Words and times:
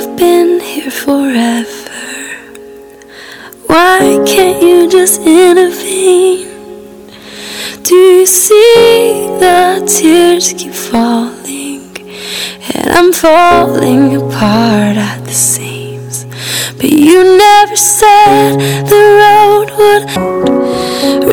I've 0.00 0.16
been 0.16 0.60
here 0.60 0.92
forever. 0.92 1.90
Why 3.66 4.22
can't 4.24 4.62
you 4.62 4.88
just 4.88 5.20
intervene? 5.22 6.46
Do 7.82 7.96
you 7.96 8.24
see 8.24 9.26
the 9.40 9.84
tears 9.92 10.52
keep 10.52 10.72
falling? 10.72 11.96
And 12.74 12.90
I'm 12.92 13.12
falling 13.12 14.14
apart 14.14 14.96
at 14.96 15.24
the 15.24 15.32
seams. 15.32 16.26
But 16.76 16.90
you 16.92 17.36
never 17.36 17.74
said 17.74 18.54
the 18.94 19.02
road 19.22 19.68
would 19.78 20.04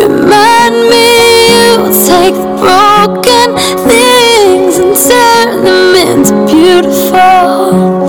remind 0.01 0.75
me 0.89 1.05
you 1.53 1.93
take 2.09 2.33
the 2.33 2.49
broken 2.65 3.47
things 3.87 4.79
and 4.79 4.97
turn 4.97 5.63
them 5.63 5.95
into 6.07 6.33
beautiful. 6.51 8.04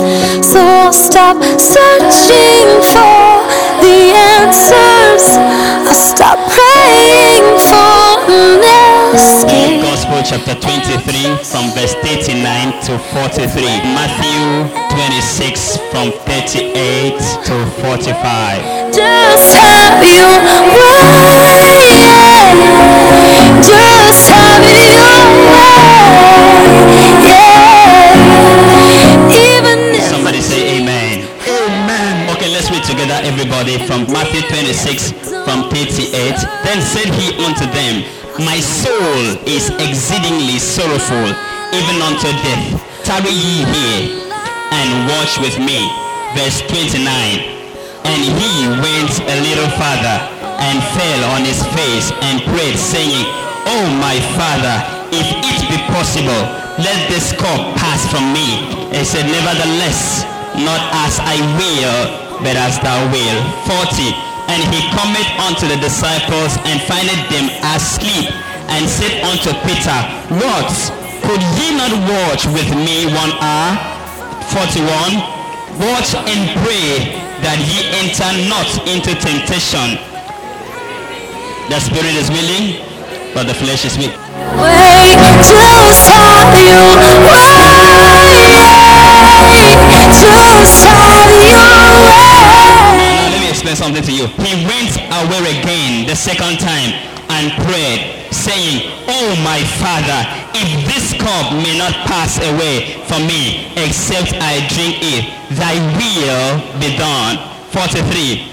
Stop 1.27 1.43
searching 1.59 2.71
for 2.87 3.43
the 3.83 4.15
answers. 4.15 5.27
I'll 5.83 5.93
stop 5.93 6.39
praying 6.55 7.59
for 7.67 8.31
an 8.31 8.63
escape. 9.13 9.83
Gospel 9.83 10.23
chapter 10.23 10.55
23 10.55 11.35
from 11.43 11.75
verse 11.75 11.95
39 12.07 12.79
to 12.85 12.99
43. 13.11 13.59
Matthew 13.91 14.71
26 14.95 15.79
from 15.91 16.13
38 16.31 17.19
to 17.43 17.67
45. 17.83 18.95
Just 18.95 19.51
have 19.59 19.99
your 20.07 20.31
way. 20.79 21.27
Just 23.67 24.31
have 24.31 24.63
your 24.63 25.27
way. 25.51 26.07
Yeah. 27.27 28.76
Everybody 33.27 33.75
from 33.91 34.07
Matthew 34.15 34.39
26 34.47 35.35
from 35.43 35.67
38. 35.75 36.39
Then 36.63 36.79
said 36.79 37.11
he 37.19 37.35
unto 37.43 37.67
them, 37.75 38.07
My 38.47 38.63
soul 38.63 39.35
is 39.43 39.67
exceedingly 39.83 40.63
sorrowful, 40.63 41.35
even 41.75 41.99
unto 42.07 42.31
death. 42.47 42.79
Tarry 43.03 43.35
ye 43.35 43.67
here 43.67 44.23
and 44.71 45.11
watch 45.11 45.43
with 45.43 45.59
me. 45.59 45.83
Verse 46.39 46.63
29. 46.71 47.03
And 48.07 48.23
he 48.23 48.71
went 48.79 49.15
a 49.27 49.37
little 49.43 49.71
farther 49.75 50.19
and 50.63 50.79
fell 50.95 51.21
on 51.35 51.43
his 51.43 51.59
face 51.75 52.15
and 52.31 52.39
prayed, 52.47 52.79
saying, 52.79 53.27
Oh 53.67 53.91
my 53.99 54.23
father, 54.39 54.77
if 55.11 55.27
it 55.43 55.59
be 55.67 55.79
possible, 55.91 56.43
let 56.79 57.11
this 57.11 57.35
cup 57.35 57.75
pass 57.75 58.07
from 58.07 58.31
me. 58.31 58.71
He 58.95 59.03
said, 59.03 59.27
Nevertheless, 59.27 60.23
not 60.63 60.79
as 60.95 61.19
I 61.19 61.43
will, 61.59 62.26
but 62.43 62.57
as 62.57 62.79
thou 62.81 62.99
wilt. 63.13 63.45
40. 63.69 64.13
And 64.53 64.63
he 64.71 64.81
cometh 64.95 65.31
unto 65.43 65.67
the 65.67 65.79
disciples 65.83 66.55
and 66.69 66.79
findeth 66.87 67.23
them 67.33 67.51
asleep, 67.75 68.31
and 68.71 68.87
said 68.87 69.23
unto 69.27 69.51
Peter, 69.67 69.99
What? 70.39 70.71
Could 71.27 71.43
ye 71.59 71.75
not 71.75 71.91
watch 72.07 72.47
with 72.47 72.71
me 72.77 73.11
one 73.11 73.35
hour? 73.43 73.75
41. 74.55 75.37
Watch 75.83 76.15
and 76.15 76.43
pray 76.63 77.19
that 77.43 77.59
ye 77.67 77.83
enter 78.01 78.31
not 78.49 78.71
into 78.87 79.13
temptation. 79.19 79.99
The 81.69 81.81
spirit 81.81 82.15
is 82.15 82.31
willing, 82.31 82.79
but 83.35 83.45
the 83.51 83.55
flesh 83.55 83.85
is 83.85 83.99
weak. 83.99 84.15
just 85.43 86.07
have 86.15 86.55
your 86.55 86.95
way. 87.27 88.16
From 103.09 103.27
me, 103.27 103.71
except 103.77 104.35
I 104.43 104.67
drink 104.69 104.99
it, 105.01 105.25
thy 105.55 105.79
will 105.95 106.61
be 106.79 106.97
done. 106.97 107.39
43. 107.71 108.53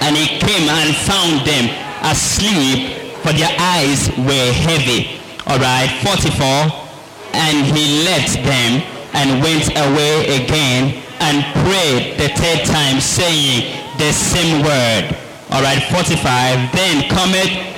And 0.00 0.16
he 0.16 0.38
came 0.38 0.68
and 0.70 0.94
found 0.94 1.46
them 1.46 1.66
asleep, 2.02 2.94
for 3.22 3.32
their 3.32 3.50
eyes 3.58 4.08
were 4.18 4.50
heavy. 4.66 5.18
Alright, 5.46 5.90
44. 6.06 6.88
And 7.34 7.66
he 7.66 8.04
left 8.04 8.34
them 8.44 8.82
and 9.14 9.42
went 9.42 9.68
away 9.74 10.42
again 10.42 11.02
and 11.20 11.42
prayed 11.66 12.18
the 12.18 12.28
third 12.38 12.64
time, 12.66 13.00
saying 13.00 13.74
the 13.98 14.12
same 14.12 14.62
word. 14.62 15.16
Alright, 15.50 15.82
45. 15.90 16.72
Then 16.72 17.08
cometh 17.08 17.68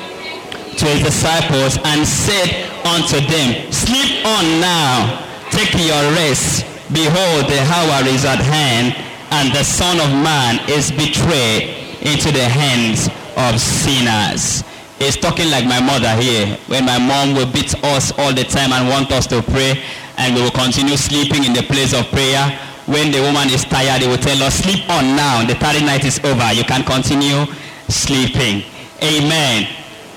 to 0.78 0.86
his 0.86 1.02
disciples 1.02 1.78
and 1.84 2.06
said 2.06 2.70
unto 2.84 3.20
them, 3.26 3.72
Sleep 3.72 4.24
on 4.24 4.60
now, 4.60 5.29
take 5.50 5.74
your 5.74 6.04
rest. 6.16 6.66
Behold, 6.92 7.46
the 7.46 7.60
hour 7.70 8.02
is 8.08 8.24
at 8.24 8.40
hand, 8.40 8.94
and 9.30 9.54
the 9.54 9.62
Son 9.62 10.00
of 10.00 10.10
Man 10.10 10.58
is 10.68 10.90
betrayed 10.90 11.76
into 12.02 12.32
the 12.32 12.48
hands 12.48 13.08
of 13.36 13.60
sinners. 13.60 14.64
It's 14.98 15.16
talking 15.16 15.50
like 15.50 15.64
my 15.64 15.80
mother 15.80 16.12
here, 16.20 16.58
when 16.66 16.84
my 16.84 16.98
mom 16.98 17.34
will 17.34 17.50
beat 17.50 17.74
us 17.84 18.12
all 18.18 18.34
the 18.34 18.44
time 18.44 18.72
and 18.72 18.88
want 18.88 19.12
us 19.12 19.26
to 19.28 19.40
pray, 19.42 19.82
and 20.18 20.34
we 20.34 20.42
will 20.42 20.50
continue 20.50 20.96
sleeping 20.96 21.44
in 21.44 21.52
the 21.52 21.62
place 21.62 21.94
of 21.94 22.06
prayer. 22.10 22.58
When 22.86 23.12
the 23.12 23.22
woman 23.22 23.48
is 23.48 23.64
tired, 23.64 24.02
they 24.02 24.08
will 24.08 24.18
tell 24.18 24.42
us, 24.42 24.56
sleep 24.56 24.88
on 24.90 25.14
now. 25.14 25.46
The 25.46 25.54
third 25.54 25.80
night 25.86 26.04
is 26.04 26.18
over. 26.24 26.52
You 26.52 26.64
can 26.64 26.82
continue 26.82 27.46
sleeping. 27.88 28.64
Amen. 29.02 29.68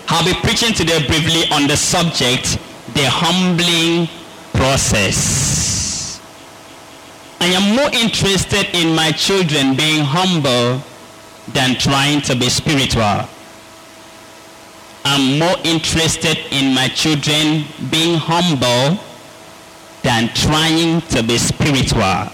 I'll 0.09 0.25
be 0.25 0.33
preaching 0.41 0.73
today 0.73 1.05
briefly 1.05 1.47
on 1.51 1.67
the 1.67 1.77
subject, 1.77 2.57
the 2.93 3.07
humbling 3.07 4.09
process. 4.63 6.21
I 7.41 7.47
am 7.47 7.75
more 7.75 7.91
interested 7.91 8.65
in 8.73 8.95
my 8.95 9.11
children 9.11 9.75
being 9.75 10.05
humble 10.05 10.79
than 11.51 11.75
trying 11.75 12.21
to 12.21 12.33
be 12.33 12.47
spiritual. 12.47 13.27
I'm 15.03 15.37
more 15.37 15.57
interested 15.65 16.37
in 16.51 16.73
my 16.73 16.87
children 16.87 17.65
being 17.91 18.15
humble 18.15 18.97
than 20.01 20.29
trying 20.33 21.01
to 21.11 21.21
be 21.23 21.37
spiritual. 21.37 22.31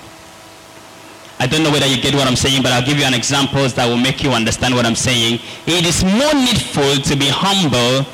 I 1.41 1.47
don't 1.49 1.63
know 1.63 1.71
whether 1.71 1.87
you 1.87 1.99
get 1.99 2.13
what 2.13 2.27
I'm 2.27 2.35
saying, 2.35 2.61
but 2.61 2.71
I'll 2.71 2.85
give 2.85 2.99
you 2.99 3.05
an 3.05 3.15
examples 3.15 3.73
that 3.73 3.87
will 3.87 3.97
make 3.97 4.21
you 4.21 4.33
understand 4.33 4.75
what 4.75 4.85
I'm 4.85 5.01
saying. 5.09 5.39
It 5.65 5.83
is 5.83 6.03
more 6.03 6.35
needful 6.35 7.01
to 7.09 7.15
be 7.15 7.27
humble 7.27 8.05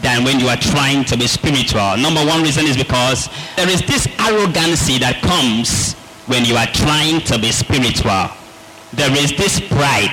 than 0.00 0.24
when 0.24 0.40
you 0.40 0.48
are 0.48 0.56
trying 0.56 1.04
to 1.04 1.16
be 1.16 1.26
spiritual. 1.26 1.96
Number 1.96 2.24
one 2.24 2.42
reason 2.42 2.66
is 2.66 2.76
because 2.76 3.28
there 3.56 3.68
is 3.68 3.80
this 3.82 4.08
arrogancy 4.18 4.98
that 4.98 5.22
comes 5.22 5.94
when 6.26 6.44
you 6.44 6.56
are 6.56 6.66
trying 6.66 7.20
to 7.22 7.38
be 7.38 7.52
spiritual. 7.52 8.28
There 8.92 9.12
is 9.16 9.36
this 9.36 9.60
pride 9.60 10.12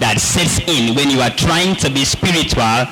that 0.00 0.18
sets 0.18 0.58
in 0.66 0.94
when 0.96 1.10
you 1.10 1.20
are 1.20 1.30
trying 1.30 1.76
to 1.76 1.90
be 1.90 2.04
spiritual 2.04 2.88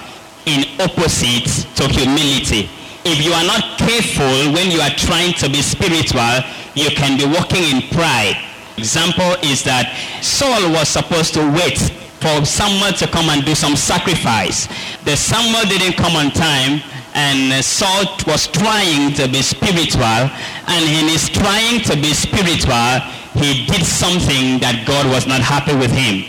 in 0.47 0.65
opposite 0.81 1.49
to 1.77 1.89
humility. 1.89 2.69
If 3.05 3.25
you 3.25 3.33
are 3.33 3.45
not 3.45 3.79
careful 3.79 4.53
when 4.53 4.71
you 4.71 4.81
are 4.81 4.93
trying 4.95 5.33
to 5.41 5.49
be 5.49 5.63
spiritual, 5.63 6.45
you 6.75 6.91
can 6.91 7.17
be 7.17 7.25
walking 7.25 7.65
in 7.65 7.89
pride. 7.89 8.37
Example 8.77 9.35
is 9.43 9.65
that 9.65 9.91
Saul 10.23 10.71
was 10.71 10.89
supposed 10.89 11.35
to 11.35 11.43
wait 11.51 11.79
for 12.21 12.45
Samuel 12.45 12.93
to 12.95 13.07
come 13.07 13.29
and 13.31 13.45
do 13.45 13.55
some 13.55 13.77
sacrifice. 13.77 14.67
The 15.05 15.17
Samuel 15.17 15.65
didn't 15.65 15.97
come 15.97 16.17
on 16.17 16.31
time 16.31 16.83
and 17.15 17.53
uh, 17.53 17.63
Saul 17.63 18.05
was 18.27 18.49
trying 18.49 19.15
to 19.15 19.29
be 19.29 19.43
spiritual 19.43 20.03
and 20.03 20.83
in 20.85 21.09
his 21.09 21.29
trying 21.29 21.81
to 21.83 21.95
be 21.97 22.13
spiritual, 22.13 23.01
he 23.35 23.67
did 23.67 23.87
something 23.87 24.59
that 24.61 24.85
God 24.87 25.07
was 25.07 25.27
not 25.27 25.41
happy 25.41 25.75
with 25.75 25.91
him. 25.91 26.27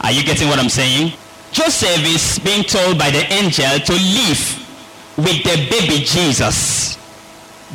Are 0.00 0.12
you 0.12 0.22
getting 0.22 0.48
what 0.48 0.58
I'm 0.58 0.68
saying? 0.68 1.12
Joseph 1.50 2.04
is 2.04 2.38
being 2.38 2.62
told 2.62 2.98
by 2.98 3.10
the 3.10 3.24
angel 3.32 3.80
to 3.80 3.92
leave 3.92 4.40
with 5.16 5.42
the 5.42 5.66
baby 5.70 6.04
Jesus. 6.04 6.96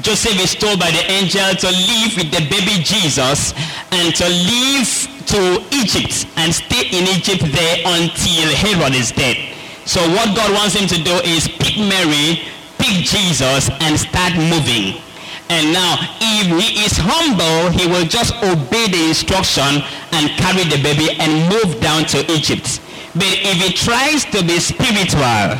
Joseph 0.01 0.39
is 0.39 0.55
told 0.55 0.79
by 0.79 0.89
the 0.89 1.05
angel 1.11 1.53
to 1.53 1.67
leave 1.69 2.17
with 2.17 2.31
the 2.31 2.41
baby 2.49 2.81
Jesus 2.81 3.53
and 3.91 4.15
to 4.15 4.27
leave 4.27 5.12
to 5.33 5.65
Egypt 5.73 6.29
and 6.37 6.53
stay 6.53 6.85
in 6.93 7.09
Egypt 7.09 7.41
there 7.41 7.77
until 7.85 8.45
Herod 8.53 8.93
is 8.93 9.11
dead. 9.11 9.37
So 9.85 9.99
what 10.13 10.35
God 10.37 10.53
wants 10.53 10.75
him 10.75 10.87
to 10.87 10.99
do 11.01 11.15
is 11.25 11.47
pick 11.47 11.77
Mary, 11.77 12.45
pick 12.77 13.01
Jesus 13.01 13.69
and 13.81 13.97
start 13.97 14.37
moving. 14.37 15.01
And 15.49 15.73
now, 15.73 15.97
if 16.21 16.45
he 16.53 16.85
is 16.85 16.93
humble, 16.95 17.73
he 17.73 17.87
will 17.87 18.05
just 18.05 18.33
obey 18.45 18.87
the 18.87 19.09
instruction 19.09 19.81
and 20.13 20.29
carry 20.37 20.63
the 20.69 20.77
baby 20.81 21.17
and 21.19 21.49
move 21.49 21.81
down 21.81 22.05
to 22.13 22.19
Egypt. 22.31 22.79
But 23.15 23.33
if 23.41 23.57
he 23.57 23.73
tries 23.73 24.25
to 24.25 24.45
be 24.45 24.59
spiritual, 24.59 25.57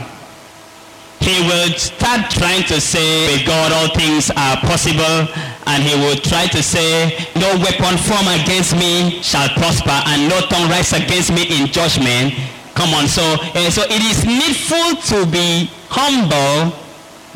he 1.24 1.40
will 1.48 1.72
start 1.80 2.30
trying 2.30 2.64
to 2.68 2.82
say, 2.82 3.32
with 3.32 3.48
God 3.48 3.72
all 3.72 3.88
things 3.96 4.30
are 4.36 4.58
possible 4.58 5.32
and 5.68 5.80
he 5.82 5.96
will 5.96 6.20
try 6.20 6.48
to 6.48 6.62
say, 6.62 7.16
no 7.40 7.48
weapon 7.64 7.96
formed 7.96 8.28
against 8.44 8.76
me 8.76 9.24
shall 9.24 9.48
prosper 9.56 9.96
and 10.12 10.28
no 10.28 10.42
tongue 10.52 10.70
rise 10.70 10.92
against 10.92 11.32
me 11.32 11.48
in 11.48 11.68
judgment. 11.72 12.36
Come 12.76 12.94
on, 12.94 13.08
so, 13.08 13.24
uh, 13.24 13.70
so 13.72 13.84
it 13.88 14.04
is 14.04 14.26
needful 14.26 15.00
to 15.16 15.26
be 15.32 15.72
humble 15.88 16.76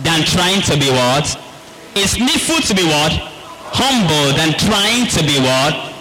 than 0.04 0.26
trying 0.26 0.62
to 0.64 0.76
be 0.76 0.90
what? 0.92 1.40
It's 1.96 2.20
needful 2.20 2.60
to 2.68 2.76
be 2.76 2.84
what? 2.84 3.14
Humble 3.72 4.36
than 4.36 4.52
trying 4.60 5.08
to 5.16 5.24
be 5.24 5.40
what? 5.40 5.96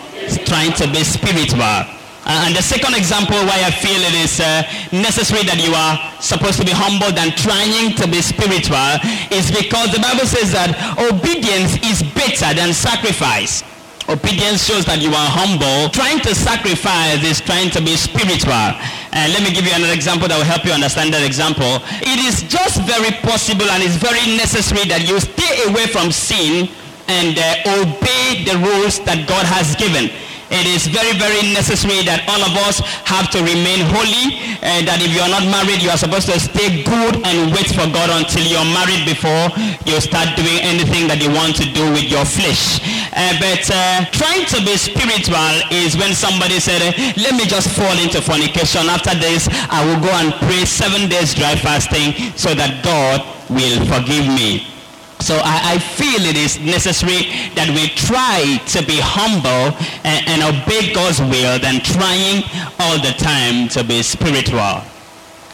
Trying 0.45 0.73
to 0.75 0.91
be 0.91 1.05
spiritual. 1.05 1.96
Uh, 2.27 2.43
and 2.43 2.59
the 2.59 2.63
second 2.63 2.91
example 2.99 3.39
why 3.47 3.63
I 3.63 3.71
feel 3.71 4.03
it 4.03 4.19
is 4.19 4.43
uh, 4.43 4.67
necessary 4.91 5.47
that 5.47 5.63
you 5.63 5.71
are 5.71 5.95
supposed 6.19 6.59
to 6.59 6.67
be 6.67 6.75
humble 6.75 7.15
than 7.15 7.31
trying 7.39 7.95
to 8.03 8.05
be 8.11 8.19
spiritual 8.19 8.99
is 9.31 9.47
because 9.55 9.95
the 9.95 10.03
Bible 10.03 10.27
says 10.27 10.51
that 10.51 10.75
obedience 10.99 11.79
is 11.87 12.03
better 12.19 12.51
than 12.51 12.75
sacrifice. 12.75 13.63
Obedience 14.11 14.67
shows 14.67 14.83
that 14.91 14.99
you 14.99 15.15
are 15.15 15.31
humble. 15.31 15.87
Trying 15.95 16.19
to 16.27 16.35
sacrifice 16.35 17.23
is 17.23 17.39
trying 17.39 17.71
to 17.71 17.79
be 17.79 17.95
spiritual. 17.95 18.75
And 19.15 19.31
let 19.31 19.47
me 19.47 19.55
give 19.55 19.63
you 19.63 19.75
another 19.79 19.95
example 19.95 20.27
that 20.27 20.35
will 20.35 20.51
help 20.51 20.67
you 20.67 20.75
understand 20.75 21.15
that 21.15 21.23
example. 21.23 21.79
It 22.03 22.19
is 22.27 22.43
just 22.51 22.83
very 22.91 23.15
possible 23.23 23.71
and 23.71 23.87
it's 23.87 24.03
very 24.03 24.35
necessary 24.35 24.83
that 24.91 25.07
you 25.07 25.23
stay 25.23 25.63
away 25.71 25.87
from 25.87 26.11
sin 26.11 26.67
and 27.07 27.39
uh, 27.39 27.87
obey 27.87 28.43
the 28.43 28.59
rules 28.59 28.99
that 29.07 29.31
God 29.31 29.47
has 29.47 29.79
given 29.79 30.11
it 30.51 30.67
is 30.67 30.87
very, 30.87 31.11
very 31.19 31.43
necessary 31.51 32.07
that 32.07 32.23
all 32.31 32.39
of 32.39 32.55
us 32.71 32.79
have 33.03 33.31
to 33.35 33.43
remain 33.43 33.83
holy. 33.91 34.57
And 34.63 34.87
that 34.87 35.03
if 35.03 35.11
you 35.11 35.23
are 35.23 35.31
not 35.31 35.47
married, 35.47 35.83
you 35.83 35.91
are 35.91 35.99
supposed 35.99 36.31
to 36.31 36.39
stay 36.39 36.83
good 36.87 37.19
and 37.27 37.51
wait 37.51 37.71
for 37.71 37.87
God 37.91 38.11
until 38.15 38.43
you're 38.47 38.67
married 38.75 39.07
before 39.07 39.51
you 39.87 39.99
start 39.99 40.35
doing 40.39 40.59
anything 40.63 41.11
that 41.11 41.19
you 41.19 41.31
want 41.35 41.59
to 41.59 41.67
do 41.71 41.87
with 41.91 42.07
your 42.07 42.23
flesh. 42.27 42.79
Uh, 43.15 43.35
but 43.43 43.63
uh, 43.71 44.07
trying 44.15 44.47
to 44.47 44.59
be 44.63 44.75
spiritual 44.79 45.55
is 45.75 45.99
when 45.99 46.15
somebody 46.15 46.63
said, 46.63 46.83
let 47.19 47.35
me 47.35 47.47
just 47.47 47.71
fall 47.75 47.95
into 47.99 48.23
fornication. 48.23 48.87
After 48.87 49.15
this, 49.19 49.51
I 49.71 49.83
will 49.83 49.99
go 49.99 50.13
and 50.15 50.31
pray 50.47 50.63
seven 50.67 51.11
days 51.11 51.35
dry 51.35 51.55
fasting 51.59 52.15
so 52.39 52.55
that 52.55 52.83
God 52.87 53.23
will 53.51 53.83
forgive 53.87 54.27
me. 54.31 54.76
So 55.21 55.41
I, 55.43 55.75
I, 55.75 55.79
feel 55.79 56.23
it 56.23 56.37
is 56.37 56.61
necessary 56.61 57.33
that 57.57 57.73
we 57.73 57.89
try 57.97 58.61
to 58.69 58.81
be 58.87 59.01
humble 59.01 59.75
and, 60.05 60.23
and 60.29 60.39
obey 60.45 60.93
God's 60.93 61.21
will 61.21 61.59
than 61.59 61.81
trying 61.81 62.45
all 62.79 63.01
the 63.01 63.17
time 63.19 63.69
to 63.75 63.83
be 63.83 64.03
spiritual. 64.03 64.85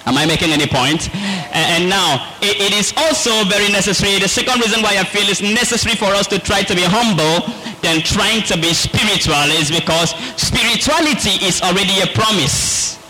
Am 0.05 0.19
I 0.19 0.27
making 0.27 0.51
any 0.51 0.67
point? 0.67 1.09
And, 1.55 1.83
and 1.83 1.83
now, 1.89 2.35
it, 2.43 2.59
it 2.59 2.73
is 2.75 2.93
also 2.97 3.45
very 3.45 3.71
necessary. 3.71 4.19
The 4.19 4.29
second 4.29 4.61
reason 4.61 4.83
why 4.83 4.99
I 4.99 5.05
feel 5.05 5.29
it's 5.31 5.41
necessary 5.41 5.95
for 5.95 6.11
us 6.11 6.27
to 6.29 6.39
try 6.39 6.63
to 6.63 6.75
be 6.75 6.83
humble 6.83 7.47
than 7.83 8.03
trying 8.03 8.43
to 8.51 8.59
be 8.59 8.75
spiritual 8.75 9.47
is 9.57 9.71
because 9.71 10.11
spirituality 10.37 11.39
is 11.47 11.63
already 11.63 12.03
a 12.03 12.09
promise. 12.15 13.02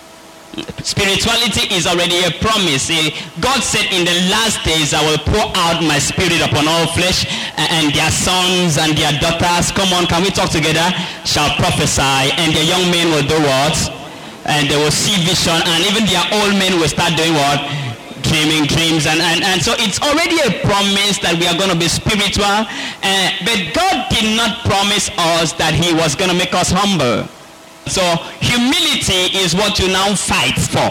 Spirituality 0.84 1.72
is 1.72 1.88
already 1.88 2.20
a 2.28 2.30
promise. 2.44 2.92
God 3.40 3.64
said 3.64 3.88
in 3.88 4.04
the 4.04 4.12
last 4.28 4.60
days 4.68 4.92
I 4.92 5.00
will 5.00 5.16
pour 5.24 5.48
out 5.56 5.80
my 5.80 5.96
spirit 5.96 6.44
upon 6.44 6.68
all 6.68 6.84
flesh 6.92 7.24
and 7.56 7.88
their 7.96 8.12
sons 8.12 8.76
and 8.76 8.92
their 8.92 9.16
daughters, 9.16 9.72
come 9.72 9.88
on, 9.96 10.04
can 10.04 10.20
we 10.20 10.28
talk 10.28 10.52
together? 10.52 10.84
Shall 11.24 11.48
prophesy 11.56 12.36
and 12.36 12.52
their 12.52 12.68
young 12.68 12.84
men 12.92 13.08
will 13.08 13.24
do 13.24 13.40
what? 13.40 13.76
And 14.44 14.68
they 14.68 14.76
will 14.76 14.92
see 14.92 15.16
vision 15.24 15.56
and 15.56 15.80
even 15.88 16.04
their 16.04 16.26
old 16.44 16.52
men 16.60 16.76
will 16.76 16.90
start 16.92 17.16
doing 17.16 17.32
what? 17.32 17.64
Dreaming 18.20 18.68
dreams 18.68 19.08
and, 19.08 19.24
and, 19.24 19.40
and 19.40 19.62
so 19.64 19.72
it's 19.80 20.04
already 20.04 20.36
a 20.44 20.60
promise 20.60 21.16
that 21.24 21.40
we 21.40 21.48
are 21.48 21.56
going 21.56 21.72
to 21.72 21.80
be 21.80 21.88
spiritual. 21.88 22.68
Uh, 23.00 23.28
but 23.40 23.72
God 23.72 24.12
did 24.12 24.36
not 24.36 24.60
promise 24.68 25.08
us 25.16 25.56
that 25.56 25.72
he 25.72 25.96
was 25.96 26.12
going 26.12 26.28
to 26.28 26.36
make 26.36 26.52
us 26.52 26.68
humble. 26.68 27.24
So 27.86 28.02
humility 28.40 29.36
is 29.38 29.54
what 29.54 29.78
you 29.78 29.88
now 29.88 30.14
fight 30.14 30.58
for. 30.58 30.90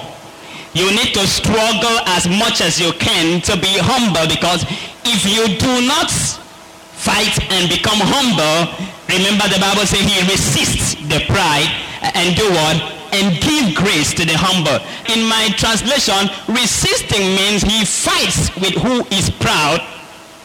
You 0.73 0.89
need 0.91 1.13
to 1.13 1.27
struggle 1.27 1.99
as 2.07 2.27
much 2.27 2.61
as 2.61 2.79
you 2.79 2.93
can 2.93 3.41
to 3.41 3.59
be 3.59 3.75
humble 3.79 4.27
because 4.27 4.63
if 5.03 5.27
you 5.27 5.57
do 5.59 5.87
not 5.87 6.11
fight 6.11 7.35
and 7.51 7.67
become 7.67 7.99
humble, 7.99 8.71
remember 9.11 9.49
the 9.51 9.59
Bible 9.59 9.83
says 9.83 9.99
he 9.99 10.21
resists 10.31 10.95
the 11.11 11.25
pride 11.27 11.67
and 12.15 12.35
do 12.35 12.47
what? 12.47 12.77
And 13.11 13.35
give 13.43 13.75
grace 13.75 14.13
to 14.15 14.23
the 14.23 14.37
humble. 14.39 14.79
In 15.11 15.27
my 15.27 15.51
translation, 15.59 16.31
resisting 16.47 17.35
means 17.35 17.61
he 17.61 17.83
fights 17.83 18.55
with 18.55 18.79
who 18.79 19.03
is 19.11 19.29
proud. 19.29 19.83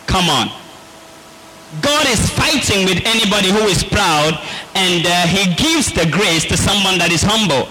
Come 0.08 0.26
on. 0.26 0.50
God 1.82 2.06
is 2.06 2.30
fighting 2.30 2.86
with 2.86 3.02
anybody 3.04 3.50
who 3.50 3.66
is 3.66 3.82
proud 3.82 4.38
and 4.74 5.04
uh, 5.06 5.26
he 5.26 5.52
gives 5.54 5.92
the 5.92 6.06
grace 6.10 6.44
to 6.46 6.56
someone 6.56 6.98
that 6.98 7.10
is 7.10 7.22
humble. 7.22 7.68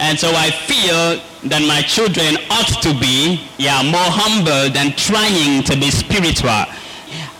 And 0.00 0.18
so 0.18 0.32
I 0.32 0.48
feel 0.48 1.20
that 1.52 1.60
my 1.68 1.84
children 1.84 2.40
ought 2.48 2.80
to 2.80 2.96
be 2.96 3.44
yeah, 3.60 3.84
more 3.84 4.08
humble 4.08 4.72
than 4.72 4.96
trying 4.96 5.60
to 5.68 5.76
be 5.76 5.92
spiritual. 5.92 6.64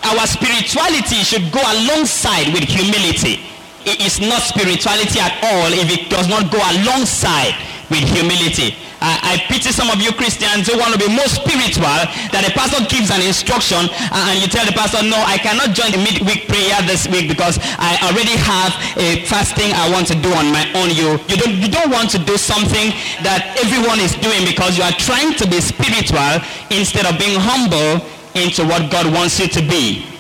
Our 0.04 0.24
spirituality 0.28 1.24
should 1.24 1.48
go 1.48 1.60
alongside 1.64 2.52
with 2.52 2.68
humility. 2.68 3.40
It 3.88 4.04
is 4.04 4.20
not 4.20 4.44
spirituality 4.44 5.20
at 5.20 5.40
all 5.40 5.72
if 5.72 5.88
it 5.88 6.12
does 6.12 6.28
not 6.28 6.52
go 6.52 6.60
alongside 6.60 7.56
with 7.90 8.06
humility. 8.06 8.78
I, 9.02 9.34
I, 9.34 9.48
pity 9.48 9.72
some 9.72 9.88
of 9.88 9.98
you 9.98 10.12
Christians 10.12 10.68
who 10.68 10.76
want 10.76 10.92
to 10.92 11.00
be 11.00 11.08
more 11.08 11.26
spiritual 11.26 11.88
that 12.30 12.44
the 12.44 12.52
pastor 12.52 12.84
gives 12.86 13.08
an 13.08 13.24
instruction 13.24 13.88
and 13.88 14.34
you 14.38 14.46
tell 14.46 14.62
the 14.68 14.76
pastor, 14.76 15.00
no, 15.02 15.16
I 15.16 15.40
cannot 15.40 15.72
join 15.72 15.90
the 15.90 15.98
midweek 15.98 16.46
prayer 16.46 16.76
this 16.84 17.08
week 17.08 17.26
because 17.26 17.56
I 17.80 17.96
already 18.04 18.36
have 18.36 18.76
a 19.00 19.24
fasting 19.24 19.72
I 19.72 19.88
want 19.88 20.06
to 20.12 20.16
do 20.20 20.28
on 20.36 20.52
my 20.52 20.68
own. 20.76 20.92
You, 20.92 21.16
you, 21.32 21.36
don't, 21.40 21.56
you 21.56 21.68
don't 21.72 21.88
want 21.88 22.12
to 22.12 22.20
do 22.20 22.36
something 22.36 22.92
that 23.24 23.56
everyone 23.58 23.98
is 23.98 24.12
doing 24.20 24.44
because 24.44 24.76
you 24.76 24.84
are 24.84 24.94
trying 25.00 25.32
to 25.40 25.48
be 25.48 25.64
spiritual 25.64 26.44
instead 26.68 27.08
of 27.08 27.16
being 27.16 27.40
humble 27.40 28.04
into 28.36 28.62
what 28.68 28.92
God 28.92 29.08
wants 29.12 29.40
you 29.40 29.48
to 29.48 29.62
be. 29.64 30.19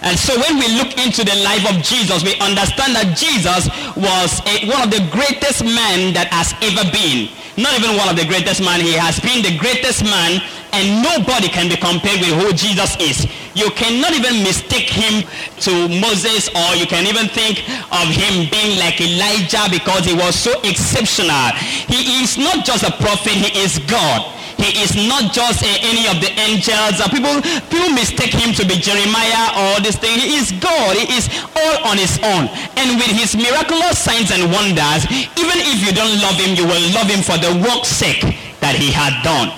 And 0.00 0.18
so 0.18 0.32
when 0.40 0.56
we 0.56 0.68
look 0.80 0.96
into 0.96 1.24
the 1.24 1.36
life 1.44 1.64
of 1.68 1.82
Jesus, 1.84 2.24
we 2.24 2.36
understand 2.40 2.96
that 2.96 3.16
Jesus 3.16 3.68
was 3.96 4.40
a, 4.48 4.64
one 4.64 4.80
of 4.80 4.90
the 4.90 5.04
greatest 5.12 5.60
men 5.64 6.16
that 6.16 6.32
has 6.32 6.56
ever 6.64 6.88
been. 6.88 7.28
Not 7.60 7.76
even 7.78 7.96
one 7.96 8.08
of 8.08 8.16
the 8.16 8.24
greatest 8.24 8.64
men. 8.64 8.80
He 8.80 8.96
has 8.96 9.20
been 9.20 9.44
the 9.44 9.56
greatest 9.60 10.02
man 10.02 10.40
and 10.72 11.04
nobody 11.04 11.48
can 11.48 11.68
be 11.68 11.76
compared 11.76 12.18
with 12.18 12.34
who 12.34 12.52
Jesus 12.56 12.96
is. 12.98 13.28
You 13.54 13.70
cannot 13.70 14.12
even 14.12 14.42
mistake 14.42 14.90
him 14.90 15.22
to 15.62 15.72
Moses 16.00 16.50
or 16.50 16.74
you 16.74 16.86
can 16.86 17.06
even 17.06 17.30
think 17.30 17.62
of 17.94 18.06
him 18.10 18.50
being 18.50 18.78
like 18.78 19.00
Elijah 19.00 19.70
because 19.70 20.04
he 20.04 20.14
was 20.14 20.34
so 20.34 20.58
exceptional. 20.62 21.54
He 21.86 22.22
is 22.22 22.36
not 22.36 22.64
just 22.66 22.82
a 22.82 22.90
prophet, 22.98 23.32
he 23.32 23.50
is 23.62 23.78
God. 23.86 24.34
He 24.58 24.82
is 24.82 24.94
not 24.94 25.34
just 25.34 25.62
any 25.62 26.06
of 26.06 26.22
the 26.22 26.30
angels. 26.38 27.02
People, 27.10 27.42
people 27.70 27.90
mistake 27.90 28.32
him 28.32 28.54
to 28.54 28.62
be 28.62 28.78
Jeremiah 28.78 29.50
or 29.50 29.82
this 29.82 29.98
thing. 29.98 30.18
He 30.18 30.38
is 30.38 30.52
God. 30.62 30.94
He 30.96 31.10
is 31.14 31.26
all 31.58 31.90
on 31.90 31.98
his 31.98 32.18
own. 32.22 32.46
And 32.78 32.96
with 32.98 33.10
his 33.10 33.34
miraculous 33.34 33.98
signs 33.98 34.30
and 34.30 34.50
wonders, 34.54 35.06
even 35.36 35.58
if 35.58 35.82
you 35.82 35.92
don't 35.92 36.22
love 36.22 36.38
him, 36.38 36.54
you 36.54 36.66
will 36.66 36.86
love 36.94 37.10
him 37.10 37.22
for 37.22 37.38
the 37.38 37.50
work's 37.66 37.90
sake 37.90 38.22
that 38.62 38.78
he 38.78 38.94
had 38.94 39.14
done. 39.26 39.50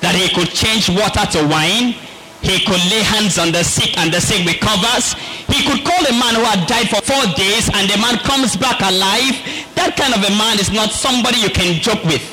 That 0.00 0.16
he 0.16 0.32
could 0.32 0.48
change 0.48 0.88
water 0.88 1.28
to 1.36 1.46
wine. 1.46 1.94
He 2.42 2.64
could 2.64 2.80
lay 2.88 3.04
hands 3.04 3.36
on 3.36 3.52
the 3.52 3.62
sick 3.62 3.96
and 3.98 4.12
the 4.12 4.20
sick 4.20 4.46
recovers. 4.48 5.12
He 5.52 5.60
could 5.68 5.84
call 5.84 6.00
a 6.08 6.14
man 6.16 6.34
who 6.40 6.44
had 6.44 6.64
died 6.66 6.88
for 6.88 7.04
four 7.04 7.24
days 7.36 7.68
and 7.68 7.84
the 7.84 8.00
man 8.00 8.16
comes 8.24 8.56
back 8.56 8.80
alive. 8.80 9.36
That 9.76 9.92
kind 10.00 10.16
of 10.16 10.24
a 10.24 10.32
man 10.40 10.56
is 10.56 10.72
not 10.72 10.90
somebody 10.90 11.44
you 11.44 11.52
can 11.52 11.76
joke 11.84 12.00
with. 12.08 12.24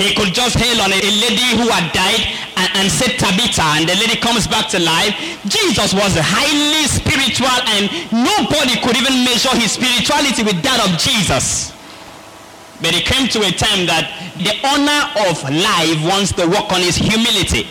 He 0.00 0.14
could 0.14 0.32
just 0.32 0.56
hail 0.56 0.80
on 0.80 0.94
a, 0.94 1.00
lady 1.02 1.58
who 1.58 1.66
had 1.68 1.92
died 1.92 2.22
and, 2.56 2.70
and 2.78 2.86
said 2.86 3.18
Tabitha 3.18 3.76
and 3.76 3.84
the 3.84 3.98
lady 3.98 4.16
comes 4.16 4.46
back 4.46 4.70
to 4.70 4.78
life. 4.78 5.12
Jesus 5.44 5.92
was 5.92 6.14
highly 6.16 6.86
spiritual 6.86 7.58
and 7.76 7.90
nobody 8.14 8.78
could 8.80 8.96
even 8.96 9.26
measure 9.26 9.52
his 9.58 9.74
spirituality 9.74 10.46
with 10.46 10.62
that 10.62 10.78
of 10.86 10.96
Jesus. 10.96 11.74
But 12.80 12.94
it 12.94 13.04
came 13.04 13.26
to 13.34 13.42
a 13.42 13.50
time 13.50 13.90
that 13.90 14.06
the 14.38 14.54
owner 14.70 15.02
of 15.26 15.42
life 15.50 15.98
wants 16.06 16.30
to 16.38 16.46
work 16.46 16.70
on 16.70 16.80
his 16.80 16.94
humility. 16.94 17.66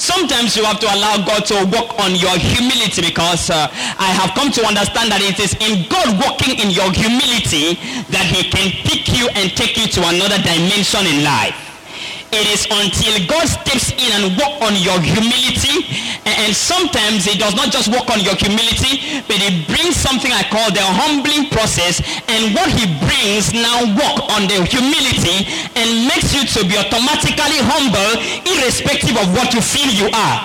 Sometimes 0.00 0.56
you 0.56 0.64
have 0.64 0.80
to 0.80 0.86
allow 0.86 1.20
God 1.26 1.44
to 1.52 1.56
work 1.76 1.92
on 2.00 2.16
your 2.16 2.32
humility 2.38 3.02
because 3.02 3.50
uh, 3.50 3.68
I 4.00 4.08
have 4.16 4.32
come 4.32 4.50
to 4.50 4.64
understand 4.64 5.12
that 5.12 5.20
it 5.20 5.36
is 5.36 5.52
in 5.60 5.84
God 5.92 6.16
working 6.16 6.56
in 6.56 6.72
your 6.72 6.88
humility 6.88 7.76
that 8.08 8.24
he 8.24 8.48
can 8.48 8.72
pick 8.88 9.12
you 9.12 9.28
and 9.36 9.52
take 9.52 9.76
you 9.76 9.92
to 9.92 10.00
another 10.08 10.40
dimension 10.40 11.04
in 11.04 11.22
life. 11.22 11.69
It 12.30 12.46
is 12.46 12.62
until 12.70 13.14
God 13.26 13.50
steps 13.50 13.90
in 13.98 14.10
and 14.14 14.38
work 14.38 14.54
on 14.62 14.78
your 14.78 15.02
humility. 15.02 15.82
And, 16.22 16.54
sometimes 16.54 17.26
he 17.26 17.38
does 17.38 17.54
not 17.54 17.70
just 17.74 17.90
work 17.90 18.06
on 18.10 18.22
your 18.22 18.34
humility, 18.34 19.22
but 19.26 19.38
he 19.38 19.66
brings 19.66 19.98
something 19.98 20.30
I 20.30 20.46
call 20.46 20.70
the 20.70 20.82
humbling 20.82 21.50
process. 21.50 21.98
And 22.30 22.54
what 22.54 22.70
he 22.70 22.86
brings 23.02 23.50
now 23.50 23.82
work 23.98 24.30
on 24.30 24.46
the 24.46 24.62
humility 24.62 25.46
and 25.74 26.06
makes 26.06 26.30
you 26.30 26.46
to 26.46 26.60
be 26.66 26.78
automatically 26.78 27.58
humble 27.66 28.14
irrespective 28.46 29.18
of 29.18 29.26
what 29.34 29.50
you 29.54 29.62
feel 29.62 29.90
you 29.90 30.10
are. 30.14 30.38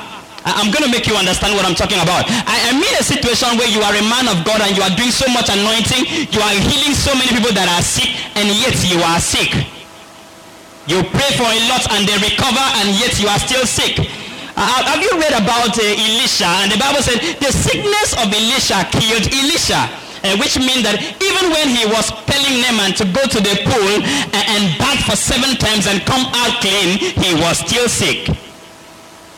I'm 0.46 0.70
going 0.70 0.86
to 0.86 0.92
make 0.94 1.10
you 1.10 1.18
understand 1.18 1.58
what 1.58 1.66
I'm 1.66 1.74
talking 1.74 1.98
about. 1.98 2.30
I, 2.30 2.70
am 2.70 2.78
in 2.78 2.94
a 2.98 3.06
situation 3.06 3.58
where 3.58 3.70
you 3.70 3.82
are 3.82 3.94
a 3.94 4.06
man 4.06 4.30
of 4.30 4.46
God 4.46 4.62
and 4.62 4.78
you 4.78 4.82
are 4.86 4.94
doing 4.94 5.10
so 5.10 5.26
much 5.34 5.50
anointing, 5.50 6.30
you 6.30 6.42
are 6.42 6.54
healing 6.54 6.94
so 6.94 7.14
many 7.18 7.34
people 7.34 7.54
that 7.58 7.66
are 7.66 7.82
sick, 7.82 8.14
and 8.38 8.46
yet 8.54 8.78
you 8.86 9.02
are 9.02 9.18
sick. 9.18 9.75
You 10.88 11.02
pray 11.02 11.32
for 11.34 11.50
a 11.50 11.60
lot 11.66 11.82
and 11.98 12.06
they 12.06 12.14
recover, 12.22 12.62
and 12.78 12.94
yet 13.02 13.18
you 13.20 13.28
are 13.28 13.40
still 13.40 13.66
sick. 13.66 13.98
Uh, 14.56 14.86
have 14.86 15.02
you 15.02 15.12
read 15.18 15.34
about 15.34 15.74
uh, 15.74 15.82
Elisha? 15.82 16.46
And 16.62 16.72
the 16.72 16.78
Bible 16.78 17.02
said 17.02 17.20
the 17.42 17.52
sickness 17.52 18.14
of 18.14 18.30
Elisha 18.30 18.86
killed 18.94 19.26
Elisha. 19.34 19.90
Uh, 20.26 20.36
which 20.38 20.58
means 20.58 20.82
that 20.82 20.98
even 21.22 21.54
when 21.54 21.70
he 21.70 21.86
was 21.86 22.10
telling 22.26 22.58
Naaman 22.66 22.98
to 22.98 23.06
go 23.14 23.22
to 23.30 23.38
the 23.38 23.62
pool 23.62 23.94
and, 24.34 24.46
and 24.58 24.64
bath 24.82 25.06
for 25.06 25.16
seven 25.16 25.54
times 25.58 25.86
and 25.86 26.02
come 26.02 26.26
out 26.34 26.62
clean, 26.66 26.98
he 26.98 27.38
was 27.38 27.60
still 27.62 27.86
sick. 27.86 28.26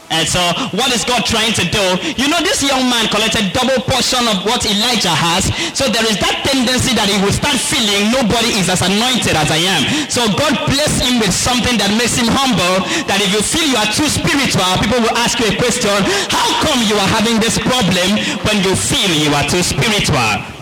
And 0.09 0.27
so 0.27 0.39
what 0.71 0.91
is 0.95 1.03
God 1.03 1.27
trying 1.27 1.53
to 1.59 1.65
do? 1.67 1.85
You 2.15 2.31
know, 2.31 2.39
this 2.39 2.63
young 2.63 2.87
man 2.87 3.07
collected 3.11 3.51
double 3.51 3.79
portion 3.83 4.23
of 4.27 4.43
what 4.47 4.63
Elijah 4.63 5.13
has. 5.13 5.51
So 5.75 5.91
there 5.91 6.05
is 6.07 6.17
that 6.23 6.47
tendency 6.47 6.95
that 6.95 7.11
he 7.11 7.19
will 7.19 7.35
start 7.35 7.59
feeling 7.59 8.11
nobody 8.11 8.55
is 8.55 8.71
as 8.71 8.81
anointed 8.81 9.35
as 9.35 9.51
I 9.51 9.59
am. 9.67 9.83
So 10.07 10.25
God 10.35 10.55
bless 10.71 11.03
him 11.03 11.19
with 11.19 11.35
something 11.35 11.75
that 11.79 11.91
makes 11.99 12.15
him 12.15 12.31
humble. 12.31 12.83
That 13.07 13.19
if 13.19 13.29
you 13.35 13.43
feel 13.43 13.67
you 13.67 13.79
are 13.79 13.91
too 13.91 14.07
spiritual, 14.07 14.67
people 14.79 15.03
will 15.03 15.17
ask 15.19 15.39
you 15.39 15.51
a 15.51 15.55
question. 15.59 15.93
How 16.31 16.47
come 16.63 16.79
you 16.87 16.95
are 16.95 17.11
having 17.11 17.39
this 17.43 17.59
problem 17.59 18.17
when 18.47 18.63
you 18.63 18.73
feel 18.75 19.11
you 19.11 19.31
are 19.35 19.45
too 19.45 19.63
spiritual? 19.63 20.56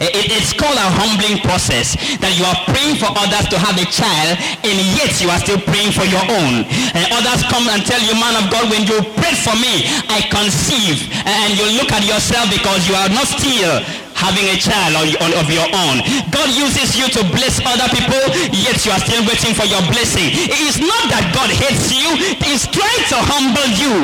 It- 0.00 0.28
it's 0.36 0.52
called 0.52 0.76
a 0.76 0.88
humbling 1.00 1.40
process 1.40 1.96
that 2.20 2.36
you 2.36 2.44
are 2.44 2.58
praying 2.68 2.96
for 2.96 3.08
others 3.16 3.48
to 3.48 3.56
have 3.58 3.76
a 3.80 3.86
child 3.88 4.36
and 4.64 4.76
yet 4.98 5.12
you 5.20 5.30
are 5.30 5.38
still 5.40 5.58
praying 5.64 5.92
for 5.92 6.04
your 6.04 6.22
own. 6.28 6.64
And 6.94 7.04
others 7.12 7.42
come 7.48 7.68
and 7.68 7.80
tell 7.86 8.00
you 8.02 8.14
man 8.14 8.36
of 8.36 8.50
god 8.50 8.68
when 8.70 8.84
you 8.86 9.00
prayed 9.16 9.38
for 9.40 9.56
me 9.56 9.88
i 10.12 10.20
conceive 10.28 11.08
and 11.24 11.56
you 11.56 11.66
look 11.80 11.92
at 11.92 12.04
yourself 12.04 12.50
because 12.50 12.88
you 12.88 12.94
are 12.94 13.08
not 13.08 13.26
still 13.26 13.80
having 14.14 14.48
a 14.48 14.56
child 14.56 14.96
on- 14.96 15.16
on- 15.20 15.34
of 15.36 15.50
your 15.52 15.68
own. 15.84 16.00
God 16.30 16.48
uses 16.50 16.96
you 16.96 17.06
to 17.08 17.22
bless 17.36 17.60
other 17.64 17.88
people 17.92 18.22
yet 18.52 18.80
you 18.84 18.92
are 18.92 19.00
still 19.00 19.22
waiting 19.24 19.52
for 19.54 19.64
your 19.66 19.82
blessing. 19.92 20.28
It 20.32 20.60
is 20.68 20.78
not 20.78 21.08
that 21.12 21.32
god 21.36 21.50
hates 21.50 21.92
you 21.92 22.08
he's 22.44 22.66
trying 22.68 23.04
to 23.12 23.16
humble 23.32 23.68
you 23.76 23.96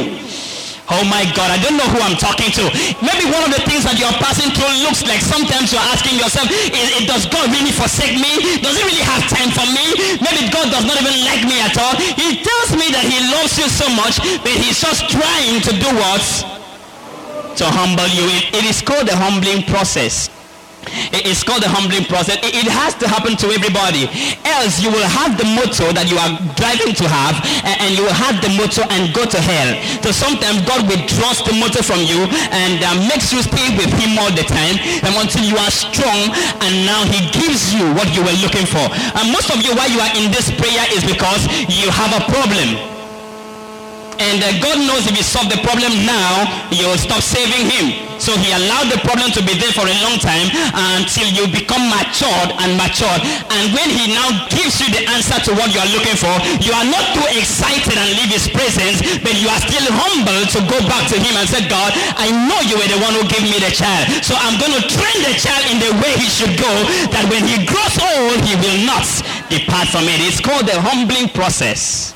Oh 0.91 1.05
my 1.09 1.25
God, 1.33 1.49
I 1.51 1.57
don't 1.63 1.79
know 1.79 1.87
who 1.89 2.01
I'm 2.03 2.19
talking 2.19 2.51
to. 2.59 2.65
Maybe 3.01 3.25
one 3.31 3.41
of 3.47 3.53
the 3.55 3.63
things 3.65 3.87
that 3.87 3.97
you're 3.97 4.13
passing 4.19 4.51
through 4.53 4.69
looks 4.83 5.07
like 5.07 5.23
sometimes 5.23 5.73
you're 5.73 5.89
asking 5.95 6.19
yourself, 6.19 6.51
"I- 6.51 7.01
I- 7.01 7.07
does 7.07 7.25
God 7.31 7.49
really 7.55 7.71
forsake 7.73 8.19
me? 8.19 8.59
Does 8.61 8.77
he 8.77 8.83
really 8.85 9.07
have 9.07 9.25
time 9.31 9.51
for 9.55 9.65
me? 9.73 9.87
Maybe 10.21 10.51
God 10.51 10.69
does 10.75 10.85
not 10.85 11.01
even 11.01 11.25
like 11.25 11.45
me 11.47 11.57
at 11.63 11.79
all. 11.79 11.95
He 11.97 12.43
tells 12.45 12.71
me 12.77 12.91
that 12.93 13.05
he 13.07 13.19
loves 13.31 13.57
you 13.57 13.69
so 13.71 13.89
much, 13.95 14.19
but 14.43 14.53
he's 14.53 14.81
just 14.83 15.09
trying 15.09 15.61
to 15.63 15.73
do 15.73 15.89
what? 15.97 16.23
To 17.57 17.65
humble 17.71 18.09
you. 18.09 18.25
It- 18.29 18.49
it 18.61 18.65
is 18.65 18.83
called 18.83 19.07
the 19.07 19.17
humbling 19.17 19.63
process. 19.65 20.29
It- 21.13 21.27
It's 21.33 21.43
called 21.45 21.63
the 21.63 21.69
humbling 21.69 22.05
process. 22.07 22.37
It 22.43 22.55
it 22.63 22.69
has 22.69 22.95
to 23.01 23.09
happen 23.09 23.37
to 23.37 23.47
everybody. 23.53 24.09
Else 24.45 24.81
you 24.83 24.91
will 24.91 25.07
have 25.19 25.39
the 25.39 25.45
motto 25.57 25.93
that 25.93 26.07
you 26.11 26.19
are 26.19 26.33
driving 26.61 26.93
to 26.95 27.07
have 27.09 27.35
and 27.65 27.97
you 27.97 28.03
will 28.05 28.13
have 28.27 28.41
the 28.43 28.51
motto 28.59 28.83
and 28.91 29.13
go 29.15 29.25
to 29.25 29.39
hell. 29.41 29.71
So 30.03 30.11
sometimes 30.13 30.63
God 30.69 30.87
withdraws 30.89 31.41
the 31.47 31.55
motto 31.57 31.83
from 31.83 32.01
you 32.03 32.27
and 32.51 32.83
uh, 32.83 32.95
makes 33.09 33.33
you 33.33 33.41
stay 33.43 33.69
with 33.79 33.91
him 34.01 34.19
all 34.19 34.31
the 34.35 34.45
time 34.45 34.77
and 35.07 35.13
until 35.17 35.45
you 35.45 35.57
are 35.57 35.71
strong 35.71 36.31
and 36.65 36.73
now 36.87 37.03
he 37.07 37.21
gives 37.31 37.73
you 37.73 37.87
what 37.95 38.11
you 38.15 38.23
were 38.23 38.37
looking 38.45 38.67
for. 38.67 38.85
And 39.19 39.31
most 39.33 39.51
of 39.51 39.63
you 39.63 39.73
why 39.75 39.87
you 39.87 40.01
are 40.01 40.13
in 40.19 40.31
this 40.31 40.51
prayer 40.51 40.85
is 40.93 41.03
because 41.05 41.47
you 41.71 41.89
have 41.91 42.13
a 42.21 42.23
problem. 42.31 42.92
And 44.23 44.39
uh, 44.39 44.55
God 44.63 44.79
knows 44.87 45.11
if 45.11 45.19
you 45.19 45.27
solve 45.27 45.51
the 45.51 45.59
problem 45.67 45.91
now, 46.07 46.47
you'll 46.71 46.95
stop 46.95 47.19
saving 47.27 47.67
him. 47.67 48.13
So 48.23 48.31
he 48.39 48.55
allowed 48.55 48.87
the 48.87 49.03
problem 49.03 49.35
to 49.35 49.43
be 49.43 49.59
there 49.59 49.75
for 49.75 49.83
a 49.83 49.97
long 50.07 50.15
time 50.23 50.47
until 50.95 51.27
you 51.27 51.51
become 51.51 51.91
matured 51.91 52.55
and 52.63 52.79
matured. 52.79 53.19
And 53.51 53.75
when 53.75 53.91
he 53.91 54.15
now 54.15 54.47
gives 54.47 54.79
you 54.79 54.95
the 54.95 55.03
answer 55.11 55.43
to 55.43 55.59
what 55.59 55.75
you 55.75 55.83
are 55.83 55.91
looking 55.91 56.15
for, 56.15 56.31
you 56.63 56.71
are 56.71 56.87
not 56.87 57.03
too 57.19 57.27
excited 57.35 57.99
and 57.99 58.09
leave 58.15 58.31
his 58.31 58.47
presence, 58.47 59.03
but 59.27 59.35
you 59.35 59.51
are 59.51 59.59
still 59.59 59.91
humble 59.91 60.39
to 60.55 60.59
go 60.71 60.79
back 60.87 61.11
to 61.11 61.19
him 61.19 61.35
and 61.35 61.51
say, 61.51 61.67
God, 61.67 61.91
I 62.15 62.31
know 62.31 62.63
you 62.63 62.79
were 62.79 62.87
the 62.87 63.03
one 63.03 63.19
who 63.19 63.27
gave 63.27 63.43
me 63.43 63.59
the 63.59 63.75
child. 63.75 64.07
So 64.23 64.39
I'm 64.39 64.55
going 64.63 64.79
to 64.79 64.87
train 64.87 65.19
the 65.27 65.35
child 65.35 65.67
in 65.75 65.83
the 65.83 65.91
way 65.99 66.15
he 66.15 66.31
should 66.31 66.55
go, 66.55 66.71
that 67.11 67.27
when 67.27 67.43
he 67.43 67.67
grows 67.67 67.99
old, 67.99 68.39
he 68.47 68.55
will 68.55 68.87
not 68.87 69.03
depart 69.51 69.91
from 69.91 70.07
it. 70.07 70.23
It's 70.23 70.39
called 70.39 70.71
the 70.71 70.79
humbling 70.79 71.27
process 71.35 72.15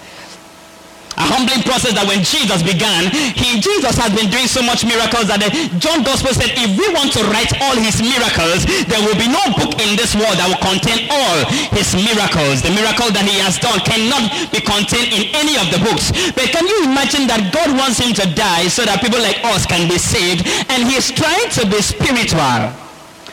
a 1.17 1.25
humbling 1.25 1.65
process 1.65 1.97
that 1.97 2.05
when 2.05 2.21
Jesus 2.21 2.61
began, 2.61 3.09
he 3.13 3.59
Jesus 3.61 3.97
has 3.97 4.13
been 4.13 4.29
doing 4.29 4.49
so 4.49 4.61
much 4.61 4.85
miracles 4.85 5.29
that 5.33 5.41
the, 5.41 5.49
John 5.81 6.05
Gospel 6.05 6.37
said 6.37 6.53
if 6.55 6.77
we 6.77 6.87
want 6.93 7.13
to 7.17 7.25
write 7.33 7.51
all 7.65 7.77
his 7.77 8.01
miracles, 8.05 8.69
there 8.87 9.01
will 9.01 9.17
be 9.17 9.29
no 9.29 9.41
book 9.57 9.77
in 9.81 9.97
this 9.97 10.13
world 10.13 10.37
that 10.37 10.49
will 10.49 10.61
contain 10.63 11.09
all 11.09 11.39
his 11.73 11.97
miracles. 11.97 12.61
The 12.61 12.73
miracle 12.73 13.09
that 13.13 13.25
he 13.25 13.41
has 13.41 13.57
done 13.57 13.81
cannot 13.83 14.29
be 14.53 14.61
contained 14.61 15.13
in 15.13 15.33
any 15.33 15.57
of 15.57 15.73
the 15.73 15.81
books. 15.81 16.13
But 16.37 16.53
can 16.53 16.69
you 16.69 16.85
imagine 16.85 17.27
that 17.33 17.49
God 17.53 17.73
wants 17.73 17.99
him 17.99 18.13
to 18.21 18.25
die 18.37 18.69
so 18.69 18.85
that 18.85 19.01
people 19.01 19.21
like 19.21 19.41
us 19.45 19.65
can 19.65 19.89
be 19.89 19.99
saved 19.99 20.45
and 20.69 20.85
he's 20.85 21.11
trying 21.11 21.49
to 21.57 21.63
be 21.67 21.81
spiritual. 21.81 22.86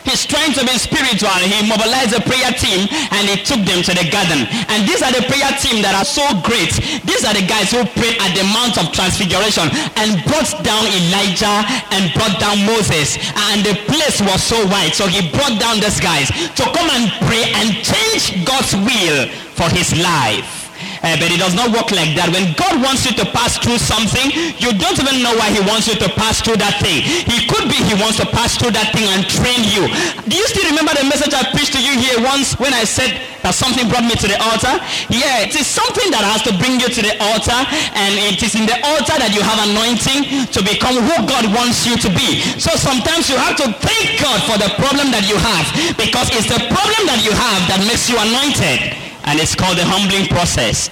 He's 0.04 0.28
trying 0.28 0.52
to 0.52 0.62
be 0.62 0.76
spiritual. 0.76 1.32
He 1.40 1.64
mobilized 1.64 2.12
a 2.12 2.20
prayer 2.20 2.52
team 2.52 2.86
and 3.10 3.24
he 3.24 3.40
took 3.40 3.64
them 3.64 3.80
to 3.82 3.92
the 3.96 4.04
garden. 4.12 4.44
And 4.68 4.84
these 4.84 5.00
are 5.00 5.10
the 5.10 5.24
prayer 5.24 5.48
team 5.58 5.80
that 5.80 5.96
are 5.96 6.04
so 6.04 6.24
great. 6.44 6.76
These 7.08 7.24
are 7.24 7.32
the 7.32 7.44
guys 7.48 7.72
who 7.72 7.82
prayed 7.96 8.20
at 8.20 8.36
the 8.36 8.44
Mount 8.52 8.76
of 8.76 8.92
Transfiguration 8.92 9.66
and 9.96 10.20
brought 10.28 10.52
down 10.60 10.84
Elijah 10.86 11.64
and 11.96 12.12
brought 12.12 12.36
down 12.36 12.60
Moses. 12.68 13.16
And 13.50 13.64
the 13.64 13.74
place 13.88 14.20
was 14.20 14.44
so 14.44 14.60
wide. 14.68 14.92
So 14.92 15.08
he 15.08 15.24
brought 15.32 15.56
down 15.56 15.80
these 15.80 15.98
guys 15.98 16.28
to 16.28 16.64
come 16.76 16.88
and 16.92 17.08
pray 17.24 17.48
and 17.56 17.72
change 17.80 18.44
God's 18.44 18.76
will 18.76 19.28
for 19.56 19.72
his 19.72 19.96
life. 19.96 20.63
Uh, 21.04 21.20
but 21.20 21.28
it 21.28 21.36
does 21.36 21.52
not 21.52 21.68
work 21.68 21.92
like 21.92 22.16
that. 22.16 22.32
When 22.32 22.56
God 22.56 22.80
wants 22.80 23.04
you 23.04 23.12
to 23.20 23.28
pass 23.28 23.60
through 23.60 23.76
something, 23.76 24.32
you 24.56 24.72
don't 24.72 24.96
even 24.96 25.20
know 25.20 25.36
why 25.36 25.52
he 25.52 25.60
wants 25.68 25.84
you 25.84 26.00
to 26.00 26.08
pass 26.16 26.40
through 26.40 26.56
that 26.64 26.80
thing. 26.80 27.04
He 27.04 27.44
could 27.44 27.68
be 27.68 27.76
he 27.76 27.92
wants 28.00 28.16
to 28.24 28.26
pass 28.32 28.56
through 28.56 28.72
that 28.72 28.88
thing 28.96 29.04
and 29.12 29.28
train 29.28 29.68
you. 29.68 29.84
Do 30.24 30.32
you 30.32 30.46
still 30.48 30.64
remember 30.72 30.96
the 30.96 31.04
message 31.04 31.36
I 31.36 31.44
preached 31.52 31.76
to 31.76 31.82
you 31.84 31.92
here 32.00 32.24
once 32.24 32.56
when 32.56 32.72
I 32.72 32.88
said 32.88 33.20
that 33.44 33.52
something 33.52 33.84
brought 33.92 34.08
me 34.08 34.16
to 34.16 34.24
the 34.24 34.40
altar? 34.40 34.80
Yeah, 35.12 35.44
it 35.44 35.52
is 35.52 35.68
something 35.68 36.08
that 36.08 36.24
has 36.24 36.40
to 36.48 36.56
bring 36.56 36.80
you 36.80 36.88
to 36.88 37.00
the 37.04 37.12
altar 37.20 37.60
and 38.00 38.16
it 38.32 38.40
is 38.40 38.56
in 38.56 38.64
the 38.64 38.80
altar 38.96 39.20
that 39.20 39.36
you 39.36 39.44
have 39.44 39.60
anointing 39.60 40.48
to 40.56 40.64
become 40.64 40.96
who 40.96 41.16
God 41.28 41.52
wants 41.52 41.84
you 41.84 42.00
to 42.00 42.08
be. 42.16 42.40
So 42.56 42.72
sometimes 42.80 43.28
you 43.28 43.36
have 43.36 43.60
to 43.60 43.68
thank 43.84 44.24
God 44.24 44.40
for 44.48 44.56
the 44.56 44.72
problem 44.80 45.12
that 45.12 45.28
you 45.28 45.36
have 45.36 45.68
because 46.00 46.32
it's 46.32 46.48
the 46.48 46.64
problem 46.72 47.02
that 47.12 47.20
you 47.20 47.36
have 47.36 47.60
that 47.68 47.84
makes 47.84 48.08
you 48.08 48.16
anointed 48.16 49.03
and 49.24 49.40
it's 49.40 49.54
called 49.54 49.78
the 49.78 49.84
humbling 49.84 50.28
process. 50.28 50.90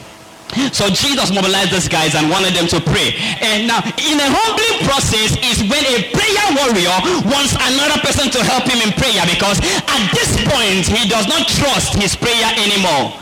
So 0.73 0.93
Jesus 0.93 1.33
mobilized 1.33 1.73
these 1.73 1.89
guys 1.89 2.15
and 2.15 2.29
wanted 2.29 2.53
them 2.53 2.69
to 2.69 2.79
pray. 2.81 3.17
And 3.41 3.65
now, 3.65 3.81
in 3.97 4.21
a 4.21 4.29
humbling 4.29 4.85
process 4.85 5.33
is 5.41 5.65
when 5.65 5.81
a 5.81 6.13
prayer 6.13 6.47
warrior 6.61 6.93
wants 7.25 7.57
another 7.57 7.97
person 8.05 8.29
to 8.37 8.41
help 8.45 8.69
him 8.69 8.85
in 8.85 8.93
prayer 9.01 9.25
because 9.25 9.57
at 9.65 10.03
this 10.13 10.37
point, 10.45 10.85
he 10.85 11.09
does 11.09 11.25
not 11.25 11.49
trust 11.49 11.97
his 11.97 12.13
prayer 12.13 12.53
anymore. 12.61 13.17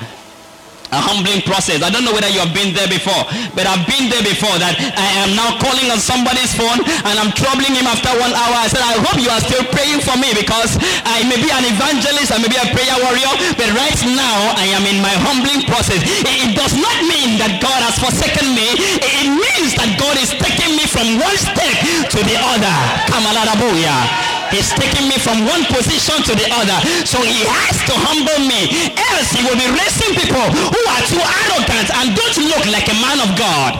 A 0.90 0.98
humbling 0.98 1.38
process. 1.46 1.86
I 1.86 1.90
don't 1.90 2.02
know 2.02 2.10
whether 2.10 2.26
you 2.26 2.42
have 2.42 2.50
been 2.50 2.74
there 2.74 2.90
before, 2.90 3.22
but 3.54 3.62
I've 3.62 3.86
been 3.86 4.10
there 4.10 4.26
before 4.26 4.58
that 4.58 4.74
I 4.74 5.08
am 5.22 5.38
now 5.38 5.54
calling 5.62 5.86
on 5.86 6.02
somebody's 6.02 6.50
phone 6.50 6.82
and 6.82 7.14
I'm 7.14 7.30
troubling 7.30 7.78
him 7.78 7.86
after 7.86 8.10
one 8.18 8.34
hour. 8.34 8.56
I 8.58 8.66
said, 8.66 8.82
I 8.82 8.98
hope 8.98 9.22
you 9.22 9.30
are 9.30 9.38
still 9.38 9.62
praying 9.70 10.02
for 10.02 10.18
me 10.18 10.34
because 10.34 10.74
I 11.06 11.22
may 11.30 11.38
be 11.38 11.46
an 11.46 11.62
evangelist, 11.62 12.34
I 12.34 12.42
may 12.42 12.50
be 12.50 12.58
a 12.58 12.66
prayer 12.74 12.98
warrior, 13.06 13.30
but 13.54 13.70
right 13.78 14.00
now 14.18 14.38
I 14.58 14.66
am 14.74 14.82
in 14.82 14.98
my 14.98 15.14
humbling 15.22 15.62
process. 15.70 16.02
It, 16.26 16.50
it 16.50 16.52
does 16.58 16.74
not 16.74 16.96
mean 17.06 17.38
that 17.38 17.62
God 17.62 17.80
has 17.86 17.94
forsaken 17.94 18.50
me. 18.58 18.74
It, 18.98 19.14
it 19.26 19.30
means 19.30 19.78
that 19.78 19.94
God 19.94 20.18
is 20.18 20.34
taking 20.42 20.74
me 20.74 20.90
from 20.90 21.22
one 21.22 21.38
step 21.38 21.74
to 22.10 22.18
the 22.18 22.34
other. 22.34 22.76
Kamalarabuya. 23.06 24.29
He's 24.50 24.70
taking 24.74 25.06
me 25.06 25.16
from 25.18 25.46
one 25.46 25.62
position 25.70 26.22
to 26.26 26.32
the 26.34 26.46
other. 26.50 26.78
So 27.06 27.22
he 27.22 27.46
has 27.46 27.78
to 27.86 27.94
humble 27.94 28.42
me. 28.44 28.92
Else 28.98 29.30
he 29.30 29.40
will 29.46 29.58
be 29.58 29.68
raising 29.70 30.12
people 30.18 30.46
who 30.50 30.82
are 30.90 31.02
too 31.06 31.22
arrogant 31.22 31.88
and 31.90 32.06
don't 32.18 32.38
look 32.50 32.64
like 32.70 32.86
a 32.90 32.96
man 32.98 33.18
of 33.22 33.30
God. 33.38 33.78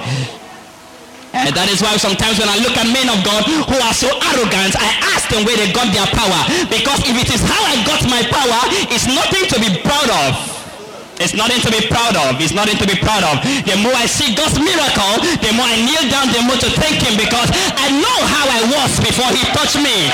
And 1.31 1.55
that 1.55 1.71
is 1.71 1.79
why 1.79 1.95
sometimes 1.95 2.43
when 2.43 2.51
I 2.51 2.59
look 2.59 2.75
at 2.75 2.91
men 2.91 3.07
of 3.07 3.23
God 3.23 3.47
who 3.47 3.79
are 3.79 3.95
so 3.95 4.11
arrogant, 4.11 4.75
I 4.75 4.91
ask 5.15 5.31
them 5.31 5.47
where 5.47 5.55
they 5.55 5.71
got 5.71 5.87
their 5.95 6.07
power. 6.11 6.41
Because 6.67 7.07
if 7.07 7.15
it 7.15 7.31
is 7.31 7.43
how 7.47 7.63
I 7.71 7.79
got 7.87 8.03
my 8.11 8.23
power, 8.27 8.61
it's 8.91 9.07
nothing 9.07 9.47
to 9.47 9.57
be 9.63 9.79
proud 9.87 10.11
of. 10.27 10.61
It's 11.23 11.37
nothing 11.37 11.61
to 11.63 11.71
be 11.71 11.85
proud 11.87 12.17
of. 12.17 12.41
It's 12.41 12.57
nothing 12.57 12.81
to 12.81 12.87
be 12.89 12.97
proud 12.99 13.23
of. 13.23 13.45
The 13.69 13.77
more 13.79 13.93
I 13.95 14.09
see 14.09 14.35
God's 14.35 14.59
miracle, 14.59 15.21
the 15.39 15.53
more 15.53 15.69
I 15.69 15.77
kneel 15.79 16.09
down, 16.09 16.33
the 16.33 16.43
more 16.43 16.57
to 16.57 16.71
thank 16.81 16.99
him 16.99 17.15
because 17.15 17.53
I 17.77 17.93
know 17.95 18.19
how 18.25 18.49
I 18.49 18.61
was 18.73 18.99
before 18.99 19.29
he 19.31 19.45
touched 19.53 19.79
me. 19.79 20.11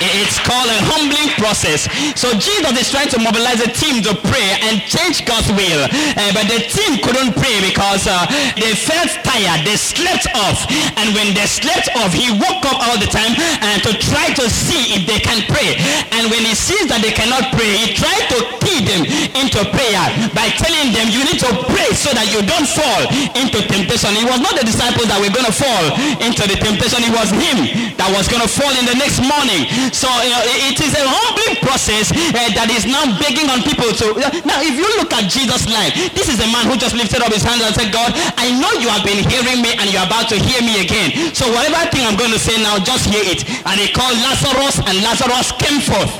It's 0.00 0.38
called 0.42 0.70
a 0.70 0.80
humbling 0.94 1.34
process. 1.38 1.90
So 2.14 2.30
Jesus 2.38 2.74
is 2.78 2.88
trying 2.90 3.10
to 3.10 3.18
mobilize 3.18 3.58
a 3.60 3.70
team 3.70 4.02
to 4.06 4.14
pray 4.30 4.48
and 4.70 4.82
change 4.86 5.26
God's 5.26 5.50
will. 5.52 5.82
Uh, 5.90 6.30
but 6.34 6.46
the 6.46 6.62
team 6.70 7.02
couldn't 7.02 7.34
pray 7.34 7.58
because 7.64 8.06
uh, 8.06 8.26
they 8.54 8.74
felt 8.78 9.10
tired. 9.26 9.66
They 9.66 9.74
slept 9.74 10.30
off. 10.38 10.66
And 10.98 11.14
when 11.14 11.34
they 11.34 11.46
slept 11.46 11.90
off, 11.98 12.14
he 12.14 12.30
woke 12.38 12.62
up 12.70 12.78
all 12.78 12.98
the 12.98 13.10
time 13.10 13.34
and 13.38 13.82
to 13.82 13.92
try 13.98 14.30
to 14.38 14.44
see 14.46 14.94
if 14.94 15.02
they 15.06 15.18
can 15.18 15.42
pray. 15.50 15.78
And 16.14 16.30
when 16.30 16.46
he 16.46 16.54
sees 16.54 16.86
that 16.90 17.02
they 17.02 17.14
cannot 17.14 17.50
pray, 17.54 17.70
he 17.82 17.98
tried 17.98 18.30
to 18.34 18.38
key 18.62 18.84
them 18.86 19.02
into 19.34 19.60
prayer 19.74 20.04
by 20.34 20.50
telling 20.60 20.94
them 20.94 21.10
you 21.10 21.24
need 21.26 21.40
to 21.42 21.50
pray 21.66 21.90
so 21.94 22.14
that 22.14 22.30
you 22.30 22.44
don't 22.46 22.68
fall 22.68 23.02
into 23.34 23.64
temptation. 23.66 24.14
It 24.14 24.26
was 24.28 24.38
not 24.38 24.54
the 24.54 24.66
disciples 24.66 25.08
that 25.10 25.18
were 25.18 25.32
going 25.32 25.48
to 25.48 25.54
fall 25.54 25.84
into 26.22 26.44
the 26.46 26.56
temptation. 26.58 27.02
It 27.02 27.14
was 27.14 27.30
him 27.34 27.94
that 27.98 28.10
was 28.14 28.28
going 28.30 28.42
to 28.44 28.50
fall 28.50 28.70
in 28.78 28.84
the 28.86 28.94
next 28.94 29.18
morning. 29.24 29.66
So 29.92 30.08
it 30.24 30.78
is 30.80 30.92
a 30.94 31.04
humbling 31.04 31.60
process 31.64 32.10
uh, 32.12 32.50
that 32.54 32.68
is 32.72 32.84
now 32.84 33.04
begging 33.20 33.48
on 33.52 33.62
people 33.62 33.90
to. 34.02 34.06
Now, 34.48 34.60
if 34.64 34.74
you 34.74 34.86
look 35.00 35.12
at 35.12 35.28
Jesus' 35.30 35.68
life, 35.68 35.94
this 36.14 36.28
is 36.28 36.40
a 36.40 36.48
man 36.48 36.66
who 36.68 36.76
just 36.76 36.94
lifted 36.94 37.20
up 37.20 37.32
his 37.32 37.44
hands 37.44 37.62
and 37.62 37.72
said, 37.74 37.92
God, 37.92 38.12
I 38.36 38.52
know 38.56 38.72
you 38.78 38.88
have 38.88 39.04
been 39.04 39.22
hearing 39.28 39.60
me 39.60 39.76
and 39.76 39.88
you're 39.92 40.04
about 40.04 40.28
to 40.32 40.36
hear 40.36 40.60
me 40.64 40.84
again. 40.84 41.34
So 41.34 41.48
whatever 41.52 41.84
thing 41.92 42.04
I'm 42.04 42.16
going 42.16 42.32
to 42.32 42.40
say 42.40 42.56
now, 42.60 42.80
just 42.80 43.08
hear 43.08 43.24
it. 43.24 43.44
And 43.64 43.76
he 43.80 43.92
called 43.92 44.16
Lazarus 44.24 44.80
and 44.84 45.00
Lazarus 45.04 45.52
came 45.60 45.80
forth. 45.80 46.12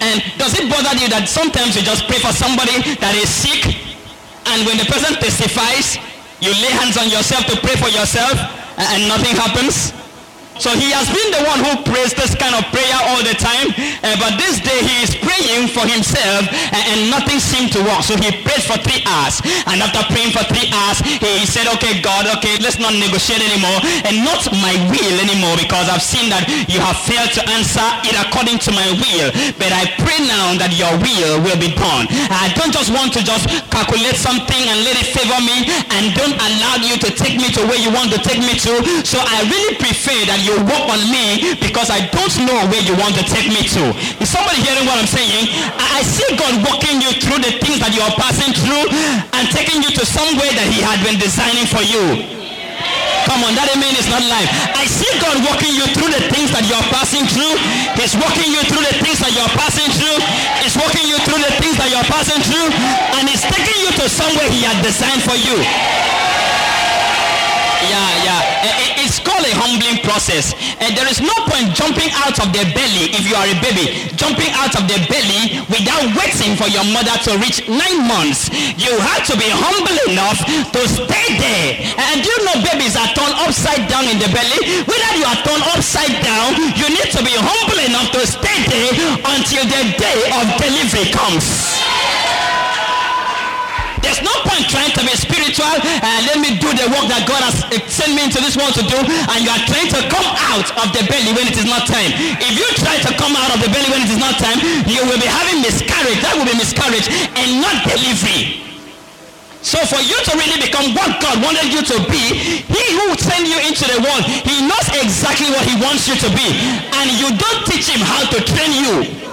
And 0.00 0.20
does 0.36 0.52
it 0.58 0.68
bother 0.68 0.92
you 1.00 1.08
that 1.08 1.24
sometimes 1.24 1.72
you 1.74 1.82
just 1.82 2.04
pray 2.04 2.20
for 2.20 2.32
somebody 2.32 2.84
that 3.00 3.16
is 3.16 3.32
sick 3.32 3.86
and 4.46 4.64
when 4.64 4.78
the 4.78 4.86
person 4.86 5.14
testifies, 5.18 5.98
you 6.40 6.50
lay 6.62 6.70
hands 6.70 6.96
on 6.96 7.10
yourself 7.10 7.46
to 7.46 7.56
pray 7.60 7.74
for 7.76 7.88
yourself 7.90 8.38
and 8.78 9.08
nothing 9.08 9.34
happens? 9.34 9.92
So 10.58 10.72
he 10.72 10.88
has 10.96 11.06
been 11.12 11.30
the 11.36 11.44
one 11.44 11.60
who 11.60 11.72
prays 11.84 12.16
this 12.16 12.32
kind 12.32 12.56
of 12.56 12.64
prayer 12.72 12.98
all 13.12 13.20
the 13.20 13.36
time. 13.36 13.68
Uh, 14.00 14.16
but 14.16 14.40
this 14.40 14.60
day 14.60 14.80
he 14.80 15.04
is 15.04 15.12
praying 15.20 15.68
for 15.68 15.84
himself 15.84 16.48
and, 16.72 16.84
and, 16.96 17.00
nothing 17.12 17.38
seemed 17.38 17.70
to 17.70 17.80
work. 17.84 18.02
So 18.02 18.16
he 18.18 18.32
prayed 18.42 18.64
for 18.64 18.74
three 18.82 19.04
hours. 19.06 19.38
And 19.68 19.78
after 19.84 20.02
praying 20.10 20.32
for 20.32 20.42
three 20.48 20.66
hours, 20.72 20.98
he, 21.04 21.44
he 21.44 21.46
said, 21.46 21.68
okay, 21.78 22.00
God, 22.02 22.26
okay, 22.40 22.56
let's 22.58 22.80
not 22.80 22.96
negotiate 22.96 23.44
anymore. 23.44 23.78
And 24.08 24.24
not 24.24 24.42
my 24.58 24.74
will 24.88 25.16
anymore 25.20 25.60
because 25.60 25.92
I've 25.92 26.02
seen 26.02 26.32
that 26.32 26.48
you 26.66 26.80
have 26.80 26.96
failed 27.04 27.30
to 27.36 27.42
answer 27.52 27.84
it 28.08 28.16
according 28.16 28.58
to 28.64 28.70
my 28.72 28.88
will. 28.96 29.28
But 29.60 29.70
I 29.76 29.92
pray 30.00 30.24
now 30.24 30.56
that 30.56 30.72
your 30.74 30.92
will 30.98 31.44
will 31.44 31.60
be 31.60 31.72
done. 31.76 32.08
I 32.32 32.48
don't 32.56 32.72
just 32.72 32.90
want 32.90 33.12
to 33.14 33.22
just 33.22 33.46
calculate 33.68 34.16
something 34.16 34.62
and 34.66 34.78
let 34.88 34.96
it 34.96 35.12
favor 35.12 35.38
me 35.44 35.68
and 35.94 36.16
don't 36.16 36.36
allow 36.36 36.80
you 36.80 36.96
to 36.96 37.10
take 37.12 37.36
me 37.36 37.52
to 37.54 37.62
where 37.68 37.78
you 37.78 37.92
want 37.92 38.10
to 38.16 38.20
take 38.24 38.40
me 38.40 38.56
to. 38.66 38.72
So 39.04 39.20
I 39.20 39.44
really 39.46 39.76
prefer 39.76 40.16
that 40.26 40.45
you 40.46 40.54
work 40.62 40.86
on 40.86 41.02
me 41.10 41.58
because 41.58 41.90
I 41.90 42.06
don't 42.14 42.34
know 42.46 42.58
where 42.70 42.78
you 42.86 42.94
want 43.02 43.18
to 43.18 43.24
take 43.26 43.50
me 43.50 43.66
to. 43.74 43.82
Is 44.22 44.30
somebody 44.30 44.62
hearing 44.62 44.86
what 44.86 44.94
I'm 45.02 45.10
saying? 45.10 45.50
I, 45.74 45.98
I 45.98 46.02
see 46.06 46.30
God 46.38 46.62
walking 46.62 47.02
you 47.02 47.10
through 47.18 47.42
the 47.42 47.58
things 47.58 47.82
that 47.82 47.90
you 47.90 48.00
are 48.06 48.14
passing 48.14 48.54
through 48.54 48.86
and 49.34 49.44
taking 49.50 49.82
you 49.82 49.90
to 49.90 50.06
somewhere 50.06 50.48
that 50.54 50.66
he 50.70 50.78
had 50.86 51.02
been 51.02 51.18
designing 51.18 51.66
for 51.66 51.82
you. 51.82 52.36
Come 53.26 53.42
on, 53.42 53.58
that 53.58 53.66
amen 53.74 53.90
is 53.98 54.06
not 54.06 54.22
life. 54.30 54.46
I 54.78 54.86
see 54.86 55.10
God 55.18 55.42
walking 55.42 55.74
you 55.74 55.82
through 55.98 56.14
the 56.14 56.22
things 56.30 56.54
that 56.54 56.62
you're 56.70 56.86
passing 56.94 57.26
through. 57.26 57.58
He's 57.98 58.14
walking 58.14 58.54
you 58.54 58.62
through 58.70 58.86
the 58.86 58.94
things 59.02 59.18
that 59.18 59.34
you're 59.34 59.50
passing 59.58 59.90
through. 59.98 60.22
He's 60.62 60.78
walking 60.78 61.10
you 61.10 61.18
through 61.26 61.42
the 61.42 61.50
things 61.58 61.74
that 61.74 61.90
you're 61.90 62.06
passing 62.06 62.38
through. 62.46 62.70
And 63.18 63.26
he's 63.26 63.42
taking 63.42 63.82
you 63.82 63.90
to 63.98 64.06
somewhere 64.06 64.46
he 64.46 64.62
had 64.62 64.78
designed 64.78 65.26
for 65.26 65.34
you. 65.34 65.58
Humbling 69.56 70.00
process. 70.04 70.52
And 70.78 70.92
there 70.96 71.08
is 71.08 71.20
no 71.20 71.32
point 71.48 71.72
jumping 71.72 72.12
out 72.22 72.36
of 72.38 72.52
the 72.52 72.64
belly 72.76 73.12
if 73.16 73.24
you 73.24 73.34
are 73.36 73.48
a 73.48 73.56
baby. 73.64 74.12
Jumping 74.14 74.52
out 74.60 74.76
of 74.76 74.84
the 74.88 74.98
belly 75.08 75.64
without 75.72 76.04
waiting 76.16 76.54
for 76.56 76.68
your 76.68 76.84
mother 76.92 77.16
to 77.28 77.40
reach 77.40 77.64
nine 77.68 78.04
months. 78.04 78.52
You 78.76 78.92
have 78.92 79.24
to 79.32 79.34
be 79.36 79.48
humble 79.48 79.96
enough 80.12 80.38
to 80.72 80.80
stay 80.84 81.28
there. 81.40 81.68
And 82.12 82.22
you 82.22 82.36
know 82.44 82.56
babies 82.60 82.94
are 82.96 83.10
turned 83.16 83.36
upside 83.42 83.88
down 83.88 84.04
in 84.06 84.20
the 84.20 84.28
belly? 84.30 84.60
Whether 84.84 85.12
you 85.16 85.26
are 85.26 85.40
turned 85.42 85.64
upside 85.72 86.16
down, 86.20 86.56
you 86.76 86.86
need 86.92 87.10
to 87.16 87.22
be 87.24 87.34
humble 87.34 87.80
enough 87.80 88.12
to 88.12 88.22
stay 88.26 88.58
there 88.68 88.92
until 89.24 89.64
the 89.64 89.82
day 89.96 90.18
of 90.36 90.44
delivery 90.60 91.08
comes. 91.12 91.85
There's 94.06 94.22
no 94.22 94.30
point 94.46 94.70
trying 94.70 94.94
to 94.94 95.02
be 95.02 95.10
spiritual 95.18 95.66
and 95.66 96.18
let 96.30 96.38
me 96.38 96.54
do 96.62 96.70
the 96.70 96.86
work 96.94 97.10
that 97.10 97.26
God 97.26 97.42
has 97.42 97.58
sent 97.90 98.14
me 98.14 98.22
into 98.22 98.38
this 98.38 98.54
world 98.54 98.70
to 98.78 98.86
do 98.86 98.94
and 99.02 99.38
you 99.42 99.50
are 99.50 99.64
trying 99.66 99.90
to 99.90 99.98
come 100.06 100.30
out 100.46 100.70
of 100.78 100.94
the 100.94 101.02
belly 101.10 101.34
when 101.34 101.50
it 101.50 101.58
is 101.58 101.66
not 101.66 101.90
time. 101.90 102.14
If 102.38 102.54
you 102.54 102.70
try 102.78 103.02
to 103.02 103.10
come 103.18 103.34
out 103.34 103.50
of 103.50 103.58
the 103.58 103.66
belly 103.66 103.90
when 103.90 104.06
it 104.06 104.10
is 104.14 104.22
not 104.22 104.38
time, 104.38 104.62
you 104.86 105.02
will 105.10 105.18
be 105.18 105.26
having 105.26 105.58
miscarriage. 105.58 106.22
That 106.22 106.38
will 106.38 106.46
be 106.46 106.54
miscarriage 106.54 107.10
and 107.34 107.58
not 107.58 107.82
delivery. 107.82 108.62
So 109.66 109.82
for 109.90 109.98
you 109.98 110.14
to 110.14 110.32
really 110.38 110.62
become 110.62 110.94
what 110.94 111.18
God 111.18 111.42
wanted 111.42 111.74
you 111.74 111.82
to 111.82 111.98
be, 112.06 112.62
he 112.62 112.84
who 112.94 113.10
sent 113.18 113.50
you 113.50 113.58
into 113.66 113.90
the 113.90 113.98
world, 114.06 114.22
he 114.22 114.62
knows 114.62 114.86
exactly 115.02 115.50
what 115.50 115.66
he 115.66 115.74
wants 115.82 116.06
you 116.06 116.14
to 116.14 116.30
be. 116.30 116.54
And 116.94 117.10
you 117.18 117.34
don't 117.34 117.66
teach 117.66 117.90
him 117.90 117.98
how 118.06 118.22
to 118.30 118.38
train 118.46 118.70
you. 118.70 119.25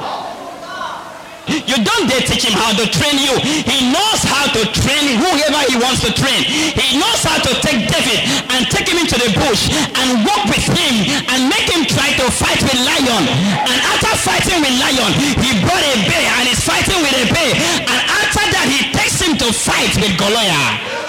You 1.48 1.76
don't 1.84 2.08
dare 2.08 2.24
teach 2.24 2.48
him 2.48 2.56
how 2.56 2.72
to 2.72 2.86
train 2.88 3.20
you. 3.20 3.36
He 3.44 3.92
knows 3.92 4.22
how 4.24 4.48
to 4.48 4.62
train 4.72 5.20
whoever 5.20 5.62
he 5.68 5.76
wants 5.76 6.00
to 6.08 6.12
train. 6.16 6.48
He 6.48 6.96
knows 6.96 7.20
how 7.20 7.36
to 7.36 7.52
take 7.60 7.84
David 7.84 8.20
and 8.48 8.64
take 8.72 8.88
him 8.88 8.96
into 8.96 9.20
the 9.20 9.28
bush 9.36 9.68
and 9.68 10.24
walk 10.24 10.48
with 10.48 10.64
him 10.64 10.96
and 11.28 11.52
make 11.52 11.68
him 11.68 11.84
try 11.84 12.16
to 12.16 12.26
fight 12.32 12.64
with 12.64 12.80
lion. 12.88 13.28
And 13.60 13.78
after 13.92 14.16
fighting 14.24 14.64
with 14.64 14.76
lion, 14.80 15.12
he 15.44 15.52
brought 15.68 15.84
a 15.84 15.96
bear 16.08 16.28
and 16.40 16.48
is 16.48 16.64
fighting 16.64 17.00
with 17.04 17.12
a 17.12 17.26
bear. 17.36 17.52
And 17.92 18.00
after 18.08 18.44
that, 18.48 18.68
he 18.72 18.88
takes 18.96 19.20
him 19.20 19.36
to 19.44 19.52
fight 19.52 19.92
with 20.00 20.16
Goliath. 20.16 21.03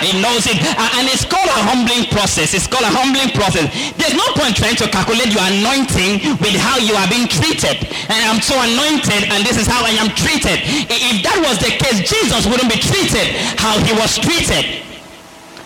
He 0.00 0.16
knows 0.22 0.46
it. 0.46 0.56
And 0.56 1.04
it's 1.10 1.26
called 1.26 1.48
a 1.48 1.60
humbling 1.66 2.08
process. 2.08 2.54
It's 2.54 2.66
called 2.66 2.86
a 2.86 2.92
humbling 2.92 3.34
process. 3.34 3.68
There's 3.98 4.14
no 4.14 4.24
point 4.38 4.56
trying 4.56 4.76
to 4.80 4.88
calculate 4.88 5.34
your 5.34 5.44
anointing 5.44 6.38
with 6.40 6.56
how 6.56 6.78
you 6.78 6.94
are 6.94 7.08
being 7.10 7.28
treated. 7.28 7.84
And 8.08 8.20
I'm 8.24 8.40
so 8.40 8.56
anointed 8.56 9.28
and 9.28 9.44
this 9.44 9.58
is 9.58 9.66
how 9.66 9.84
I 9.84 9.92
am 9.98 10.08
treated. 10.14 10.62
If 10.88 11.22
that 11.26 11.38
was 11.42 11.58
the 11.58 11.74
case, 11.74 12.06
Jesus 12.06 12.46
wouldn't 12.46 12.70
be 12.70 12.80
treated 12.80 13.34
how 13.58 13.76
he 13.82 13.92
was 13.92 14.16
treated. 14.18 14.91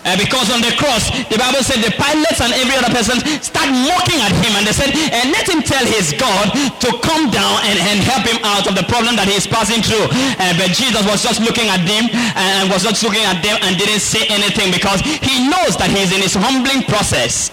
Uh, 0.07 0.15
because 0.15 0.47
on 0.47 0.63
the 0.63 0.71
cross, 0.79 1.11
the 1.27 1.35
Bible 1.35 1.59
said 1.59 1.83
the 1.83 1.91
pilots 1.99 2.39
and 2.39 2.55
every 2.55 2.79
other 2.79 2.87
person 2.95 3.19
start 3.43 3.67
mocking 3.83 4.23
at 4.23 4.31
him 4.39 4.55
and 4.55 4.63
they 4.63 4.71
said, 4.71 4.87
and 5.11 5.35
let 5.35 5.43
him 5.43 5.59
tell 5.59 5.83
his 5.83 6.15
God 6.15 6.47
to 6.79 6.89
come 7.03 7.27
down 7.27 7.59
and, 7.67 7.75
and 7.75 7.99
help 7.99 8.23
him 8.23 8.39
out 8.47 8.71
of 8.71 8.79
the 8.79 8.87
problem 8.87 9.19
that 9.19 9.27
he 9.27 9.35
is 9.35 9.43
passing 9.43 9.83
through. 9.83 10.07
Uh, 10.39 10.55
but 10.55 10.71
Jesus 10.71 11.03
was 11.03 11.19
just 11.19 11.43
looking 11.43 11.67
at 11.67 11.83
them 11.83 12.07
and 12.39 12.71
was 12.71 12.87
just 12.87 13.03
looking 13.03 13.27
at 13.27 13.43
them 13.43 13.59
and 13.67 13.75
didn't 13.75 13.99
say 13.99 14.23
anything 14.31 14.71
because 14.71 15.03
he 15.03 15.43
knows 15.51 15.75
that 15.75 15.91
he's 15.91 16.15
in 16.15 16.23
his 16.23 16.39
humbling 16.39 16.87
process. 16.87 17.51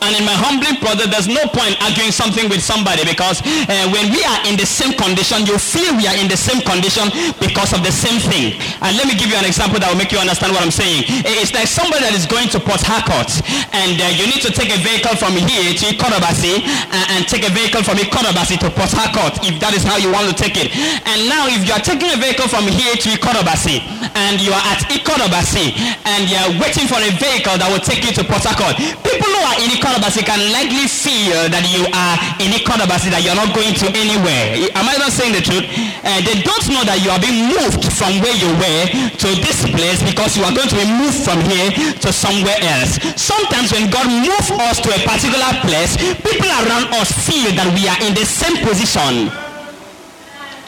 And 0.00 0.12
in 0.16 0.24
my 0.24 0.34
humbling 0.36 0.78
brother, 0.80 1.06
there's 1.08 1.28
no 1.28 1.42
point 1.50 1.76
arguing 1.82 2.12
something 2.12 2.48
with 2.48 2.62
somebody 2.62 3.04
because 3.04 3.40
uh, 3.44 3.88
when 3.92 4.10
we 4.12 4.20
are 4.24 4.40
in 4.48 4.56
the 4.56 4.66
same 4.66 4.94
condition, 4.94 5.44
you 5.48 5.56
feel 5.58 5.94
we 5.96 6.06
are 6.06 6.16
in 6.16 6.28
the 6.28 6.36
same 6.38 6.60
condition 6.64 7.10
because 7.40 7.72
of 7.72 7.82
the 7.82 7.92
same 7.92 8.20
thing. 8.20 8.56
And 8.80 8.96
let 8.96 9.06
me 9.08 9.14
give 9.18 9.28
you 9.32 9.38
an 9.38 9.46
example 9.48 9.80
that 9.80 9.88
will 9.90 9.98
make 10.00 10.12
you 10.12 10.20
understand 10.20 10.52
what 10.54 10.62
I'm 10.62 10.74
saying. 10.74 11.04
It's 11.24 11.52
like 11.54 11.66
somebody 11.68 12.04
that 12.06 12.14
is 12.14 12.26
going 12.28 12.48
to 12.54 12.58
Port 12.60 12.82
Harcourt 12.84 13.30
and 13.74 13.96
uh, 14.00 14.06
you 14.14 14.26
need 14.28 14.40
to 14.44 14.52
take 14.52 14.70
a 14.72 14.80
vehicle 14.80 15.14
from 15.16 15.34
here 15.36 15.72
to 15.72 15.84
Ikorobasi 15.92 16.60
and, 16.64 17.04
and 17.16 17.20
take 17.28 17.44
a 17.46 17.52
vehicle 17.52 17.82
from 17.84 17.98
Ikorobasi 18.00 18.58
to 18.62 18.68
Port 18.72 18.92
Harcourt 18.92 19.40
if 19.44 19.56
that 19.60 19.72
is 19.74 19.82
how 19.84 19.96
you 19.96 20.10
want 20.12 20.28
to 20.28 20.34
take 20.36 20.56
it. 20.58 20.72
And 21.08 21.28
now 21.28 21.46
if 21.48 21.64
you 21.66 21.72
are 21.74 21.82
taking 21.82 22.10
a 22.12 22.18
vehicle 22.18 22.48
from 22.48 22.66
here 22.68 22.94
to 22.96 23.08
Ikorobasi 23.14 23.80
and 24.14 24.40
you 24.40 24.52
are 24.52 24.64
at 24.72 24.84
Ikorobasi 24.90 25.74
and 26.08 26.28
you 26.28 26.36
are 26.38 26.50
waiting 26.60 26.86
for 26.88 26.98
a 27.00 27.10
vehicle 27.16 27.56
that 27.58 27.68
will 27.70 27.82
take 27.82 28.02
you 28.04 28.12
to 28.16 28.22
Port 28.24 28.44
Harcourt, 28.44 28.76
people 29.04 29.28
who 29.28 29.42
are 29.44 29.58
in 29.62 29.70
Ikonobasi 29.78 30.26
can 30.26 30.42
likely 30.50 30.90
feel 30.90 31.46
that 31.54 31.62
you 31.70 31.86
are 31.94 32.16
in 32.42 32.50
a 32.50 32.58
Ikonobasi, 32.58 33.14
that 33.14 33.22
you're 33.22 33.38
not 33.38 33.54
going 33.54 33.70
to 33.78 33.86
anywhere. 33.94 34.58
Am 34.74 34.90
I 34.90 34.98
not 34.98 35.14
saying 35.14 35.38
the 35.38 35.42
truth? 35.42 35.62
Uh, 36.02 36.18
they 36.26 36.42
don't 36.42 36.66
know 36.74 36.82
that 36.82 36.98
you 36.98 37.14
are 37.14 37.22
being 37.22 37.46
moved 37.46 37.86
from 37.94 38.18
where 38.18 38.34
you 38.34 38.50
were 38.58 38.84
to 39.22 39.28
this 39.38 39.62
place 39.70 40.02
because 40.02 40.34
you 40.34 40.42
are 40.42 40.50
going 40.50 40.66
to 40.66 40.78
be 40.78 40.88
moved 40.98 41.22
from 41.22 41.38
here 41.46 41.70
to 42.02 42.10
somewhere 42.10 42.58
else. 42.74 42.98
Sometimes 43.14 43.70
when 43.70 43.86
God 43.86 44.10
moves 44.10 44.50
us 44.66 44.82
to 44.82 44.90
a 44.90 45.00
particular 45.06 45.50
place, 45.62 45.94
people 46.26 46.50
around 46.50 46.90
us 46.98 47.14
feel 47.14 47.54
that 47.54 47.70
we 47.70 47.86
are 47.86 47.98
in 48.02 48.18
the 48.18 48.26
same 48.26 48.58
position 48.66 49.30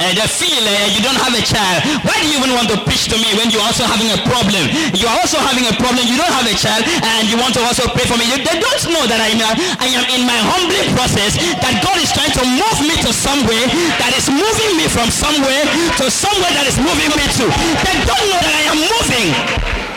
uh, 0.01 0.17
they 0.17 0.27
feel 0.27 0.65
uh, 0.65 0.89
you 0.97 1.05
don't 1.05 1.21
have 1.21 1.37
a 1.37 1.45
child. 1.45 1.85
Why 2.09 2.17
do 2.21 2.27
you 2.33 2.41
even 2.41 2.57
want 2.57 2.73
to 2.73 2.81
preach 2.89 3.13
to 3.13 3.17
me 3.21 3.29
when 3.37 3.53
you're 3.53 3.65
also 3.65 3.85
having 3.85 4.09
a 4.09 4.19
problem? 4.25 4.65
You 4.97 5.05
are 5.07 5.19
also 5.21 5.37
having 5.45 5.69
a 5.69 5.75
problem. 5.77 6.09
You 6.09 6.17
don't 6.17 6.33
have 6.33 6.49
a 6.49 6.57
child 6.57 6.89
and 6.89 7.29
you 7.29 7.37
want 7.37 7.53
to 7.61 7.63
also 7.63 7.85
pray 7.93 8.09
for 8.09 8.17
me. 8.17 8.25
You, 8.33 8.41
they 8.41 8.57
don't 8.57 8.85
know 8.89 9.05
that 9.05 9.21
I 9.21 9.37
am, 9.37 9.53
I 9.77 9.89
am 9.93 10.05
in 10.09 10.25
my 10.25 10.41
humbling 10.57 10.89
process 10.97 11.37
that 11.61 11.85
God 11.85 12.01
is 12.01 12.09
trying 12.17 12.33
to 12.33 12.45
move 12.49 12.79
me 12.89 12.97
to 13.05 13.13
somewhere 13.13 13.67
that 14.01 14.17
is 14.17 14.33
moving 14.33 14.73
me 14.81 14.89
from 14.89 15.13
somewhere 15.13 15.69
to 16.01 16.09
somewhere 16.09 16.53
that 16.57 16.65
is 16.65 16.81
moving 16.81 17.13
me 17.13 17.27
to. 17.37 17.45
They 17.85 17.97
don't 18.09 18.27
know 18.33 18.41
that 18.41 18.55
I 18.57 18.65
am 18.73 18.79
moving. 18.81 19.90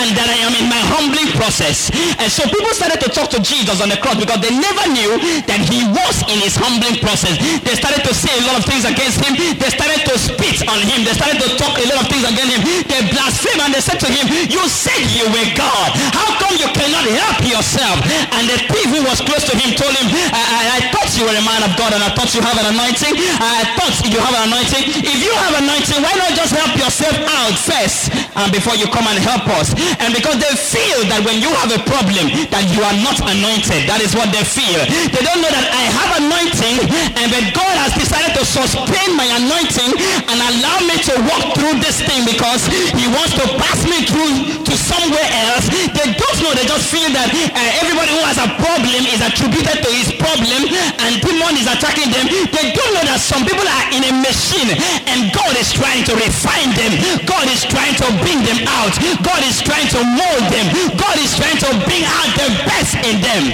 And 0.00 0.16
that 0.16 0.28
I 0.32 0.38
am 0.48 0.56
in 0.56 0.66
my 0.72 0.80
humbling 0.96 1.28
process. 1.36 1.92
And 2.16 2.32
so 2.32 2.48
people 2.48 2.72
started 2.72 3.04
to 3.04 3.08
talk 3.12 3.28
to 3.36 3.40
Jesus 3.44 3.84
on 3.84 3.92
the 3.92 4.00
cross 4.00 4.16
because 4.16 4.40
they 4.40 4.52
never 4.52 4.84
knew 4.88 5.20
that 5.44 5.60
he 5.68 5.84
was 5.92 6.24
in 6.32 6.40
his 6.40 6.56
humbling 6.56 6.96
process. 7.04 7.36
They 7.60 7.76
started 7.76 8.00
to 8.08 8.12
say 8.16 8.32
a 8.32 8.44
lot 8.48 8.56
of 8.56 8.64
things 8.64 8.88
against 8.88 9.20
him. 9.20 9.36
They 9.36 9.68
started 9.68 10.00
to 10.08 10.14
spit 10.16 10.64
on 10.64 10.80
him. 10.80 11.04
They 11.04 11.12
started 11.12 11.38
to 11.44 11.48
talk 11.60 11.76
a 11.76 11.86
lot 11.92 12.00
of 12.00 12.06
things 12.08 12.24
against 12.24 12.52
him. 12.56 12.62
They 12.88 13.00
blasphemed 13.12 13.60
and 13.60 13.72
they 13.76 13.84
said 13.84 14.00
to 14.00 14.08
him, 14.08 14.24
you 14.48 14.64
said 14.72 15.04
you 15.12 15.28
were 15.28 15.48
God. 15.52 15.92
How 16.16 16.32
come 16.40 16.56
you 16.56 16.68
cannot 16.72 17.04
help 17.04 17.44
yourself? 17.44 18.00
And 18.32 18.48
the 18.48 18.56
thief 18.72 18.88
who 18.88 19.04
was 19.04 19.20
close 19.20 19.44
to 19.52 19.54
him 19.54 19.76
told 19.76 19.92
him, 20.00 20.08
I, 20.32 20.40
I, 20.40 20.60
I 20.76 20.80
thought 20.88 21.12
you 21.12 21.28
were 21.28 21.36
a 21.36 21.44
man 21.44 21.60
of 21.60 21.76
God 21.76 21.92
and 21.92 22.00
I 22.00 22.08
thought 22.16 22.32
you 22.32 22.40
have 22.40 22.56
an 22.56 22.72
anointing. 22.72 23.14
I 23.36 23.68
thought 23.76 24.00
you 24.08 24.16
have 24.16 24.32
an 24.32 24.48
anointing. 24.48 24.82
If 25.04 25.18
you 25.20 25.32
have 25.36 25.60
an 25.60 25.68
anointing, 25.68 26.00
why 26.00 26.16
not 26.16 26.32
just 26.32 26.56
help 26.56 26.72
yourself 26.80 27.16
out 27.28 27.52
first 27.52 28.08
and 28.32 28.48
before 28.48 28.80
you 28.80 28.88
come 28.88 29.04
and 29.04 29.20
help 29.20 29.44
us? 29.60 29.76
And 29.98 30.14
because 30.14 30.38
they 30.38 30.54
feel 30.54 31.02
that 31.10 31.26
when 31.26 31.42
you 31.42 31.50
have 31.58 31.72
a 31.74 31.82
problem 31.88 32.30
that 32.50 32.66
you 32.70 32.82
are 32.82 32.96
not 33.00 33.18
anointed. 33.24 33.86
That 33.86 34.02
is 34.02 34.12
what 34.12 34.28
they 34.34 34.42
feel. 34.44 34.80
They 35.10 35.22
don't 35.22 35.40
know 35.40 35.50
that 35.50 35.66
I 35.70 35.84
have 35.90 36.10
anointing 36.20 36.76
and 37.16 37.26
that 37.32 37.44
God 37.54 37.74
has 37.80 37.92
decided 37.96 38.36
to 38.36 38.42
sustain 38.44 39.16
my 39.16 39.26
anointing 39.40 39.92
and 40.28 40.38
allow 40.38 40.76
me 40.84 40.96
to 41.10 41.14
walk 41.26 41.56
through 41.56 41.80
this 41.80 42.02
thing 42.02 42.26
because 42.26 42.66
he 42.68 43.06
wants 43.10 43.34
to 43.38 43.46
pass 43.56 43.80
me 43.86 44.04
through 44.04 44.62
to 44.66 44.74
somewhere 44.76 45.28
else. 45.48 45.66
They 45.70 46.12
don't 46.12 46.38
know. 46.44 46.52
They 46.52 46.66
just 46.66 46.90
feel 46.90 47.08
that 47.14 47.30
uh, 47.32 47.80
everybody 47.80 48.12
who 48.12 48.22
has 48.26 48.38
a 48.38 48.48
problem 48.60 49.02
is 49.08 49.20
attributed 49.22 49.80
to 49.80 49.90
his 49.90 50.12
problem 50.20 50.60
and 51.00 51.12
demon 51.22 51.54
is 51.56 51.70
attacking 51.70 52.10
them. 52.12 52.26
They 52.28 52.74
don't 52.74 52.92
know 52.94 53.06
that 53.06 53.22
some 53.22 53.46
people 53.46 53.64
are 53.64 53.86
in 53.94 54.04
a 54.04 54.12
machine 54.20 54.74
and 55.08 55.32
God 55.32 55.56
is 55.56 55.72
trying 55.72 56.04
to 56.10 56.14
refine 56.18 56.74
them. 56.76 56.92
God 57.24 57.46
is 57.48 57.64
trying 57.64 57.96
to 58.00 58.06
bring 58.20 58.42
them 58.44 58.60
out. 58.68 58.92
God 59.24 59.40
is 59.46 59.62
trying 59.64 59.79
to 59.88 60.00
mold 60.04 60.44
them. 60.52 60.66
God 60.96 61.16
is 61.16 61.32
trying 61.36 61.56
to 61.56 61.70
bring 61.88 62.04
out 62.04 62.30
the 62.36 62.48
best 62.68 62.94
in 63.00 63.20
them. 63.20 63.44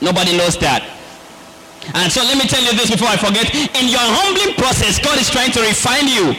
Nobody 0.00 0.36
knows 0.36 0.56
that. 0.58 0.84
And 1.94 2.12
so 2.12 2.22
let 2.22 2.36
me 2.36 2.44
tell 2.44 2.62
you 2.62 2.72
this 2.76 2.90
before 2.90 3.08
I 3.08 3.16
forget. 3.16 3.48
In 3.54 3.88
your 3.88 4.04
humbling 4.04 4.54
process, 4.54 4.98
God 5.00 5.18
is 5.18 5.30
trying 5.30 5.52
to 5.52 5.60
refine 5.60 6.06
you. 6.08 6.36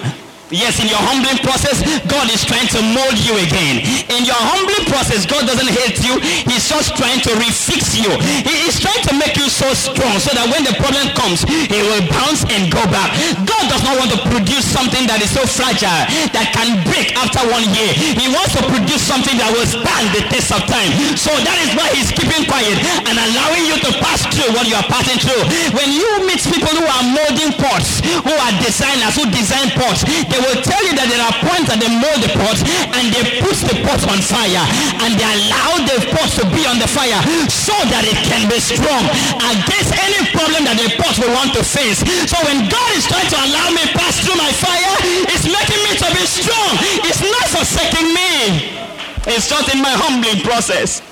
Yes, 0.52 0.84
in 0.84 0.92
your 0.92 1.00
humbling 1.00 1.40
process, 1.48 1.80
God 2.12 2.28
is 2.28 2.44
trying 2.44 2.68
to 2.76 2.80
mold 2.92 3.16
you 3.24 3.40
again. 3.40 3.80
In 4.12 4.28
your 4.28 4.36
humbling 4.36 4.84
process, 4.92 5.24
God 5.24 5.48
doesn't 5.48 5.72
hate 5.72 6.04
you. 6.04 6.20
He's 6.20 6.68
just 6.68 6.92
trying 7.00 7.24
to 7.24 7.32
refix 7.40 7.96
you. 7.96 8.12
He 8.44 8.68
is 8.68 8.76
trying 8.76 9.00
to 9.08 9.16
make 9.16 9.40
you 9.40 9.48
so 9.48 9.72
strong 9.72 10.20
so 10.20 10.36
that 10.36 10.52
when 10.52 10.68
the 10.68 10.76
problem 10.76 11.08
comes, 11.16 11.48
he 11.48 11.80
will 11.80 12.04
bounce 12.12 12.44
and 12.52 12.68
go 12.68 12.84
back. 12.92 13.16
God 13.48 13.64
does 13.72 13.80
not 13.88 13.96
want 13.96 14.12
to 14.12 14.20
produce 14.28 14.68
something 14.68 15.08
that 15.08 15.24
is 15.24 15.32
so 15.32 15.40
fragile 15.48 16.04
that 16.36 16.52
can 16.52 16.84
break 16.84 17.16
after 17.16 17.48
one 17.48 17.64
year. 17.72 17.96
He 17.96 18.28
wants 18.36 18.52
to 18.60 18.62
produce 18.68 19.00
something 19.08 19.40
that 19.40 19.56
will 19.56 19.64
stand 19.64 20.12
the 20.12 20.28
test 20.36 20.52
of 20.52 20.68
time. 20.68 20.92
So 21.16 21.32
that 21.32 21.58
is 21.64 21.72
why 21.80 21.96
he's 21.96 22.12
keeping 22.12 22.44
quiet 22.44 22.76
and 23.08 23.16
allowing 23.16 23.72
you 23.72 23.80
to 23.88 23.92
pass 24.04 24.28
through 24.28 24.52
what 24.52 24.68
you 24.68 24.76
are 24.76 24.88
passing 24.92 25.16
through. 25.16 25.48
When 25.80 25.96
you 25.96 26.28
meet 26.28 26.44
people 26.44 26.76
who 26.76 26.84
are 26.84 27.06
molding 27.08 27.56
pots, 27.56 28.04
who 28.04 28.36
are 28.36 28.54
designers, 28.60 29.16
who 29.16 29.32
design 29.32 29.72
pots, 29.80 30.04
they 30.04 30.41
will 30.42 30.60
tell 30.66 30.82
you 30.84 30.94
that 30.98 31.08
there 31.08 31.22
are 31.22 31.36
points 31.46 31.70
that 31.70 31.78
they 31.78 31.92
mold 31.92 32.20
the 32.22 32.32
pot 32.36 32.58
and 32.98 33.14
they 33.14 33.42
put 33.42 33.58
the 33.70 33.78
pot 33.86 34.02
on 34.10 34.20
fire 34.20 34.66
and 35.06 35.14
they 35.16 35.28
allow 35.28 35.78
the 35.86 35.98
pot 36.12 36.30
to 36.42 36.44
be 36.50 36.66
on 36.66 36.82
the 36.82 36.90
fire 36.90 37.20
so 37.48 37.76
that 37.94 38.04
it 38.08 38.18
can 38.26 38.50
be 38.50 38.58
strong 38.58 39.04
against 39.38 39.94
any 40.02 40.22
problem 40.34 40.66
that 40.66 40.78
the 40.78 40.90
pot 40.98 41.14
will 41.22 41.34
want 41.36 41.54
to 41.54 41.62
face. 41.62 42.02
So 42.26 42.38
when 42.48 42.66
God 42.70 42.90
is 42.98 43.06
trying 43.06 43.30
to 43.30 43.38
allow 43.38 43.68
me 43.76 43.84
pass 43.94 44.18
through 44.24 44.40
my 44.40 44.52
fire, 44.58 44.94
it's 45.30 45.46
making 45.46 45.82
me 45.86 45.94
to 46.00 46.08
be 46.16 46.26
strong. 46.26 46.72
It's 47.06 47.22
not 47.22 47.46
forsaking 47.54 48.10
me. 48.14 48.82
It's 49.30 49.46
just 49.48 49.70
in 49.70 49.82
my 49.82 49.94
humbling 49.94 50.42
process. 50.42 51.11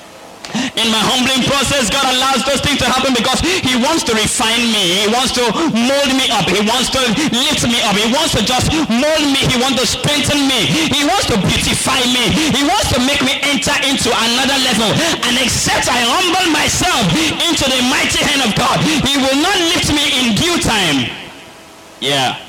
In 0.75 0.87
my 0.89 1.01
humbling 1.01 1.43
process, 1.45 1.89
God 1.89 2.07
allows 2.09 2.41
those 2.45 2.61
things 2.61 2.79
to 2.81 2.87
happen 2.87 3.13
because 3.13 3.39
he 3.43 3.75
wants 3.79 4.03
to 4.07 4.13
refine 4.15 4.71
me. 4.73 5.05
He 5.05 5.07
wants 5.11 5.35
to 5.37 5.43
mold 5.75 6.11
me 6.15 6.25
up. 6.33 6.47
He 6.49 6.63
wants 6.65 6.89
to 6.95 7.01
lift 7.31 7.63
me 7.67 7.79
up. 7.85 7.95
He 7.95 8.07
wants 8.09 8.33
to 8.37 8.41
just 8.41 8.71
mold 8.89 9.25
me. 9.29 9.41
He 9.45 9.57
wants 9.61 9.77
to 9.81 9.85
strengthen 9.85 10.47
me. 10.49 10.67
He 10.89 11.05
wants 11.05 11.29
to 11.29 11.37
beautify 11.37 12.01
me. 12.09 12.33
He 12.33 12.61
wants 12.65 12.89
to 12.95 12.99
make 13.05 13.21
me 13.21 13.37
enter 13.45 13.75
into 13.85 14.09
another 14.09 14.57
level. 14.65 14.89
And 15.27 15.37
except 15.37 15.87
I 15.87 16.01
humble 16.03 16.47
myself 16.51 17.05
into 17.43 17.65
the 17.69 17.81
mighty 17.91 18.21
hand 18.23 18.41
of 18.47 18.55
God, 18.55 18.81
he 18.81 19.15
will 19.19 19.39
not 19.39 19.57
lift 19.75 19.91
me 19.93 20.05
in 20.17 20.25
due 20.35 20.57
time. 20.63 21.11
Yeah. 21.99 22.48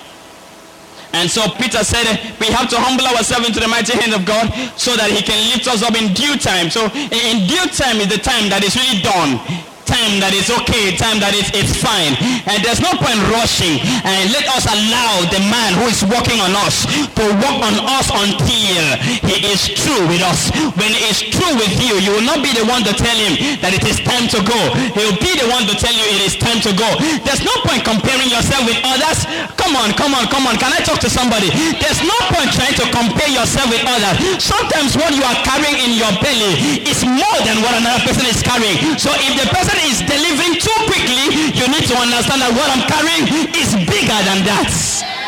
And 1.12 1.30
so 1.30 1.48
Peter 1.58 1.82
said, 1.82 2.06
we 2.38 2.46
have 2.54 2.68
to 2.70 2.78
humble 2.78 3.06
ourselves 3.06 3.46
into 3.46 3.60
the 3.60 3.68
mighty 3.68 3.98
hand 3.98 4.14
of 4.14 4.24
God 4.24 4.46
so 4.78 4.96
that 4.96 5.10
he 5.10 5.22
can 5.22 5.38
lift 5.50 5.66
us 5.66 5.82
up 5.82 5.94
in 5.98 6.14
due 6.14 6.36
time. 6.36 6.70
So 6.70 6.86
in 6.94 7.46
due 7.46 7.66
time 7.74 7.98
is 7.98 8.08
the 8.08 8.20
time 8.22 8.48
that 8.50 8.62
is 8.62 8.76
really 8.76 9.02
done 9.02 9.66
time 9.90 10.22
that 10.22 10.30
is 10.30 10.46
okay, 10.62 10.94
time 10.94 11.18
that 11.18 11.34
is 11.34 11.50
it's 11.50 11.74
fine. 11.74 12.14
And 12.46 12.62
there's 12.62 12.78
no 12.78 12.94
point 12.94 13.18
rushing. 13.34 13.82
And 14.06 14.30
let 14.30 14.46
us 14.54 14.64
allow 14.70 15.26
the 15.34 15.42
man 15.50 15.74
who 15.74 15.90
is 15.90 16.06
working 16.06 16.38
on 16.38 16.54
us 16.62 16.86
to 17.18 17.24
work 17.42 17.58
on 17.58 17.74
us 17.98 18.06
until 18.14 18.82
he 19.26 19.36
is 19.50 19.66
true 19.66 20.06
with 20.06 20.22
us. 20.22 20.54
When 20.78 20.94
he 20.94 21.02
is 21.10 21.18
true 21.18 21.52
with 21.58 21.74
you, 21.82 21.98
you 21.98 22.14
will 22.14 22.26
not 22.26 22.40
be 22.40 22.54
the 22.54 22.62
one 22.70 22.86
to 22.86 22.94
tell 22.94 23.18
him 23.18 23.58
that 23.60 23.74
it 23.74 23.82
is 23.82 23.98
time 24.06 24.30
to 24.30 24.38
go. 24.46 24.60
He 24.94 25.02
will 25.02 25.18
be 25.18 25.34
the 25.34 25.50
one 25.50 25.66
to 25.66 25.74
tell 25.74 25.92
you 25.92 26.06
it 26.14 26.22
is 26.22 26.38
time 26.38 26.62
to 26.62 26.70
go. 26.72 26.88
There's 27.26 27.42
no 27.42 27.52
point 27.66 27.82
comparing 27.82 28.30
yourself 28.30 28.62
with 28.62 28.78
others. 28.86 29.26
Come 29.58 29.74
on, 29.74 29.90
come 29.98 30.14
on, 30.14 30.30
come 30.30 30.46
on. 30.46 30.54
Can 30.56 30.70
I 30.70 30.80
talk 30.86 31.02
to 31.02 31.10
somebody? 31.10 31.50
There's 31.82 32.00
no 32.06 32.16
point 32.30 32.54
trying 32.54 32.78
to 32.78 32.86
compare 32.94 33.30
yourself 33.30 33.66
with 33.66 33.82
others. 33.82 34.38
Sometimes 34.38 34.94
what 34.94 35.10
you 35.16 35.26
are 35.26 35.38
carrying 35.42 35.82
in 35.82 35.98
your 35.98 36.12
belly 36.22 36.84
is 36.86 37.02
more 37.02 37.38
than 37.42 37.58
what 37.64 37.74
another 37.74 38.00
person 38.06 38.26
is 38.30 38.38
carrying. 38.40 38.78
So 38.96 39.10
if 39.26 39.34
the 39.34 39.48
person 39.50 39.79
is 39.88 40.00
delivering 40.04 40.60
too 40.60 40.78
quickly, 40.86 41.52
you 41.56 41.66
need 41.68 41.86
to 41.88 41.96
understand 41.96 42.42
that 42.42 42.52
what 42.52 42.68
I'm 42.68 42.84
carrying 42.88 43.24
is 43.56 43.72
bigger 43.88 44.20
than 44.28 44.44
that. 44.44 45.19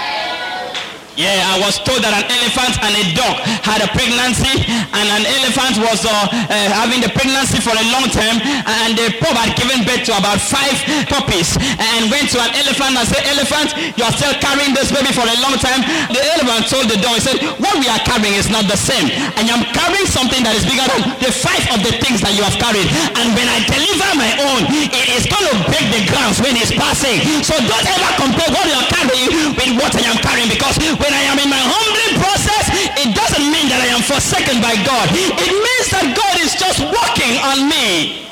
Yeah, 1.13 1.45
I 1.45 1.61
was 1.61 1.77
told 1.77 2.01
that 2.01 2.17
an 2.17 2.25
elephant 2.25 2.73
and 2.81 2.93
a 2.97 3.05
dog 3.13 3.37
had 3.69 3.85
a 3.85 3.89
pregnancy 3.93 4.65
and 4.65 5.07
an 5.13 5.29
elephant 5.29 5.77
was 5.85 6.09
uh, 6.09 6.09
uh, 6.09 6.57
having 6.73 7.05
the 7.05 7.13
pregnancy 7.13 7.61
for 7.61 7.77
a 7.77 7.85
long 7.93 8.09
time 8.09 8.41
and 8.41 8.97
the 8.97 9.13
pup 9.21 9.37
had 9.37 9.53
given 9.53 9.85
birth 9.85 10.09
to 10.09 10.17
about 10.17 10.41
five 10.41 10.73
puppies 11.13 11.53
and 11.61 12.09
went 12.09 12.33
to 12.33 12.41
an 12.41 12.49
elephant 12.57 12.97
and 12.97 13.05
said, 13.05 13.29
elephant, 13.29 13.77
you 13.93 14.09
are 14.09 14.15
still 14.17 14.33
carrying 14.41 14.73
this 14.73 14.89
baby 14.89 15.13
for 15.13 15.29
a 15.29 15.37
long 15.45 15.61
time. 15.61 15.85
The 16.09 16.23
elephant 16.33 16.73
told 16.73 16.89
the 16.89 16.97
dog, 17.05 17.21
he 17.21 17.23
said, 17.29 17.39
what 17.61 17.77
we 17.77 17.93
are 17.93 18.01
carrying 18.09 18.33
is 18.33 18.49
not 18.49 18.65
the 18.65 18.81
same. 18.81 19.13
And 19.37 19.45
I'm 19.53 19.69
carrying 19.77 20.09
something 20.09 20.41
that 20.49 20.57
is 20.57 20.65
bigger 20.65 20.89
than 20.97 21.13
the 21.21 21.29
five 21.29 21.61
of 21.77 21.85
the 21.85 21.93
things 22.01 22.25
that 22.25 22.33
you 22.33 22.41
have 22.41 22.57
carried. 22.57 22.89
And 23.21 23.37
when 23.37 23.53
I 23.53 23.61
deliver 23.69 24.09
my 24.17 24.33
own, 24.49 24.65
it 24.89 25.07
is 25.13 25.29
going 25.29 25.45
to 25.45 25.57
break 25.69 25.93
the 25.93 26.09
grounds 26.09 26.41
when 26.41 26.57
it's 26.57 26.73
passing. 26.73 27.21
So 27.45 27.53
don't 27.61 27.85
ever 28.01 28.11
compare 28.17 28.49
what 28.49 28.65
you 28.65 28.81
are 28.81 28.89
carrying 28.89 29.29
with 29.61 29.73
what 29.77 29.93
I 29.93 30.09
am 30.09 30.17
carrying 30.25 30.49
because 30.49 30.81
when 31.03 31.12
I 31.13 31.23
am 31.29 31.39
in 31.39 31.49
my 31.49 31.61
humbling 31.61 32.17
process, 32.19 32.73
it 32.97 33.15
doesn't 33.15 33.47
mean 33.53 33.69
that 33.69 33.81
I 33.85 33.93
am 33.93 34.03
forsaken 34.03 34.65
by 34.65 34.75
God. 34.83 35.07
It 35.13 35.53
means 35.53 35.87
that 35.93 36.17
God 36.17 36.35
is 36.41 36.57
just 36.57 36.81
working 36.81 37.37
on 37.45 37.69
me. 37.69 38.32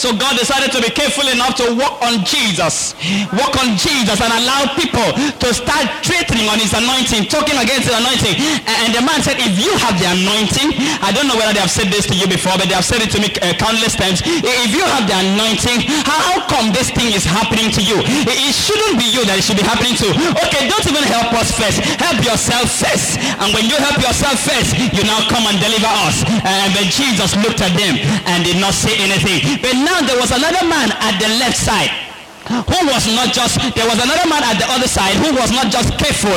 So 0.00 0.16
God 0.16 0.40
decided 0.40 0.72
to 0.72 0.80
be 0.80 0.88
careful 0.88 1.28
enough 1.28 1.60
to 1.60 1.76
walk 1.76 2.00
on 2.00 2.24
Jesus. 2.24 2.96
Walk 3.36 3.52
on 3.60 3.76
Jesus 3.76 4.16
and 4.16 4.32
allow 4.32 4.72
people 4.72 5.04
to 5.12 5.48
start 5.52 5.92
threatening 6.00 6.48
on 6.48 6.56
his 6.56 6.72
anointing, 6.72 7.28
talking 7.28 7.60
against 7.60 7.84
his 7.84 7.92
anointing. 7.92 8.32
And 8.64 8.96
the 8.96 9.04
man 9.04 9.20
said, 9.20 9.36
if 9.36 9.60
you 9.60 9.68
have 9.76 10.00
the 10.00 10.08
anointing, 10.08 10.72
I 11.04 11.12
don't 11.12 11.28
know 11.28 11.36
whether 11.36 11.52
they 11.52 11.60
have 11.60 11.68
said 11.68 11.92
this 11.92 12.08
to 12.08 12.16
you 12.16 12.24
before, 12.24 12.56
but 12.56 12.72
they 12.72 12.76
have 12.80 12.88
said 12.88 13.04
it 13.04 13.12
to 13.12 13.20
me 13.20 13.28
uh, 13.44 13.52
countless 13.60 13.92
times. 13.92 14.24
If 14.24 14.72
you 14.72 14.80
have 14.88 15.04
the 15.04 15.20
anointing, 15.20 15.84
how 16.08 16.48
come 16.48 16.72
this 16.72 16.88
thing 16.88 17.12
is 17.12 17.28
happening 17.28 17.68
to 17.76 17.84
you? 17.84 18.00
It 18.24 18.56
shouldn't 18.56 18.96
be 18.96 19.04
you 19.04 19.28
that 19.28 19.36
it 19.36 19.44
should 19.44 19.60
be 19.60 19.68
happening 19.68 20.00
to. 20.00 20.08
Okay, 20.48 20.64
don't 20.64 20.86
even 20.88 21.04
help 21.12 21.28
us 21.36 21.52
first. 21.52 21.76
Help 22.00 22.24
yourself 22.24 22.72
first. 22.72 23.20
And 23.36 23.52
when 23.52 23.68
you 23.68 23.76
help 23.76 24.00
yourself 24.00 24.40
first, 24.48 24.80
you 24.96 25.04
now 25.04 25.28
come 25.28 25.44
and 25.44 25.60
deliver 25.60 25.92
us. 26.08 26.24
And 26.40 26.72
then 26.72 26.88
Jesus 26.88 27.36
looked 27.44 27.60
at 27.60 27.76
them 27.76 28.00
and 28.24 28.48
did 28.48 28.56
not 28.56 28.72
say 28.72 28.96
anything. 28.96 29.60
But 29.60 29.76
now 29.90 30.00
there 30.06 30.18
was 30.18 30.30
another 30.30 30.64
man 30.68 30.88
at 30.92 31.18
the 31.18 31.28
left 31.42 31.56
side 31.56 32.09
who 32.50 32.78
was 32.90 33.06
not 33.14 33.30
just, 33.30 33.58
there 33.78 33.86
was 33.86 33.98
another 34.02 34.26
man 34.26 34.42
at 34.42 34.58
the 34.58 34.66
other 34.74 34.90
side 34.90 35.14
who 35.22 35.30
was 35.38 35.54
not 35.54 35.70
just 35.70 35.94
careful 35.94 36.34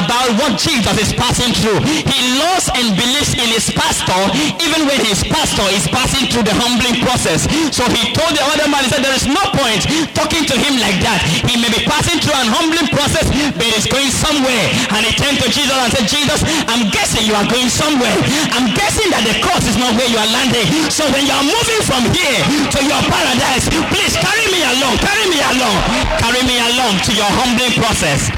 about 0.00 0.32
what 0.40 0.56
Jesus 0.56 0.96
is 0.96 1.12
passing 1.12 1.52
through. 1.52 1.84
He 1.84 2.18
loves 2.40 2.72
and 2.72 2.96
believes 2.96 3.36
in 3.36 3.48
his 3.52 3.68
pastor 3.76 4.16
even 4.56 4.88
when 4.88 5.00
his 5.04 5.20
pastor 5.28 5.64
is 5.76 5.84
passing 5.92 6.32
through 6.32 6.48
the 6.48 6.56
humbling 6.56 7.04
process. 7.04 7.44
So 7.70 7.84
he 7.92 8.16
told 8.16 8.32
the 8.32 8.44
other 8.56 8.66
man, 8.72 8.84
he 8.84 8.90
said, 8.90 9.04
there 9.04 9.14
is 9.14 9.28
no 9.28 9.40
point 9.52 9.84
talking 10.16 10.48
to 10.48 10.56
him 10.56 10.80
like 10.80 10.96
that. 11.04 11.20
He 11.44 11.60
may 11.60 11.68
be 11.68 11.84
passing 11.84 12.18
through 12.24 12.36
an 12.40 12.48
humbling 12.48 12.88
process, 12.88 13.28
but 13.52 13.66
he's 13.68 13.84
going 13.84 14.08
somewhere. 14.08 14.64
And 14.96 15.04
he 15.04 15.12
turned 15.14 15.38
to 15.44 15.48
Jesus 15.52 15.76
and 15.76 15.90
said, 15.92 16.06
Jesus, 16.08 16.40
I'm 16.72 16.88
guessing 16.88 17.28
you 17.28 17.36
are 17.36 17.46
going 17.46 17.68
somewhere. 17.68 18.16
I'm 18.56 18.72
guessing 18.72 19.12
that 19.12 19.28
the 19.28 19.36
cross 19.44 19.64
is 19.68 19.76
not 19.76 19.92
where 19.98 20.08
you 20.08 20.16
are 20.16 20.30
landing. 20.32 20.66
So 20.88 21.04
when 21.12 21.28
you 21.28 21.34
are 21.36 21.44
moving 21.44 21.82
from 21.84 22.08
here 22.16 22.40
to 22.72 22.78
your 22.80 23.02
paradise, 23.12 23.68
please 23.92 24.16
carry 24.16 24.46
me 24.48 24.64
along. 24.64 24.96
Carry 25.04 25.26
me 25.28 25.38
along. 25.38 25.49
Carry 25.50 26.46
me 26.46 26.58
along 26.60 27.00
to 27.02 27.12
your 27.12 27.26
humbling 27.26 27.72
process. 27.72 28.30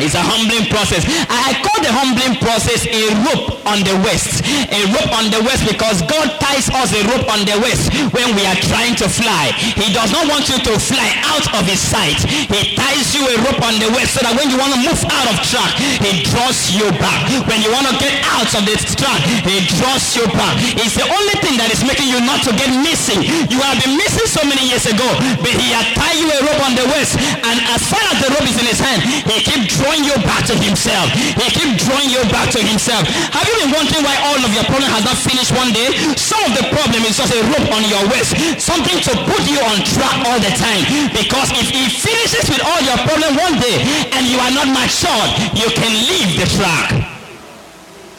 It's 0.00 0.16
a 0.16 0.24
humbling 0.24 0.66
process. 0.72 1.04
I 1.28 1.52
call 1.60 1.78
the 1.84 1.92
humbling 1.92 2.40
process 2.40 2.88
a 2.88 3.02
rope 3.28 3.60
on 3.68 3.84
the 3.84 3.94
waist. 4.00 4.40
A 4.72 4.80
rope 4.96 5.12
on 5.12 5.28
the 5.28 5.40
waist 5.44 5.68
because 5.68 6.00
God 6.08 6.40
ties 6.40 6.72
us 6.72 6.90
a 6.96 7.04
rope 7.12 7.28
on 7.28 7.44
the 7.44 7.56
waist 7.60 7.92
when 8.16 8.32
we 8.34 8.42
are 8.48 8.56
trying 8.72 8.96
to 9.00 9.06
fly. 9.08 9.52
He 9.56 9.92
does 9.92 10.12
not 10.12 10.26
want 10.30 10.48
you 10.48 10.56
to 10.56 10.72
fly 10.80 11.08
out 11.28 11.46
of 11.56 11.62
his 11.68 11.80
sight. 11.80 12.16
He 12.24 12.76
ties 12.76 13.12
you 13.12 13.26
a 13.28 13.36
rope 13.44 13.60
on 13.60 13.76
the 13.76 13.92
waist 13.92 14.16
so 14.16 14.24
that 14.24 14.32
when 14.36 14.48
you 14.48 14.56
want 14.56 14.72
to 14.76 14.80
move 14.80 15.00
out 15.10 15.28
of 15.28 15.36
track, 15.44 15.76
he 16.00 16.24
draws 16.30 16.72
you 16.72 16.88
back. 16.96 17.28
When 17.50 17.60
you 17.60 17.70
want 17.74 17.90
to 17.90 17.94
get 18.00 18.14
out 18.24 18.50
of 18.56 18.62
this 18.64 18.82
track, 18.96 19.20
he 19.44 19.68
draws 19.78 20.04
you 20.16 20.24
back. 20.32 20.56
It's 20.80 20.96
the 20.96 21.06
only 21.06 21.36
thing 21.44 21.60
that 21.60 21.68
is 21.68 21.84
making 21.84 22.08
you 22.08 22.22
not 22.24 22.40
to 22.48 22.52
get 22.54 22.72
missing. 22.80 23.20
You 23.52 23.58
have 23.60 23.76
been 23.82 23.98
missing 24.00 24.26
so 24.26 24.42
many 24.48 24.64
years 24.64 24.86
ago, 24.88 25.08
but 25.44 25.52
he 25.52 25.74
had 25.74 25.86
tied 25.92 26.16
you 26.16 26.28
a 26.30 26.40
rope 26.46 26.62
on 26.64 26.72
the 26.72 26.86
waist 26.94 27.18
and 27.18 27.58
as 27.74 27.82
far 27.90 27.98
as 28.14 28.16
the 28.22 28.30
rope 28.30 28.46
is 28.46 28.54
in 28.62 28.66
his 28.70 28.78
hand, 28.78 29.02
he 29.26 29.42
keep 29.42 29.66
drawing 29.66 29.89
you 29.98 30.14
back 30.22 30.46
to 30.46 30.54
himself. 30.54 31.10
He 31.10 31.46
keep 31.50 31.74
drawing 31.82 32.06
you 32.06 32.22
back 32.30 32.54
to 32.54 32.62
himself. 32.62 33.02
Have 33.34 33.42
you 33.50 33.66
been 33.66 33.74
wondering 33.74 34.06
why 34.06 34.14
all 34.30 34.38
of 34.38 34.50
your 34.54 34.62
problem 34.70 34.86
has 34.94 35.02
not 35.02 35.18
finished 35.18 35.50
one 35.50 35.74
day? 35.74 35.90
Some 36.14 36.38
of 36.46 36.54
the 36.54 36.70
problem 36.70 37.02
is 37.02 37.18
just 37.18 37.34
a 37.34 37.42
rope 37.50 37.68
on 37.74 37.82
your 37.90 38.06
waist. 38.14 38.38
Something 38.62 39.02
to 39.10 39.12
put 39.26 39.42
you 39.50 39.58
on 39.58 39.82
track 39.82 40.16
all 40.30 40.38
the 40.38 40.54
time. 40.54 41.10
Because 41.10 41.50
if 41.58 41.74
he 41.74 41.90
finishes 41.90 42.46
with 42.46 42.62
all 42.62 42.80
your 42.86 42.98
problem 43.02 43.34
one 43.34 43.58
day 43.58 43.82
and 44.14 44.30
you 44.30 44.38
are 44.38 44.54
not 44.54 44.70
matured, 44.70 45.30
you 45.58 45.66
can 45.74 45.90
leave 46.06 46.38
the 46.38 46.46
track. 46.46 46.99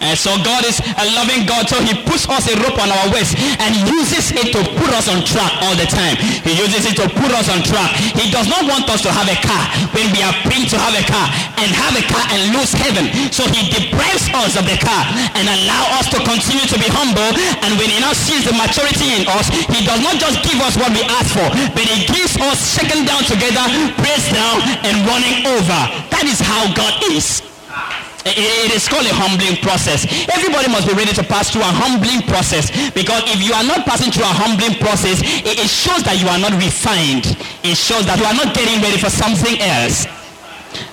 And 0.02 0.18
so 0.18 0.34
God 0.42 0.66
is 0.66 0.82
a 0.82 1.06
loving 1.14 1.46
God, 1.46 1.70
so 1.70 1.78
he 1.82 1.94
puts 2.04 2.26
us 2.26 2.50
a 2.50 2.58
rope 2.58 2.78
on 2.82 2.90
our 2.90 3.08
waist 3.14 3.38
and 3.62 3.72
uses 3.86 4.34
it 4.34 4.50
to 4.52 4.62
put 4.82 4.92
us 4.98 5.06
on 5.06 5.22
track 5.22 5.54
all 5.62 5.78
the 5.78 5.86
time. 5.86 6.18
He 6.42 6.58
uses 6.58 6.90
it 6.90 6.98
to 6.98 7.06
put 7.08 7.32
us 7.38 7.48
on 7.54 7.62
track. 7.62 7.94
He 8.18 8.34
does 8.34 8.50
not 8.50 8.66
want 8.66 8.90
us 8.90 9.06
to 9.06 9.12
have 9.14 9.30
a 9.30 9.38
car 9.46 9.64
when 9.94 10.10
we 10.10 10.26
are 10.26 10.34
praying 10.42 10.68
to 10.74 10.78
have 10.82 10.98
a 10.98 11.06
car 11.06 11.30
and 11.62 11.70
have 11.70 11.94
a 11.94 12.04
car 12.10 12.26
and 12.34 12.58
lose 12.58 12.74
heaven. 12.74 13.14
So 13.30 13.46
he 13.54 13.70
deprives 13.70 14.26
us 14.34 14.58
of 14.58 14.66
the 14.66 14.78
car 14.82 15.06
and 15.38 15.46
allow 15.46 16.02
us 16.02 16.10
to 16.12 16.20
continue 16.26 16.66
to 16.66 16.78
be 16.82 16.90
humble. 16.90 17.32
And 17.62 17.78
when 17.78 17.94
he 17.94 18.02
now 18.02 18.18
sees 18.18 18.42
the 18.50 18.58
maturity 18.58 19.22
in 19.22 19.30
us, 19.30 19.54
he 19.70 19.86
does 19.86 20.02
not 20.02 20.18
just 20.18 20.42
give 20.42 20.58
us 20.66 20.74
what 20.82 20.90
we 20.98 21.06
ask 21.06 21.30
for, 21.30 21.46
but 21.78 21.86
he 21.86 22.10
gives 22.10 22.36
us 22.42 22.58
shaken 22.74 23.06
down 23.06 23.22
together, 23.30 23.64
pressed 24.02 24.34
down, 24.34 24.66
and 24.82 25.06
running 25.06 25.46
over. 25.46 25.80
That 26.10 26.26
is 26.26 26.42
how 26.42 26.74
God 26.74 26.98
is. 27.14 27.51
It 28.22 28.70
is 28.70 28.86
called 28.86 29.06
a 29.10 29.16
humbling 29.18 29.58
process. 29.66 30.06
Everybody 30.30 30.70
must 30.70 30.86
be 30.86 30.94
ready 30.94 31.10
to 31.18 31.26
pass 31.26 31.50
through 31.50 31.66
a 31.66 31.74
humbling 31.74 32.22
process 32.30 32.70
because 32.94 33.26
if 33.26 33.42
you 33.42 33.50
are 33.50 33.66
not 33.66 33.82
passing 33.90 34.14
through 34.14 34.30
a 34.30 34.36
humbling 34.38 34.78
process, 34.78 35.26
it, 35.26 35.58
shows 35.66 36.06
that 36.06 36.22
you 36.22 36.30
are 36.30 36.38
not 36.38 36.54
refined. 36.62 37.34
It 37.66 37.74
shows 37.74 38.06
that 38.06 38.22
you 38.22 38.28
are 38.30 38.38
not 38.38 38.54
getting 38.54 38.78
ready 38.78 39.02
for 39.02 39.10
something 39.10 39.58
else. 39.58 40.06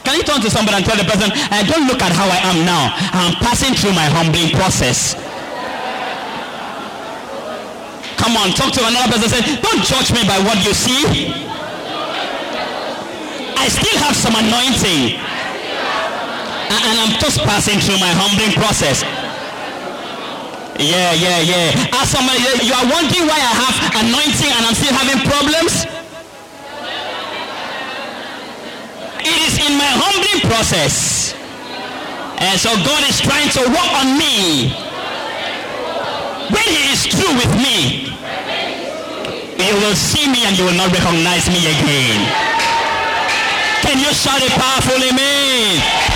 Can 0.09 0.17
you 0.17 0.25
turn 0.25 0.41
to 0.41 0.49
somebody 0.49 0.81
and 0.81 0.85
tell 0.89 0.97
the 0.97 1.05
person, 1.05 1.29
I 1.53 1.69
don't 1.69 1.85
look 1.85 2.01
at 2.01 2.17
how 2.17 2.25
I 2.25 2.41
am 2.49 2.65
now. 2.65 2.97
I'm 3.13 3.37
passing 3.45 3.77
through 3.77 3.93
my 3.93 4.09
humbling 4.09 4.49
process. 4.57 5.13
Come 8.17 8.41
on, 8.41 8.57
talk 8.57 8.73
to 8.73 8.83
another 8.89 9.13
person. 9.13 9.29
and 9.29 9.33
Say, 9.37 9.61
don't 9.61 9.85
judge 9.85 10.17
me 10.17 10.25
by 10.25 10.41
what 10.49 10.65
you 10.65 10.73
see. 10.73 11.29
I 13.61 13.69
still 13.69 13.99
have 14.01 14.17
some 14.17 14.33
anointing 14.33 15.38
and 16.69 16.97
I'm 17.01 17.15
just 17.21 17.41
passing 17.45 17.81
through 17.81 17.99
my 17.99 18.13
humbling 18.13 18.53
process. 18.53 19.03
Yeah, 20.79 21.11
yeah, 21.17 21.41
yeah. 21.43 21.97
Ask 21.97 22.15
somebody, 22.15 22.39
uh, 22.39 22.63
you 22.63 22.71
are 22.71 22.87
wondering 22.87 23.27
why 23.27 23.41
I 23.41 23.53
have 23.57 23.77
anointing 23.99 24.53
and 24.53 24.63
I'm 24.63 24.77
still 24.79 24.95
having 24.95 25.19
problems? 25.27 25.89
It 29.27 29.39
is 29.49 29.59
in 29.59 29.75
my 29.75 29.91
humbling 29.99 30.41
process. 30.47 31.35
And 32.39 32.55
so 32.61 32.71
God 32.87 33.03
is 33.11 33.19
trying 33.19 33.51
to 33.59 33.63
work 33.75 33.91
on 33.99 34.15
me. 34.15 34.71
When 36.55 36.69
he 36.71 36.95
is 36.95 37.11
through 37.11 37.35
with 37.35 37.53
me, 37.59 38.15
you 39.59 39.75
will 39.83 39.99
see 39.99 40.31
me 40.31 40.47
and 40.47 40.57
you 40.57 40.65
will 40.65 40.79
not 40.79 40.93
recognize 40.95 41.51
me 41.51 41.59
again. 41.59 42.23
Can 43.83 43.99
you 43.99 44.15
shout 44.15 44.39
a 44.39 44.51
powerful 44.55 45.03
amen? 45.03 46.08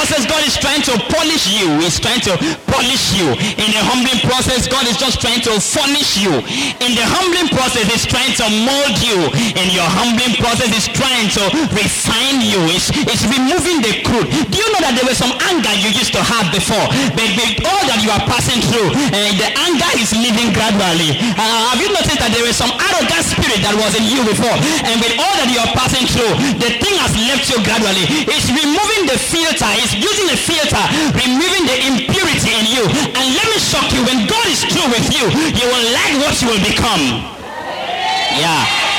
Process, 0.00 0.24
God 0.24 0.40
is 0.48 0.56
trying 0.56 0.80
to 0.88 0.96
polish 1.12 1.52
you. 1.52 1.68
He's 1.76 2.00
trying 2.00 2.24
to 2.24 2.32
polish 2.72 3.12
you. 3.12 3.36
In 3.60 3.68
the 3.68 3.82
humbling 3.84 4.24
process, 4.24 4.64
God 4.64 4.88
is 4.88 4.96
just 4.96 5.20
trying 5.20 5.44
to 5.44 5.60
furnish 5.60 6.16
you. 6.16 6.40
In 6.80 6.96
the 6.96 7.04
humbling 7.04 7.52
process, 7.52 7.84
He's 7.84 8.08
trying 8.08 8.32
to 8.40 8.46
mold 8.64 8.96
you. 9.04 9.28
In 9.60 9.68
your 9.68 9.84
humbling 9.84 10.40
process, 10.40 10.72
He's 10.72 10.88
trying 10.88 11.28
to 11.36 11.44
refine 11.76 12.40
you. 12.40 12.64
It's, 12.72 12.88
it's 13.12 13.28
removing 13.28 13.84
the 13.84 14.00
crude. 14.00 14.24
Do 14.48 14.56
you 14.56 14.68
know 14.72 14.80
that 14.80 14.96
there 14.96 15.04
was 15.04 15.20
some 15.20 15.36
anger 15.52 15.74
you 15.76 15.92
used 15.92 16.16
to 16.16 16.22
have 16.24 16.48
before? 16.48 16.88
But 17.12 17.28
with 17.36 17.60
all 17.68 17.84
that 17.92 18.00
you 18.00 18.08
are 18.08 18.24
passing 18.24 18.64
through, 18.72 18.96
uh, 18.96 19.12
the 19.36 19.52
anger 19.68 19.90
is 20.00 20.16
leaving 20.16 20.56
gradually. 20.56 21.20
Uh, 21.36 21.76
have 21.76 21.80
you 21.80 21.92
noticed 21.92 22.24
that 22.24 22.32
there 22.32 22.48
was 22.48 22.56
some 22.56 22.72
arrogant 22.72 23.24
spirit 23.28 23.60
that 23.60 23.76
was 23.76 23.92
in 24.00 24.08
you 24.08 24.24
before? 24.24 24.56
And 24.80 24.96
with 25.04 25.12
all 25.20 25.34
that 25.36 25.52
you 25.52 25.60
are 25.60 25.72
passing 25.76 26.08
through, 26.08 26.32
the 26.56 26.72
thing 26.80 26.96
has 27.04 27.12
left 27.28 27.52
you 27.52 27.60
gradually. 27.60 28.08
It's 28.32 28.48
removing 28.48 29.04
the 29.04 29.20
filter, 29.20 29.68
using 29.94 30.28
a 30.30 30.38
filter, 30.38 30.84
removing 31.14 31.64
the 31.66 31.76
impurity 31.90 32.52
in 32.54 32.66
you. 32.70 32.84
And 33.16 33.24
let 33.34 33.46
me 33.50 33.58
shock 33.58 33.90
you, 33.92 34.02
when 34.06 34.26
God 34.26 34.46
is 34.46 34.62
through 34.64 34.88
with 34.92 35.06
you, 35.10 35.26
you 35.56 35.66
will 35.66 35.86
like 35.94 36.14
what 36.22 36.34
you 36.42 36.48
will 36.48 36.64
become. 36.64 37.02
Yeah. 38.38 38.90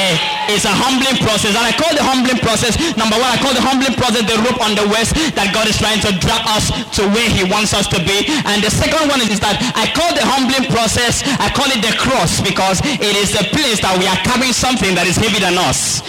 Eh, 0.00 0.54
it's 0.54 0.64
a 0.64 0.72
humbling 0.72 1.18
process. 1.22 1.54
And 1.54 1.62
I 1.62 1.74
call 1.74 1.90
the 1.94 2.02
humbling 2.02 2.38
process, 2.42 2.74
number 2.96 3.14
one, 3.18 3.30
I 3.30 3.38
call 3.38 3.54
the 3.54 3.62
humbling 3.62 3.94
process 3.94 4.26
the 4.26 4.38
rope 4.42 4.58
on 4.62 4.74
the 4.74 4.86
waist 4.90 5.14
that 5.38 5.54
God 5.54 5.70
is 5.70 5.78
trying 5.78 6.00
to 6.06 6.10
drag 6.18 6.42
us 6.50 6.70
to 6.98 7.06
where 7.10 7.28
he 7.28 7.46
wants 7.46 7.74
us 7.74 7.86
to 7.94 7.98
be. 8.02 8.26
And 8.46 8.62
the 8.62 8.70
second 8.70 9.06
one 9.10 9.22
is, 9.22 9.38
is 9.38 9.40
that 9.44 9.58
I 9.76 9.90
call 9.94 10.10
the 10.14 10.24
humbling 10.26 10.70
process, 10.72 11.22
I 11.38 11.50
call 11.52 11.70
it 11.70 11.82
the 11.82 11.94
cross 11.98 12.42
because 12.42 12.82
it 12.82 13.14
is 13.14 13.30
the 13.34 13.46
place 13.54 13.78
that 13.82 13.94
we 13.98 14.06
are 14.10 14.18
carrying 14.26 14.54
something 14.54 14.94
that 14.98 15.06
is 15.06 15.14
heavier 15.14 15.42
than 15.42 15.58
us. 15.58 16.02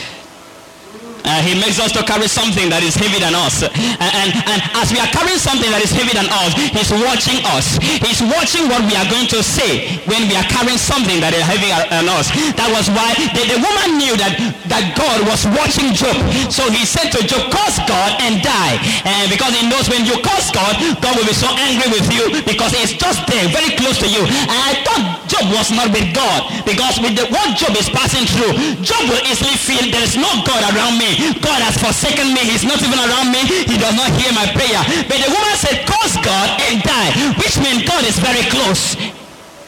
Uh, 1.31 1.39
he 1.47 1.55
makes 1.55 1.79
us 1.79 1.95
to 1.95 2.03
carry 2.03 2.27
something 2.27 2.67
that 2.67 2.83
is 2.83 2.91
heavier 2.91 3.23
than 3.23 3.31
us. 3.31 3.63
And, 3.63 4.11
and, 4.19 4.35
and 4.51 4.59
as 4.75 4.91
we 4.91 4.99
are 4.99 5.07
carrying 5.15 5.39
something 5.39 5.71
that 5.71 5.79
is 5.79 5.95
heavier 5.95 6.19
than 6.19 6.27
us, 6.27 6.51
he's 6.75 6.91
watching 6.91 7.39
us. 7.55 7.79
He's 8.03 8.19
watching 8.19 8.67
what 8.67 8.83
we 8.83 8.99
are 8.99 9.07
going 9.07 9.31
to 9.31 9.39
say 9.39 10.03
when 10.11 10.27
we 10.27 10.35
are 10.35 10.43
carrying 10.51 10.75
something 10.75 11.23
that 11.23 11.31
is 11.31 11.47
heavier 11.47 11.87
than 11.87 12.11
us. 12.11 12.27
That 12.59 12.67
was 12.75 12.91
why 12.91 13.15
the, 13.31 13.47
the 13.47 13.59
woman 13.63 13.95
knew 13.95 14.19
that, 14.19 14.35
that 14.67 14.91
God 14.99 15.23
was 15.23 15.47
watching 15.55 15.95
Job. 15.95 16.19
So 16.51 16.67
he 16.67 16.83
said 16.83 17.15
to 17.15 17.23
Job, 17.23 17.47
curse 17.47 17.79
God 17.87 18.19
and 18.19 18.43
die. 18.43 18.75
And 19.07 19.31
because 19.31 19.55
he 19.55 19.63
knows 19.71 19.87
when 19.87 20.03
you 20.03 20.19
curse 20.19 20.51
God, 20.51 20.75
God 20.99 21.15
will 21.15 21.29
be 21.31 21.37
so 21.37 21.47
angry 21.63 21.95
with 21.95 22.11
you 22.11 22.43
because 22.43 22.75
it's 22.75 22.91
just 22.99 23.23
there, 23.31 23.47
very 23.55 23.71
close 23.79 23.95
to 24.03 24.09
you. 24.11 24.19
And 24.27 24.59
I 24.67 24.83
thought 24.83 25.31
Job 25.31 25.47
was 25.55 25.71
not 25.71 25.95
with 25.95 26.11
God 26.11 26.51
because 26.67 26.99
with 26.99 27.15
the, 27.15 27.23
what 27.31 27.55
Job 27.55 27.71
is 27.79 27.87
passing 27.87 28.27
through, 28.27 28.83
Job 28.83 29.07
will 29.07 29.23
easily 29.31 29.55
feel 29.55 29.87
there 29.95 30.03
is 30.03 30.19
no 30.19 30.27
God 30.43 30.67
around 30.75 30.99
me. 30.99 31.20
God 31.41 31.59
has 31.61 31.77
forsaken 31.77 32.33
me. 32.33 32.41
He's 32.45 32.65
not 32.65 32.81
even 32.81 32.97
around 32.97 33.29
me. 33.31 33.41
He 33.45 33.77
does 33.77 33.95
not 33.95 34.09
hear 34.17 34.31
my 34.33 34.49
prayer. 34.51 34.81
But 35.05 35.17
the 35.21 35.29
woman 35.29 35.55
said, 35.57 35.85
curse 35.85 36.17
God 36.21 36.49
and 36.69 36.81
die, 36.81 37.11
which 37.37 37.57
means 37.61 37.85
God 37.85 38.03
is 38.05 38.17
very 38.17 38.43
close. 38.49 38.97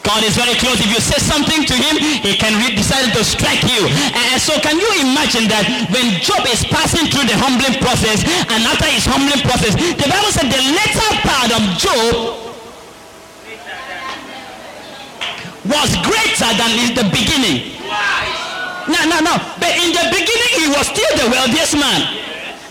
God 0.04 0.20
is 0.28 0.36
very 0.36 0.54
close. 0.60 0.84
If 0.84 0.92
you 0.92 1.00
say 1.00 1.16
something 1.18 1.64
to 1.64 1.76
him, 1.80 1.96
he 1.98 2.36
can 2.36 2.52
re- 2.60 2.76
decide 2.76 3.16
to 3.16 3.24
strike 3.24 3.64
you. 3.64 3.88
And 3.88 4.36
so 4.38 4.60
can 4.60 4.76
you 4.76 4.90
imagine 5.00 5.48
that 5.48 5.64
when 5.96 6.20
Job 6.20 6.44
is 6.52 6.68
passing 6.68 7.08
through 7.08 7.26
the 7.32 7.40
humbling 7.40 7.80
process 7.80 8.20
and 8.52 8.62
after 8.68 8.92
his 8.92 9.08
humbling 9.08 9.40
process, 9.48 9.74
the 9.80 10.08
Bible 10.12 10.32
said 10.36 10.52
the 10.52 10.60
later 10.60 11.10
part 11.24 11.50
of 11.56 11.62
Job 11.80 12.44
was 15.64 15.90
greater 16.04 16.52
than 16.60 16.72
the 16.92 17.08
beginning. 17.08 17.72
No, 18.88 19.00
no, 19.08 19.20
no. 19.24 19.36
But 19.60 19.74
in 19.80 19.96
the 19.96 20.06
beginning, 20.12 20.52
he 20.60 20.68
was 20.72 20.88
still 20.88 21.14
the 21.16 21.28
wealthiest 21.32 21.76
man. 21.76 22.02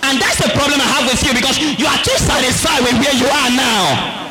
And 0.02 0.20
that's 0.20 0.38
the 0.42 0.50
problem 0.52 0.80
I 0.80 0.88
have 0.98 1.04
with 1.08 1.22
you 1.24 1.32
because 1.32 1.56
you 1.58 1.86
are 1.86 2.00
too 2.02 2.18
satisfied 2.18 2.82
with 2.84 2.98
where 3.00 3.16
you 3.16 3.28
are 3.28 3.50
now. 3.54 4.21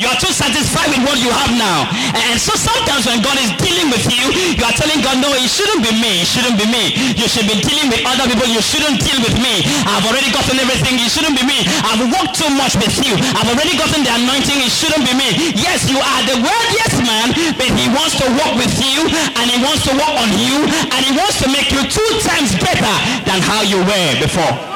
You 0.00 0.10
are 0.10 0.18
too 0.18 0.34
satisfied 0.34 0.90
with 0.90 1.04
what 1.06 1.18
you 1.22 1.30
have 1.30 1.52
now. 1.54 1.86
And 2.26 2.34
so 2.40 2.56
sometimes 2.58 3.06
when 3.06 3.22
God 3.22 3.38
is 3.38 3.54
dealing 3.60 3.86
with 3.92 4.02
you, 4.10 4.56
you 4.58 4.64
are 4.66 4.74
telling 4.74 4.98
God, 4.98 5.22
no, 5.22 5.30
it 5.36 5.46
shouldn't 5.46 5.84
be 5.84 5.94
me. 5.94 6.26
It 6.26 6.28
shouldn't 6.28 6.58
be 6.58 6.66
me. 6.66 7.14
You 7.14 7.30
should 7.30 7.46
be 7.46 7.60
dealing 7.62 7.86
with 7.86 8.02
other 8.02 8.26
people. 8.26 8.50
You 8.50 8.58
shouldn't 8.58 8.98
deal 8.98 9.20
with 9.22 9.36
me. 9.38 9.62
I've 9.86 10.02
already 10.02 10.34
gotten 10.34 10.58
everything. 10.58 10.98
It 10.98 11.06
shouldn't 11.06 11.38
be 11.38 11.46
me. 11.46 11.68
I've 11.86 12.02
worked 12.02 12.34
too 12.34 12.50
much 12.58 12.74
with 12.82 12.98
you. 12.98 13.14
I've 13.14 13.46
already 13.46 13.78
gotten 13.78 14.02
the 14.02 14.10
anointing. 14.10 14.58
It 14.58 14.74
shouldn't 14.74 15.06
be 15.06 15.14
me. 15.14 15.54
Yes, 15.54 15.86
you 15.86 16.02
are 16.02 16.22
the 16.26 16.40
wealthiest 16.40 16.98
man, 17.06 17.30
but 17.54 17.70
he 17.70 17.86
wants 17.94 18.18
to 18.18 18.26
work 18.42 18.58
with 18.58 18.74
you 18.82 19.06
and 19.06 19.46
he 19.46 19.58
wants 19.62 19.86
to 19.86 19.92
work 19.94 20.14
on 20.18 20.30
you 20.34 20.66
and 20.66 21.00
he 21.04 21.12
wants 21.14 21.38
to 21.44 21.46
make 21.52 21.70
you 21.70 21.78
two 21.86 22.10
times 22.26 22.50
better 22.58 22.94
than 23.28 23.38
how 23.44 23.62
you 23.62 23.78
were 23.78 24.10
before. 24.18 24.71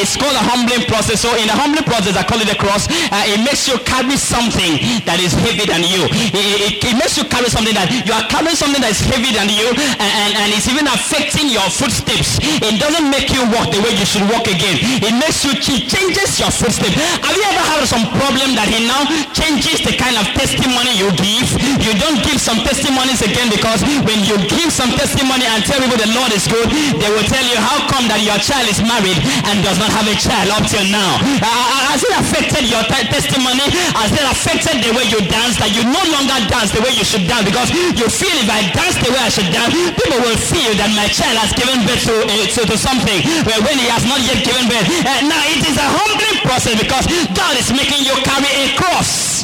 It's 0.00 0.16
called 0.16 0.36
a 0.36 0.44
humbling 0.44 0.84
process. 0.88 1.20
So 1.20 1.32
in 1.36 1.48
the 1.48 1.56
humbling 1.56 1.84
process, 1.84 2.16
I 2.16 2.24
call 2.24 2.40
it 2.40 2.48
a 2.48 2.56
cross. 2.56 2.88
Uh, 3.12 3.24
it 3.28 3.40
makes 3.44 3.68
you 3.68 3.76
carry 3.84 4.16
something 4.16 4.80
that 5.08 5.20
is 5.20 5.32
heavy 5.36 5.64
than 5.68 5.84
you. 5.84 6.08
It, 6.32 6.80
it, 6.80 6.84
it, 6.84 6.96
makes 6.96 7.16
you 7.16 7.24
carry 7.28 7.48
something 7.48 7.72
that 7.76 7.88
you 8.04 8.12
are 8.12 8.24
carrying 8.28 8.56
something 8.56 8.80
that 8.80 8.92
is 8.92 9.00
heavy 9.04 9.32
than 9.32 9.48
you, 9.52 9.68
and, 10.00 10.10
and, 10.24 10.30
and 10.40 10.48
it's 10.52 10.68
even 10.68 10.88
affecting 10.88 11.48
your 11.52 11.64
footsteps. 11.72 12.40
It 12.40 12.80
doesn't 12.80 13.08
make 13.08 13.32
you 13.32 13.44
walk 13.52 13.72
the 13.72 13.80
way 13.80 13.92
you 13.96 14.06
should 14.08 14.24
walk 14.28 14.48
again. 14.48 14.80
It 15.00 15.14
makes 15.16 15.44
you 15.44 15.52
it 15.56 15.86
changes 15.86 16.40
your 16.40 16.50
footsteps. 16.50 16.96
Have 16.96 17.36
you 17.36 17.44
ever 17.44 17.64
had 17.64 17.84
some 17.86 18.04
problem 18.16 18.56
that 18.58 18.68
he 18.68 18.84
now 18.84 19.06
changes 19.36 19.84
the 19.84 19.94
kind 19.94 20.16
of 20.18 20.26
testimony 20.34 20.96
you 20.96 21.08
give? 21.16 21.48
You 21.80 21.92
don't 22.00 22.18
give 22.24 22.40
some 22.40 22.58
testimonies 22.66 23.22
again 23.22 23.48
because 23.52 23.84
when 24.02 24.24
you 24.26 24.36
give 24.50 24.72
some 24.72 24.90
testimony 24.96 25.46
and 25.46 25.62
tell 25.62 25.78
people 25.78 26.00
the 26.00 26.10
Lord 26.16 26.32
is 26.34 26.44
good, 26.50 26.68
they 26.98 27.10
will 27.12 27.26
tell 27.28 27.44
you 27.46 27.58
how 27.60 27.86
come 27.88 28.10
that 28.10 28.20
your 28.24 28.38
child 28.50 28.66
is 28.66 28.82
married 28.82 29.18
and 29.46 29.62
does 29.62 29.78
not 29.78 29.94
have 29.94 30.10
a 30.10 30.16
child 30.18 30.50
up 30.50 30.66
till 30.66 30.82
now. 30.90 31.22
Uh, 31.38 31.46
uh 31.46 31.94
has 31.94 32.02
it 32.02 32.14
affected 32.18 32.66
your 32.66 32.82
t- 32.90 33.06
testimony? 33.06 33.62
Has 33.94 34.10
it 34.10 34.26
affected 34.26 34.82
the 34.82 34.90
way 34.90 35.06
you 35.06 35.22
dance 35.30 35.54
that 35.62 35.70
you 35.70 35.86
no 35.86 36.02
longer 36.10 36.34
dance 36.50 36.74
the 36.74 36.82
way 36.82 36.90
you 36.98 37.06
should 37.06 37.30
dance 37.30 37.46
because 37.46 37.70
you 37.70 38.06
feel 38.10 38.34
if 38.42 38.50
I 38.50 38.66
dance 38.74 38.98
the 38.98 39.14
way 39.14 39.22
I 39.22 39.30
should 39.30 39.50
dance, 39.54 39.70
people 39.94 40.18
will 40.18 40.40
feel 40.50 40.74
that 40.82 40.90
my 40.98 41.06
child 41.14 41.38
has 41.38 41.54
given 41.54 41.78
birth 41.86 42.02
to, 42.10 42.26
uh, 42.26 42.46
to, 42.58 42.60
to, 42.66 42.76
something 42.80 43.22
where 43.46 43.60
when 43.62 43.78
he 43.78 43.86
has 43.86 44.02
not 44.10 44.18
yet 44.26 44.42
given 44.42 44.66
birth. 44.66 44.86
Uh, 45.06 45.30
now 45.30 45.42
it 45.46 45.62
is 45.62 45.78
a 45.78 45.86
humbling 45.86 46.42
process 46.42 46.74
because 46.74 47.06
God 47.38 47.54
is 47.54 47.70
making 47.70 48.02
you 48.02 48.18
carry 48.26 48.50
a 48.50 48.74
cross. 48.74 49.39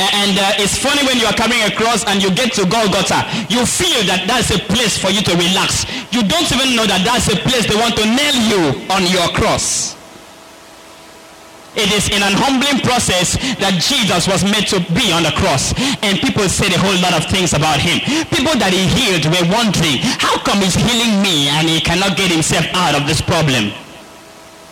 And 0.00 0.32
uh, 0.40 0.56
it's 0.56 0.80
funny 0.80 1.04
when 1.04 1.20
you 1.20 1.28
are 1.28 1.36
carrying 1.36 1.60
a 1.60 1.72
cross 1.76 2.08
and 2.08 2.24
you 2.24 2.32
get 2.32 2.56
to 2.56 2.64
Golgotha, 2.64 3.20
you 3.52 3.68
feel 3.68 4.00
that 4.08 4.24
that's 4.24 4.48
a 4.48 4.56
place 4.56 4.96
for 4.96 5.12
you 5.12 5.20
to 5.20 5.36
relax. 5.36 5.84
You 6.08 6.24
don't 6.24 6.48
even 6.48 6.72
know 6.72 6.88
that 6.88 7.04
that's 7.04 7.28
a 7.28 7.36
place 7.44 7.68
they 7.68 7.76
want 7.76 8.00
to 8.00 8.08
nail 8.08 8.36
you 8.48 8.62
on 8.88 9.04
your 9.04 9.28
cross. 9.36 10.00
It 11.76 11.92
is 11.92 12.08
in 12.08 12.24
an 12.24 12.32
humbling 12.34 12.80
process 12.82 13.36
that 13.60 13.78
Jesus 13.78 14.26
was 14.26 14.42
meant 14.42 14.66
to 14.74 14.80
be 14.96 15.12
on 15.12 15.22
the 15.22 15.36
cross. 15.36 15.76
And 16.02 16.18
people 16.18 16.48
said 16.48 16.72
a 16.72 16.80
whole 16.80 16.96
lot 16.98 17.14
of 17.14 17.28
things 17.30 17.52
about 17.52 17.78
him. 17.78 18.00
People 18.32 18.56
that 18.58 18.72
he 18.72 18.88
healed 18.90 19.28
were 19.28 19.46
wondering, 19.52 20.02
how 20.18 20.40
come 20.42 20.64
he's 20.64 20.74
healing 20.74 21.22
me 21.22 21.46
and 21.52 21.68
he 21.68 21.78
cannot 21.78 22.16
get 22.16 22.32
himself 22.32 22.66
out 22.72 22.96
of 22.96 23.06
this 23.06 23.20
problem? 23.20 23.70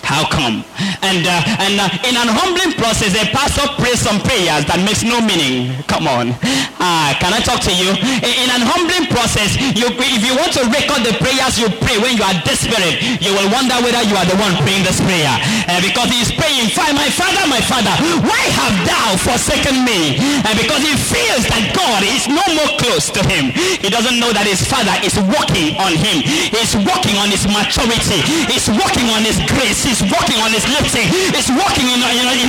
How 0.08 0.24
come? 0.24 0.64
And 1.04 1.28
uh, 1.28 1.64
and 1.68 1.76
uh, 1.76 2.08
in 2.08 2.16
an 2.16 2.32
humbling 2.32 2.72
process, 2.80 3.12
a 3.12 3.28
pastor 3.28 3.68
prays 3.76 4.00
some 4.00 4.24
prayers 4.24 4.64
that 4.64 4.80
makes 4.80 5.04
no 5.04 5.20
meaning. 5.20 5.76
Come 5.84 6.08
on. 6.08 6.32
Uh, 6.80 7.12
can 7.20 7.36
I 7.36 7.44
talk 7.44 7.60
to 7.68 7.74
you? 7.76 7.92
In, 8.24 8.48
an 8.48 8.64
humbling 8.64 9.12
process, 9.12 9.60
you, 9.76 9.92
if 9.92 10.22
you 10.24 10.32
want 10.32 10.56
to 10.56 10.64
record 10.72 11.04
the 11.04 11.12
prayers 11.20 11.60
you 11.60 11.68
pray 11.84 12.00
when 12.00 12.16
you 12.16 12.24
are 12.24 12.32
desperate, 12.48 12.96
you 13.20 13.36
will 13.36 13.52
wonder 13.52 13.76
whether 13.84 14.00
you 14.08 14.16
are 14.16 14.24
the 14.24 14.38
one 14.40 14.56
praying 14.64 14.88
this 14.88 14.96
prayer. 15.04 15.28
Uh, 15.68 15.76
because 15.84 16.08
he 16.08 16.24
is 16.24 16.32
praying, 16.32 16.72
my 16.96 17.10
father, 17.12 17.44
my 17.44 17.60
father, 17.60 17.92
why 18.24 18.42
have 18.56 18.72
thou 18.88 19.12
forsaken 19.20 19.84
me? 19.84 20.16
And 20.48 20.54
because 20.56 20.80
he 20.80 20.96
feels 20.96 21.44
that 21.52 21.76
God 21.76 22.00
is 22.00 22.24
no 22.24 22.40
more 22.56 22.72
close 22.80 23.12
to 23.12 23.20
him. 23.28 23.52
He 23.52 23.92
doesn't 23.92 24.16
know 24.16 24.32
that 24.32 24.48
his 24.48 24.64
father 24.64 24.96
is 25.04 25.20
working 25.20 25.76
on 25.76 25.92
him. 25.92 26.24
He's 26.24 26.72
working 26.80 27.20
on 27.20 27.28
his 27.28 27.44
maturity. 27.44 28.24
He's 28.48 28.72
working 28.72 29.12
on 29.12 29.26
his 29.26 29.36
grace 29.52 29.84
is 29.98 30.06
walking 30.14 30.38
on 30.38 30.54
his 30.54 30.62
lifting. 30.70 31.10
He's 31.10 31.50
walking 31.50 31.86
in, 31.90 31.98
in, 31.98 32.26
in, 32.38 32.48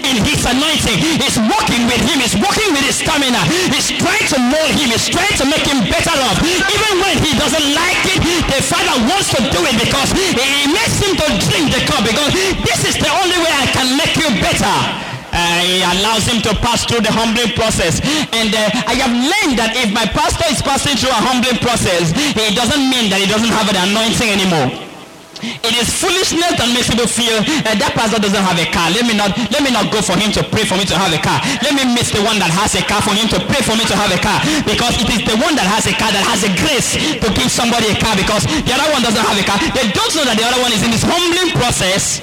in, 0.00 0.16
his 0.24 0.40
anointing. 0.48 0.96
He's 1.20 1.36
walking 1.36 1.84
with 1.84 2.00
him. 2.00 2.16
He's 2.24 2.36
walking 2.36 2.72
with 2.72 2.84
his 2.88 2.96
stamina. 3.04 3.44
He's 3.68 3.92
trying 3.92 4.24
to 4.32 4.38
mold 4.40 4.72
him. 4.72 4.88
He's 4.88 5.08
trying 5.12 5.36
to 5.36 5.44
make 5.44 5.64
him 5.68 5.84
better 5.92 6.16
off. 6.16 6.40
Even 6.40 6.92
when 7.04 7.16
he 7.20 7.36
doesn't 7.36 7.66
like 7.76 8.00
it, 8.08 8.20
the 8.48 8.60
father 8.64 8.96
wants 9.04 9.28
to 9.36 9.40
do 9.52 9.60
it 9.68 9.76
because 9.76 10.16
he 10.16 10.64
makes 10.72 10.96
him 10.96 11.12
to 11.20 11.26
drink 11.44 11.76
the 11.76 11.82
cup 11.84 12.08
because 12.08 12.32
this 12.64 12.88
is 12.88 12.96
the 12.96 13.10
only 13.20 13.36
way 13.36 13.52
I 13.52 13.68
can 13.76 14.00
make 14.00 14.16
you 14.16 14.28
better. 14.40 14.76
Uh, 15.30 15.62
he 15.62 15.78
allows 15.84 16.26
him 16.26 16.42
to 16.42 16.50
pass 16.58 16.82
through 16.88 17.04
the 17.04 17.12
humbling 17.12 17.52
process. 17.54 18.00
And 18.34 18.50
uh, 18.50 18.88
I 18.88 18.98
have 18.98 19.12
learned 19.12 19.60
that 19.60 19.76
if 19.76 19.92
my 19.92 20.08
pastor 20.10 20.48
is 20.50 20.58
passing 20.58 20.96
through 20.96 21.14
a 21.14 21.22
humbling 21.22 21.60
process, 21.62 22.10
it 22.16 22.56
doesn't 22.56 22.82
mean 22.90 23.12
that 23.12 23.20
he 23.20 23.28
doesn't 23.30 23.52
have 23.52 23.68
an 23.70 23.78
anointing 23.78 24.26
anymore. 24.26 24.89
It 25.42 25.74
is 25.80 25.88
foolishness 25.88 26.56
that 26.60 26.68
makes 26.72 26.88
people 26.92 27.08
feel 27.08 27.40
uh, 27.40 27.74
that 27.76 27.92
pastor 27.96 28.20
doesn't 28.20 28.44
have 28.44 28.58
a 28.60 28.68
car. 28.68 28.92
Let 28.92 29.08
me 29.08 29.16
not 29.16 29.32
let 29.50 29.64
me 29.64 29.72
not 29.72 29.88
go 29.88 30.04
for 30.04 30.16
him 30.16 30.32
to 30.36 30.44
pray 30.52 30.68
for 30.68 30.76
me 30.76 30.84
to 30.88 30.96
have 30.96 31.12
a 31.12 31.20
car. 31.20 31.40
Let 31.64 31.72
me 31.72 31.84
miss 31.96 32.12
the 32.12 32.20
one 32.20 32.36
that 32.42 32.52
has 32.52 32.76
a 32.76 32.82
car 32.84 33.00
for 33.00 33.16
him 33.16 33.28
to 33.32 33.38
pray 33.48 33.62
for 33.64 33.74
me 33.76 33.84
to 33.88 33.96
have 33.96 34.12
a 34.12 34.20
car. 34.20 34.38
Because 34.68 34.96
it 35.00 35.08
is 35.08 35.22
the 35.24 35.36
one 35.40 35.56
that 35.56 35.66
has 35.66 35.88
a 35.88 35.94
car 35.96 36.12
that 36.12 36.24
has 36.26 36.44
a 36.44 36.52
grace 36.60 36.96
to 36.96 37.28
give 37.32 37.48
somebody 37.48 37.88
a 37.92 37.96
car 37.96 38.12
because 38.16 38.44
the 38.44 38.72
other 38.72 38.88
one 38.92 39.00
doesn't 39.00 39.24
have 39.24 39.38
a 39.38 39.44
car. 39.46 39.58
They 39.72 39.88
don't 39.92 40.12
know 40.16 40.26
that 40.28 40.36
the 40.36 40.46
other 40.46 40.60
one 40.60 40.72
is 40.72 40.82
in 40.84 40.90
this 40.92 41.04
humbling 41.04 41.52
process. 41.56 42.20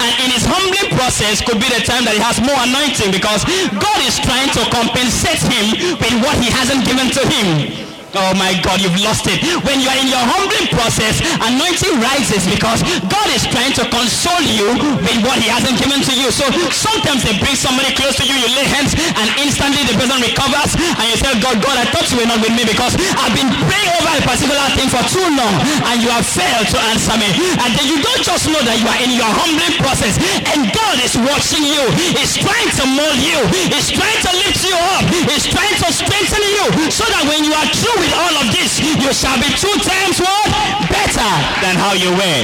And 0.00 0.12
in 0.24 0.28
his 0.32 0.48
humbling 0.48 0.96
process 0.96 1.44
could 1.44 1.60
be 1.60 1.68
the 1.68 1.84
time 1.84 2.08
that 2.08 2.16
he 2.16 2.22
has 2.24 2.40
more 2.40 2.56
anointing 2.56 3.12
because 3.12 3.44
God 3.76 3.98
is 4.00 4.16
trying 4.24 4.48
to 4.56 4.62
compensate 4.72 5.44
him 5.44 5.76
with 6.00 6.14
what 6.24 6.40
he 6.40 6.48
hasn't 6.48 6.88
given 6.88 7.12
to 7.12 7.22
him. 7.28 7.89
Oh 8.10 8.34
my 8.34 8.58
God, 8.66 8.82
you've 8.82 8.98
lost 9.06 9.30
it. 9.30 9.38
When 9.62 9.78
you 9.78 9.86
are 9.86 9.98
in 10.02 10.10
your 10.10 10.18
humbling 10.18 10.66
process, 10.74 11.22
anointing 11.38 11.94
rises 12.02 12.42
because 12.42 12.82
God 13.06 13.28
is 13.30 13.46
trying 13.46 13.70
to 13.78 13.86
console 13.86 14.42
you 14.42 14.74
with 14.98 15.18
what 15.22 15.38
he 15.38 15.46
hasn't 15.46 15.78
given 15.78 16.02
to 16.02 16.12
you. 16.18 16.34
So 16.34 16.42
sometimes 16.74 17.22
they 17.22 17.38
bring 17.38 17.54
somebody 17.54 17.94
close 17.94 18.18
to 18.18 18.26
you, 18.26 18.34
you 18.34 18.50
lay 18.58 18.66
hands 18.66 18.98
and 18.98 19.26
instantly 19.38 19.86
the 19.86 19.94
person 19.94 20.18
recovers 20.18 20.74
and 20.74 21.06
you 21.06 21.16
tell 21.22 21.36
God, 21.38 21.62
God, 21.62 21.76
I 21.78 21.86
thought 21.94 22.10
you 22.10 22.18
were 22.18 22.26
not 22.26 22.42
with 22.42 22.50
me 22.50 22.66
because 22.66 22.98
I've 23.14 23.34
been 23.34 23.46
praying 23.46 23.90
over 24.02 24.10
a 24.18 24.22
particular 24.26 24.66
thing 24.74 24.90
for 24.90 25.02
too 25.06 25.26
long 25.30 25.54
and 25.86 26.02
you 26.02 26.10
have 26.10 26.26
failed 26.26 26.66
to 26.66 26.78
answer 26.90 27.14
me. 27.14 27.30
And 27.62 27.70
then 27.78 27.86
you 27.86 28.02
don't 28.02 28.26
just 28.26 28.50
know 28.50 28.58
that 28.58 28.74
you 28.74 28.90
are 28.90 29.00
in 29.06 29.14
your 29.14 29.30
humbling 29.30 29.78
process 29.78 30.18
and 30.50 30.66
God 30.74 30.98
is 30.98 31.14
watching 31.14 31.62
you. 31.62 31.84
He's 32.18 32.34
trying 32.34 32.74
to 32.74 32.84
mold 32.90 33.22
you. 33.22 33.38
He's 33.70 33.86
trying 33.94 34.18
to 34.26 34.30
lift 34.34 34.66
you 34.66 34.74
up. 34.98 35.06
He's 35.30 35.46
trying 35.46 35.78
to 35.78 35.88
strengthen 35.94 36.42
you 36.42 36.90
so 36.90 37.06
that 37.06 37.22
when 37.30 37.46
you 37.46 37.54
are 37.54 37.70
true 37.70 37.99
with 38.00 38.12
all 38.16 38.34
of 38.40 38.48
this, 38.50 38.80
you 38.80 39.12
shall 39.12 39.36
be 39.36 39.52
two 39.60 39.76
times 39.84 40.16
what? 40.18 40.48
Better 40.88 41.30
than 41.60 41.76
how 41.76 41.92
you 41.92 42.10
were. 42.16 42.42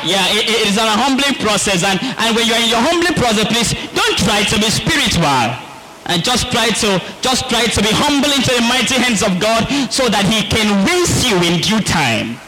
Yeah, 0.00 0.24
it, 0.32 0.48
it 0.48 0.60
is 0.72 0.80
a 0.80 0.88
humbling 0.88 1.36
process. 1.44 1.84
And, 1.84 2.00
and 2.00 2.32
when 2.34 2.48
you're 2.48 2.56
in 2.56 2.72
your 2.72 2.80
humbling 2.80 3.14
process, 3.20 3.44
please 3.52 3.76
don't 3.92 4.16
try 4.16 4.42
to 4.48 4.56
be 4.56 4.72
spiritual. 4.72 5.68
And 6.08 6.24
just 6.24 6.50
try 6.50 6.70
to 6.82 6.98
just 7.20 7.48
try 7.48 7.66
to 7.66 7.80
be 7.82 7.92
humble 7.92 8.32
into 8.32 8.50
the 8.50 8.64
mighty 8.66 8.96
hands 8.98 9.22
of 9.22 9.38
God 9.38 9.68
so 9.92 10.08
that 10.08 10.24
he 10.26 10.42
can 10.48 10.66
raise 10.88 11.22
you 11.22 11.36
in 11.44 11.60
due 11.60 11.78
time. 11.84 12.40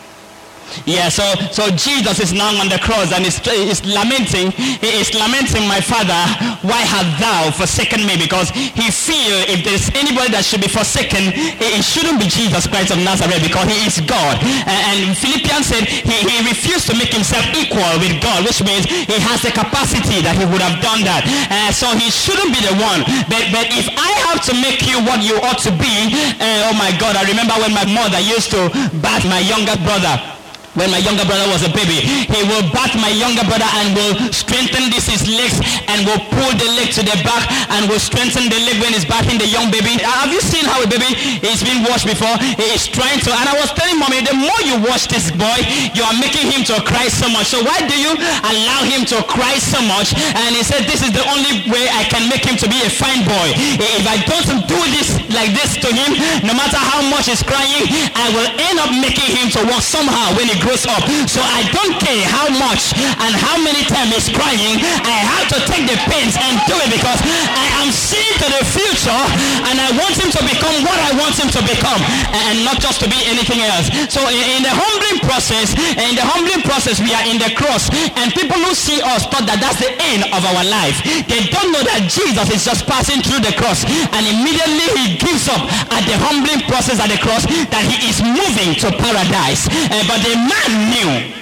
Yeah, 0.86 1.08
so, 1.08 1.24
so 1.50 1.70
Jesus 1.74 2.20
is 2.20 2.32
now 2.32 2.50
on 2.60 2.68
the 2.68 2.78
cross 2.78 3.12
and 3.12 3.24
is, 3.24 3.40
is 3.46 3.84
lamenting, 3.86 4.50
he 4.52 4.90
is 5.00 5.14
lamenting 5.14 5.66
my 5.68 5.80
father, 5.80 6.18
why 6.62 6.82
have 6.82 7.06
thou 7.18 7.50
forsaken 7.50 8.06
me? 8.06 8.16
Because 8.16 8.50
he 8.50 8.90
feel 8.90 9.42
if 9.50 9.66
there's 9.66 9.90
anybody 9.94 10.30
that 10.34 10.44
should 10.46 10.62
be 10.62 10.70
forsaken, 10.70 11.34
it, 11.34 11.82
shouldn't 11.82 12.22
be 12.22 12.30
Jesus 12.30 12.70
Christ 12.70 12.94
of 12.94 13.02
Nazareth 13.02 13.42
because 13.42 13.66
he 13.66 13.78
is 13.82 13.98
God. 14.06 14.38
And, 14.66 15.10
and 15.10 15.18
Philippians 15.18 15.66
said 15.66 15.84
he, 15.86 16.16
he 16.22 16.36
refused 16.46 16.86
to 16.90 16.94
make 16.94 17.10
himself 17.10 17.42
equal 17.58 17.98
with 17.98 18.14
God, 18.22 18.46
which 18.46 18.62
means 18.62 18.86
he 18.86 19.18
has 19.18 19.42
the 19.42 19.50
capacity 19.50 20.22
that 20.22 20.38
he 20.38 20.46
would 20.46 20.62
have 20.62 20.78
done 20.78 21.02
that. 21.02 21.26
Uh, 21.50 21.74
so 21.74 21.90
he 21.98 22.08
shouldn't 22.10 22.54
be 22.54 22.62
the 22.62 22.74
one. 22.78 23.02
But, 23.26 23.50
but 23.50 23.66
if 23.74 23.90
I 23.98 24.10
have 24.30 24.40
to 24.50 24.54
make 24.54 24.86
you 24.86 25.02
what 25.02 25.20
you 25.22 25.36
ought 25.42 25.58
to 25.66 25.72
be, 25.74 26.14
uh, 26.38 26.70
oh 26.70 26.74
my 26.78 26.94
God, 26.96 27.18
I 27.18 27.26
remember 27.26 27.58
when 27.58 27.74
my 27.74 27.86
mother 27.90 28.22
used 28.22 28.54
to 28.54 28.70
bat 29.02 29.26
my 29.26 29.42
younger 29.42 29.74
brother 29.82 30.41
when 30.74 30.88
my 30.90 31.00
younger 31.00 31.24
brother 31.28 31.44
was 31.52 31.64
a 31.64 31.72
baby. 31.72 32.00
He 32.04 32.40
will 32.48 32.64
bat 32.72 32.96
my 32.96 33.12
younger 33.12 33.44
brother 33.44 33.68
and 33.82 33.92
will 33.92 34.14
strengthen 34.32 34.88
this 34.88 35.08
his 35.08 35.28
legs 35.28 35.60
and 35.88 36.04
will 36.08 36.20
pull 36.32 36.52
the 36.56 36.68
leg 36.76 36.92
to 36.96 37.02
the 37.04 37.16
back 37.20 37.44
and 37.76 37.88
will 37.88 38.00
strengthen 38.00 38.48
the 38.48 38.60
leg 38.64 38.80
when 38.80 38.96
he's 38.96 39.04
batting 39.04 39.36
the 39.36 39.48
young 39.48 39.68
baby. 39.68 40.00
Uh, 40.00 40.24
have 40.24 40.32
you 40.32 40.40
seen 40.40 40.64
how 40.64 40.80
a 40.80 40.88
baby 40.88 41.12
is 41.44 41.60
being 41.60 41.84
washed 41.84 42.08
before? 42.08 42.32
He 42.56 42.72
is 42.72 42.88
trying 42.88 43.20
to, 43.24 43.30
and 43.32 43.46
I 43.48 43.54
was 43.60 43.72
telling 43.76 44.00
mommy, 44.00 44.24
the 44.24 44.36
more 44.36 44.60
you 44.64 44.80
watch 44.88 45.08
this 45.12 45.28
boy, 45.32 45.58
you 45.92 46.02
are 46.04 46.16
making 46.16 46.48
him 46.48 46.64
to 46.72 46.80
cry 46.88 47.08
so 47.12 47.28
much. 47.28 47.52
So 47.52 47.60
why 47.60 47.84
do 47.84 47.96
you 47.96 48.16
allow 48.16 48.80
him 48.88 49.04
to 49.12 49.20
cry 49.28 49.60
so 49.60 49.80
much? 49.84 50.16
And 50.16 50.56
he 50.56 50.64
said, 50.64 50.88
this 50.88 51.04
is 51.04 51.12
the 51.12 51.24
only 51.28 51.68
way 51.68 51.84
I 51.92 52.08
can 52.08 52.28
make 52.32 52.48
him 52.48 52.56
to 52.56 52.66
be 52.68 52.80
a 52.84 52.90
fine 52.90 53.24
boy. 53.28 53.48
If 53.76 54.04
I 54.08 54.24
don't 54.24 54.64
do 54.64 54.80
this 54.96 55.20
like 55.36 55.52
this 55.52 55.76
to 55.84 55.88
him, 55.92 56.16
no 56.48 56.56
matter 56.56 56.80
how 56.80 57.04
much 57.12 57.28
he's 57.28 57.44
crying, 57.44 57.84
I 58.16 58.26
will 58.32 58.48
end 58.56 58.80
up 58.80 58.90
making 58.96 59.36
him 59.36 59.52
to 59.52 59.60
walk 59.68 59.84
somehow 59.84 60.32
when 60.36 60.48
he 60.48 60.61
grows 60.62 60.86
up. 60.86 61.02
So 61.26 61.42
I 61.42 61.66
don't 61.74 61.98
care 61.98 62.24
how 62.26 62.48
much 62.56 62.94
and 62.96 63.32
how 63.34 63.58
many 63.60 63.82
times 63.86 64.14
he's 64.14 64.30
crying. 64.30 64.78
I 65.02 65.18
have 65.26 65.46
to 65.52 65.58
take 65.68 65.84
the 65.90 65.98
pains 66.08 66.38
and 66.38 66.54
do 66.70 66.74
it 66.78 66.90
because 66.90 67.20
I 67.52 67.66
am 67.82 67.90
seeing 67.90 68.34
to 68.42 68.48
the 68.48 68.62
future 68.64 69.22
and 69.68 69.76
I 69.76 69.90
want 69.98 70.14
him 70.14 70.30
to 70.30 70.42
become 70.46 70.74
what 70.86 70.98
I 70.98 71.12
want 71.18 71.34
him 71.34 71.50
to 71.50 71.62
become 71.66 72.00
and 72.46 72.62
not 72.64 72.78
just 72.78 73.02
to 73.02 73.06
be 73.10 73.18
anything 73.26 73.60
else. 73.62 73.90
So 74.08 74.22
in 74.30 74.62
the 74.62 74.72
humbling 74.72 75.20
process, 75.26 75.74
in 75.98 76.14
the 76.14 76.24
humbling 76.24 76.62
process, 76.62 77.02
we 77.02 77.10
are 77.12 77.26
in 77.26 77.42
the 77.42 77.50
cross 77.58 77.90
and 78.18 78.30
people 78.32 78.56
who 78.62 78.72
see 78.74 79.02
us 79.02 79.26
thought 79.26 79.44
that 79.50 79.58
that's 79.58 79.82
the 79.82 79.90
end 80.14 80.30
of 80.30 80.40
our 80.46 80.64
life. 80.66 81.02
They 81.26 81.42
don't 81.50 81.74
know 81.74 81.82
that 81.82 82.06
Jesus 82.06 82.46
is 82.54 82.62
just 82.62 82.86
passing 82.86 83.20
through 83.20 83.42
the 83.42 83.54
cross 83.58 83.82
and 83.86 84.22
immediately 84.26 84.86
he 85.02 85.18
gives 85.18 85.50
up 85.50 85.66
at 85.90 86.02
the 86.06 86.16
humbling 86.22 86.62
process 86.70 87.02
at 87.02 87.10
the 87.10 87.18
cross 87.18 87.44
that 87.74 87.84
he 87.90 88.06
is 88.06 88.22
moving 88.22 88.78
to 88.78 88.88
paradise. 88.94 89.66
Uh, 89.90 90.02
but 90.06 90.22
the 90.22 90.34
man 90.68 90.90
knew 90.90 91.41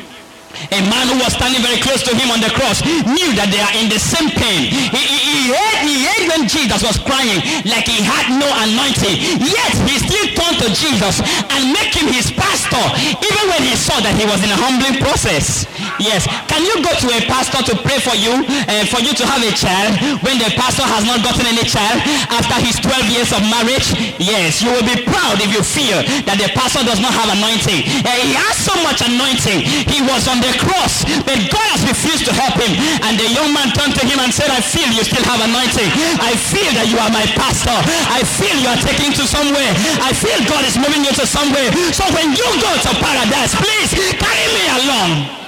a 0.69 0.81
man 0.93 1.09
who 1.09 1.17
was 1.21 1.33
standing 1.33 1.63
very 1.65 1.81
close 1.81 2.05
to 2.05 2.13
him 2.13 2.29
on 2.31 2.41
the 2.45 2.53
cross 2.53 2.85
knew 2.85 3.31
that 3.37 3.49
they 3.49 3.61
are 3.61 3.75
in 3.81 3.89
the 3.89 4.01
same 4.01 4.29
pain. 4.37 4.69
He, 4.69 5.01
he, 5.01 5.19
he, 5.21 5.41
heard, 5.57 5.79
he 5.85 6.01
when 6.31 6.47
Jesus 6.47 6.81
was 6.87 6.97
crying 7.03 7.43
like 7.67 7.91
he 7.91 8.01
had 8.07 8.31
no 8.39 8.47
anointing. 8.47 9.19
Yet 9.43 9.73
he 9.85 9.99
still 9.99 10.27
turned 10.39 10.59
to 10.63 10.69
Jesus 10.71 11.19
and 11.51 11.75
make 11.75 11.91
him 11.91 12.07
his 12.07 12.31
pastor 12.31 12.81
even 13.19 13.45
when 13.51 13.63
he 13.67 13.75
saw 13.75 13.99
that 14.01 14.15
he 14.15 14.25
was 14.25 14.39
in 14.47 14.51
a 14.55 14.59
humbling 14.59 15.03
process. 15.03 15.67
Yes. 15.99 16.25
Can 16.47 16.63
you 16.63 16.81
go 16.81 16.93
to 16.95 17.09
a 17.13 17.21
pastor 17.27 17.61
to 17.67 17.75
pray 17.83 17.99
for 17.99 18.15
you 18.15 18.33
uh, 18.47 18.87
for 18.89 19.03
you 19.03 19.13
to 19.13 19.25
have 19.27 19.43
a 19.43 19.53
child 19.53 19.99
when 20.23 20.39
the 20.39 20.49
pastor 20.55 20.87
has 20.87 21.03
not 21.05 21.21
gotten 21.27 21.45
any 21.45 21.67
child 21.67 21.99
after 22.31 22.57
his 22.63 22.79
12 22.79 23.11
years 23.11 23.31
of 23.35 23.43
marriage? 23.51 23.91
Yes. 24.23 24.63
You 24.63 24.71
will 24.71 24.87
be 24.87 25.03
proud 25.03 25.43
if 25.43 25.51
you 25.51 25.61
feel 25.67 26.01
that 26.31 26.39
the 26.39 26.49
pastor 26.55 26.87
does 26.87 27.03
not 27.03 27.13
have 27.13 27.29
anointing. 27.35 27.85
Uh, 28.07 28.09
he 28.23 28.39
has 28.39 28.57
so 28.57 28.73
much 28.87 29.03
anointing. 29.03 29.67
He 29.91 30.01
was 30.07 30.31
on 30.31 30.39
the 30.39 30.50
the 30.51 30.59
cross, 30.59 31.07
but 31.23 31.39
God 31.49 31.69
has 31.71 31.83
refused 31.87 32.27
to 32.27 32.35
help 32.35 32.59
him. 32.59 32.75
And 33.07 33.15
the 33.15 33.31
young 33.31 33.55
man 33.55 33.71
turned 33.71 33.95
to 33.95 34.05
him 34.05 34.19
and 34.19 34.35
said, 34.35 34.51
I 34.51 34.59
feel 34.59 34.91
you 34.91 35.07
still 35.07 35.23
have 35.31 35.39
anointing. 35.39 35.87
I 36.19 36.35
feel 36.35 36.71
that 36.75 36.91
you 36.91 36.99
are 36.99 37.11
my 37.15 37.25
pastor. 37.39 37.75
I 38.11 38.27
feel 38.27 38.55
you 38.59 38.69
are 38.69 38.81
taking 38.83 39.15
to 39.15 39.25
somewhere. 39.27 39.71
I 40.03 40.11
feel 40.11 40.39
God 40.51 40.67
is 40.67 40.75
moving 40.75 41.07
you 41.07 41.15
to 41.15 41.25
somewhere. 41.27 41.71
So 41.95 42.03
when 42.11 42.35
you 42.35 42.49
go 42.59 42.73
to 42.75 42.91
paradise, 42.99 43.55
please 43.55 43.95
carry 44.19 44.47
me 44.51 44.65
along. 44.83 45.40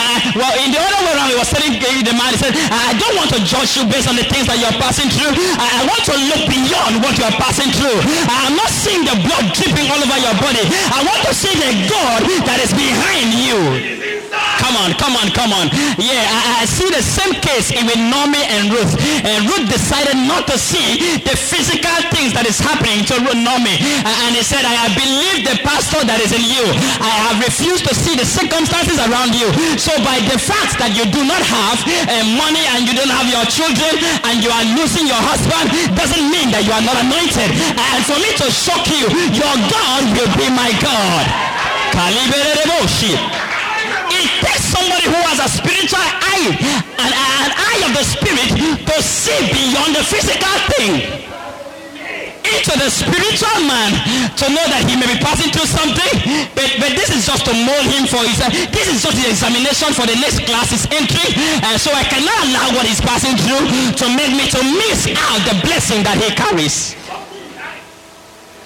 Uh, 0.00 0.32
well, 0.32 0.54
in 0.64 0.72
the 0.72 0.80
other 0.80 1.00
way 1.04 1.12
around, 1.12 1.28
he 1.28 1.36
was 1.36 1.50
telling 1.52 1.76
the 1.76 2.14
man, 2.16 2.32
he 2.32 2.38
said, 2.40 2.56
I 2.72 2.96
don't 2.96 3.16
want 3.20 3.28
to 3.36 3.40
judge 3.44 3.76
you 3.76 3.84
based 3.84 4.08
on 4.08 4.16
the 4.16 4.24
things 4.24 4.48
that 4.48 4.56
you're 4.56 4.72
passing 4.80 5.12
through. 5.12 5.36
I, 5.60 5.80
I 5.80 5.82
want 5.84 6.02
to 6.08 6.16
look 6.32 6.42
beyond 6.48 7.04
what 7.04 7.14
you're 7.20 7.36
passing 7.36 7.68
through. 7.76 8.00
I'm 8.24 8.56
not 8.56 8.72
seeing 8.72 9.04
the 9.04 9.16
blood 9.20 9.52
dripping 9.52 9.92
all 9.92 10.00
over 10.00 10.18
your 10.18 10.36
body. 10.40 10.64
I 10.88 11.04
want 11.04 11.20
to 11.28 11.32
see 11.36 11.52
the 11.52 11.72
God 11.92 12.24
that 12.48 12.58
is 12.64 12.72
behind 12.72 13.28
you. 13.36 14.09
Come 14.70 14.86
on, 14.86 14.94
come 15.02 15.16
on, 15.18 15.28
come 15.34 15.50
on. 15.50 15.66
Yeah, 15.98 16.22
I, 16.30 16.62
I 16.62 16.64
see 16.64 16.86
the 16.94 17.02
same 17.02 17.34
case 17.42 17.74
with 17.74 17.98
Naomi 17.98 18.38
and 18.54 18.70
Ruth. 18.70 18.94
And 19.26 19.50
Ruth 19.50 19.66
decided 19.66 20.14
not 20.30 20.46
to 20.46 20.54
see 20.54 21.18
the 21.26 21.34
physical 21.34 21.90
things 22.14 22.30
that 22.38 22.46
is 22.46 22.62
happening 22.62 23.02
to 23.10 23.18
Naomi. 23.34 23.74
And 24.06 24.30
he 24.30 24.46
said, 24.46 24.62
I 24.62 24.86
believe 24.94 25.42
the 25.42 25.58
pastor 25.66 26.06
that 26.06 26.22
is 26.22 26.30
in 26.30 26.46
you. 26.46 26.62
I 27.02 27.10
have 27.26 27.42
refused 27.42 27.82
to 27.90 27.94
see 27.98 28.14
the 28.14 28.22
circumstances 28.22 29.02
around 29.02 29.34
you. 29.34 29.50
So 29.74 29.90
by 30.06 30.22
the 30.30 30.38
fact 30.38 30.78
that 30.78 30.94
you 30.94 31.02
do 31.10 31.26
not 31.26 31.42
have 31.42 31.82
uh, 32.06 32.22
money 32.38 32.62
and 32.78 32.86
you 32.86 32.94
don't 32.94 33.10
have 33.10 33.26
your 33.26 33.42
children 33.50 33.98
and 34.30 34.38
you 34.38 34.54
are 34.54 34.66
losing 34.78 35.10
your 35.10 35.18
husband 35.18 35.66
doesn't 35.98 36.30
mean 36.30 36.54
that 36.54 36.62
you 36.62 36.70
are 36.70 36.86
not 36.86 36.94
anointed. 36.94 37.50
And 37.74 38.06
for 38.06 38.22
me 38.22 38.30
to 38.38 38.46
shock 38.54 38.86
you, 38.86 39.10
your 39.34 39.54
God 39.66 40.14
will 40.14 40.30
be 40.38 40.46
my 40.54 40.70
God. 40.78 41.26
Somebody 44.70 45.10
who 45.10 45.18
has 45.26 45.42
a 45.42 45.50
spiritual 45.50 45.98
eye, 45.98 46.46
an, 47.02 47.10
an 47.10 47.50
eye 47.50 47.80
of 47.82 47.92
the 47.98 48.06
spirit 48.06 48.50
to 48.86 48.96
see 49.02 49.40
beyond 49.50 49.98
the 49.98 50.04
physical 50.06 50.54
thing. 50.70 51.26
Into 52.40 52.74
the 52.78 52.90
spiritual 52.90 53.62
man 53.66 53.94
to 54.34 54.46
know 54.50 54.64
that 54.74 54.82
he 54.88 54.98
may 54.98 55.06
be 55.06 55.18
passing 55.22 55.54
through 55.54 55.70
something 55.70 56.14
but, 56.56 56.66
but 56.82 56.90
this 56.98 57.12
is 57.14 57.22
just 57.22 57.46
to 57.46 57.54
mold 57.54 57.86
him 57.86 58.10
for 58.10 58.18
his 58.26 58.42
uh, 58.42 58.50
this 58.74 58.90
is 58.90 59.06
just 59.06 59.14
the 59.14 59.28
examination 59.30 59.94
for 59.94 60.02
the 60.02 60.18
next 60.18 60.42
class 60.50 60.72
is 60.74 60.82
entry 60.90 61.30
uh, 61.62 61.78
so 61.78 61.94
I 61.94 62.02
cannot 62.10 62.34
allow 62.50 62.74
what 62.74 62.90
he's 62.90 62.98
passing 62.98 63.38
through 63.38 63.70
to 64.02 64.06
make 64.16 64.34
me 64.34 64.50
to 64.50 64.60
miss 64.82 65.06
out 65.14 65.38
the 65.46 65.62
blessing 65.62 66.02
that 66.02 66.18
he 66.18 66.32
carries 66.34 66.98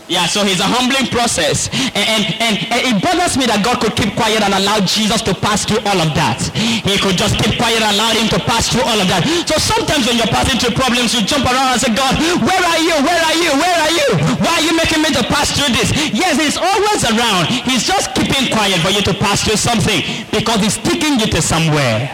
yeah, 0.05 0.28
so 0.28 0.44
it's 0.44 0.61
a 0.61 0.68
humbling 0.68 1.09
process. 1.09 1.72
And, 1.96 2.05
and, 2.05 2.22
and, 2.36 2.55
and, 2.68 2.80
it 2.92 2.96
bothers 3.00 3.40
me 3.40 3.48
that 3.48 3.64
God 3.64 3.80
could 3.80 3.96
keep 3.96 4.12
quiet 4.12 4.44
and 4.44 4.52
allow 4.52 4.84
Jesus 4.84 5.24
to 5.24 5.32
pass 5.32 5.64
through 5.64 5.80
all 5.88 5.96
of 5.96 6.12
that. 6.12 6.44
He 6.84 7.00
could 7.00 7.16
just 7.16 7.40
keep 7.40 7.57
quiet 7.57 7.80
and 7.80 7.96
allow 7.96 8.12
him 8.12 8.28
to 8.36 8.40
pass 8.44 8.68
through 8.68 8.84
all 8.84 9.00
of 9.00 9.09
that. 9.09 9.24
So 9.48 9.57
sometimes 9.57 10.05
when 10.05 10.20
you're 10.20 10.28
passing 10.28 10.61
through 10.61 10.76
problems, 10.76 11.16
you 11.16 11.24
jump 11.24 11.48
around 11.48 11.72
and 11.72 11.80
say, 11.80 11.92
God, 11.96 12.20
where 12.44 12.64
are 12.68 12.82
you? 12.84 12.96
Where 13.00 13.22
are 13.24 13.38
you? 13.40 13.52
Where 13.57 13.78
are 13.80 13.94
you? 13.96 14.09
Why 14.44 14.52
are 14.61 14.64
you 14.68 14.74
making 14.76 15.00
me 15.00 15.09
to 15.16 15.24
pass 15.24 15.57
through 15.57 15.72
this? 15.72 15.88
Yes, 16.12 16.36
he's 16.36 16.61
always 16.61 17.00
around. 17.09 17.48
He's 17.64 17.88
just 17.88 18.12
keeping 18.12 18.52
quiet 18.52 18.84
for 18.84 18.92
you 18.92 19.00
to 19.09 19.14
pass 19.16 19.40
through 19.40 19.57
something 19.57 20.05
because 20.28 20.61
he's 20.61 20.76
taking 20.84 21.16
you 21.16 21.32
to 21.32 21.40
somewhere. 21.40 22.12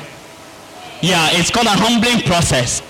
Yeah, 1.03 1.27
it's 1.35 1.51
called 1.51 1.67
a 1.67 1.75
humbling 1.75 2.23
process. 2.23 2.87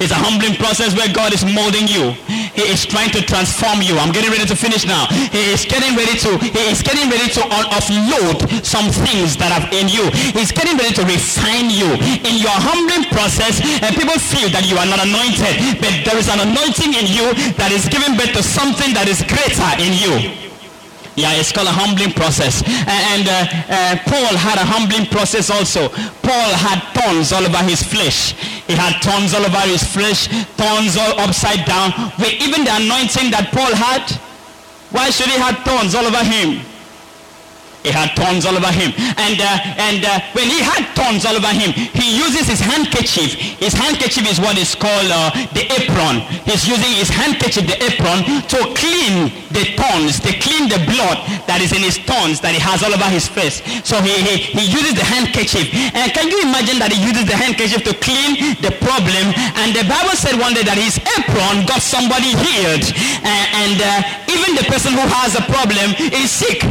It's 0.00 0.12
a 0.12 0.18
humbling 0.18 0.56
process 0.56 0.94
where 0.96 1.08
God 1.12 1.32
is 1.32 1.44
molding 1.44 1.86
you. 1.86 2.16
He 2.54 2.64
is 2.70 2.86
trying 2.86 3.10
to 3.12 3.20
transform 3.22 3.82
you. 3.82 3.98
I'm 3.98 4.12
getting 4.12 4.30
ready 4.30 4.46
to 4.46 4.56
finish 4.56 4.86
now. 4.86 5.06
He 5.34 5.52
is 5.52 5.64
getting 5.64 5.96
ready 5.98 6.16
to 6.24 6.38
he 6.38 6.62
is 6.70 6.82
getting 6.82 7.10
ready 7.10 7.28
to 7.34 7.42
offload 7.50 8.46
some 8.64 8.88
things 8.90 9.36
that 9.36 9.50
are 9.50 9.66
in 9.74 9.90
you. 9.90 10.08
He's 10.32 10.52
getting 10.52 10.78
ready 10.78 10.94
to 10.94 11.02
refine 11.04 11.68
you 11.70 11.90
in 12.22 12.38
your 12.38 12.54
humbling 12.54 13.10
process 13.10 13.60
and 13.82 13.90
people 13.96 14.16
feel 14.18 14.48
that 14.54 14.64
you 14.66 14.78
are 14.78 14.86
not 14.86 15.02
anointed 15.02 15.80
but 15.82 15.92
there 16.06 16.18
is 16.18 16.28
an 16.30 16.40
anointing 16.40 16.94
in 16.94 17.06
you 17.10 17.34
that 17.58 17.72
is 17.72 17.88
giving 17.88 18.16
birth 18.16 18.32
to 18.38 18.42
something 18.42 18.94
that 18.94 19.08
is 19.08 19.22
greater 19.26 19.70
in 19.82 19.92
you. 19.94 20.43
Yeah, 21.16 21.38
it's 21.38 21.52
called 21.52 21.68
a 21.68 21.72
humbling 21.72 22.10
process. 22.10 22.62
And 22.66 23.28
uh, 23.30 23.46
uh, 23.70 23.94
Paul 24.02 24.34
had 24.34 24.58
a 24.58 24.66
humbling 24.66 25.06
process 25.06 25.48
also. 25.48 25.88
Paul 26.26 26.50
had 26.58 26.82
thorns 26.90 27.30
all 27.30 27.46
over 27.46 27.62
his 27.62 27.82
flesh. 27.82 28.34
He 28.66 28.74
had 28.74 28.98
thorns 28.98 29.32
all 29.32 29.46
over 29.46 29.62
his 29.62 29.84
flesh, 29.86 30.26
thorns 30.58 30.96
all 30.98 31.14
upside 31.22 31.64
down. 31.66 31.94
With 32.18 32.34
even 32.42 32.66
the 32.66 32.74
anointing 32.74 33.30
that 33.30 33.54
Paul 33.54 33.70
had, 33.70 34.10
why 34.90 35.10
should 35.10 35.30
he 35.30 35.38
have 35.38 35.62
thorns 35.62 35.94
all 35.94 36.06
over 36.06 36.24
him? 36.24 36.73
He 37.84 37.92
had 37.92 38.16
thorns 38.16 38.48
all 38.48 38.56
over 38.56 38.72
him. 38.72 38.96
And, 38.96 39.36
uh, 39.36 39.76
and 39.76 40.00
uh, 40.00 40.24
when 40.32 40.48
he 40.48 40.64
had 40.64 40.88
thorns 40.96 41.28
all 41.28 41.36
over 41.36 41.52
him, 41.52 41.76
he 41.76 42.16
uses 42.16 42.48
his 42.48 42.58
handkerchief. 42.58 43.36
His 43.60 43.76
handkerchief 43.76 44.24
is 44.24 44.40
what 44.40 44.56
is 44.56 44.72
called 44.72 45.12
uh, 45.12 45.28
the 45.52 45.68
apron. 45.68 46.24
He's 46.48 46.64
using 46.64 46.96
his 46.96 47.12
handkerchief, 47.12 47.68
the 47.68 47.76
apron, 47.84 48.24
to 48.24 48.58
clean 48.72 49.28
the 49.52 49.76
thorns, 49.76 50.16
to 50.24 50.32
clean 50.40 50.72
the 50.72 50.80
blood 50.88 51.20
that 51.44 51.60
is 51.60 51.76
in 51.76 51.84
his 51.84 52.00
thorns 52.00 52.40
that 52.40 52.56
he 52.56 52.60
has 52.64 52.80
all 52.80 52.88
over 52.88 53.10
his 53.12 53.28
face. 53.28 53.60
So 53.84 54.00
he, 54.00 54.16
he, 54.16 54.64
he 54.64 54.64
uses 54.64 54.96
the 54.96 55.04
handkerchief. 55.04 55.68
And 55.92 56.08
can 56.16 56.32
you 56.32 56.40
imagine 56.40 56.80
that 56.80 56.88
he 56.88 57.04
uses 57.04 57.28
the 57.28 57.36
handkerchief 57.36 57.84
to 57.84 57.92
clean 58.00 58.56
the 58.64 58.72
problem? 58.80 59.28
And 59.60 59.76
the 59.76 59.84
Bible 59.84 60.16
said 60.16 60.40
one 60.40 60.56
day 60.56 60.64
that 60.64 60.80
his 60.80 60.96
apron 61.20 61.68
got 61.68 61.84
somebody 61.84 62.32
healed. 62.32 62.88
and 63.28 63.76
uh, 63.76 64.32
even 64.32 64.56
the 64.56 64.64
person 64.72 64.96
who 64.96 65.04
has 65.04 65.36
a 65.36 65.44
problem 65.52 65.92
is 66.16 66.32
sick. 66.32 66.64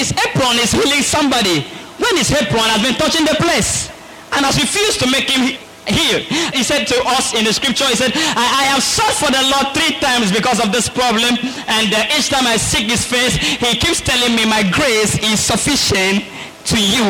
His 0.00 0.16
apron 0.16 0.56
is 0.56 0.72
healing 0.72 1.04
somebody 1.04 1.60
when 2.00 2.16
his 2.16 2.32
apron 2.32 2.64
has 2.72 2.80
been 2.80 2.96
touching 2.96 3.28
the 3.28 3.36
place 3.36 3.92
and 4.32 4.48
has 4.48 4.56
refused 4.56 4.96
to 5.04 5.06
make 5.12 5.28
him 5.28 5.60
heal. 5.84 6.24
He 6.56 6.64
said 6.64 6.88
to 6.88 6.96
us 7.12 7.36
in 7.36 7.44
the 7.44 7.52
scripture, 7.52 7.84
he 7.84 8.00
said, 8.00 8.16
I, 8.16 8.64
I 8.64 8.72
have 8.72 8.80
sought 8.80 9.12
for 9.12 9.28
the 9.28 9.44
Lord 9.52 9.76
three 9.76 10.00
times 10.00 10.32
because 10.32 10.56
of 10.56 10.72
this 10.72 10.88
problem 10.88 11.36
and 11.68 11.92
uh, 11.92 12.16
each 12.16 12.32
time 12.32 12.48
I 12.48 12.56
seek 12.56 12.88
his 12.88 13.04
face, 13.04 13.36
he 13.36 13.76
keeps 13.76 14.00
telling 14.00 14.32
me 14.32 14.48
my 14.48 14.64
grace 14.72 15.20
is 15.20 15.36
sufficient 15.36 16.24
to 16.70 16.78
you 16.78 17.06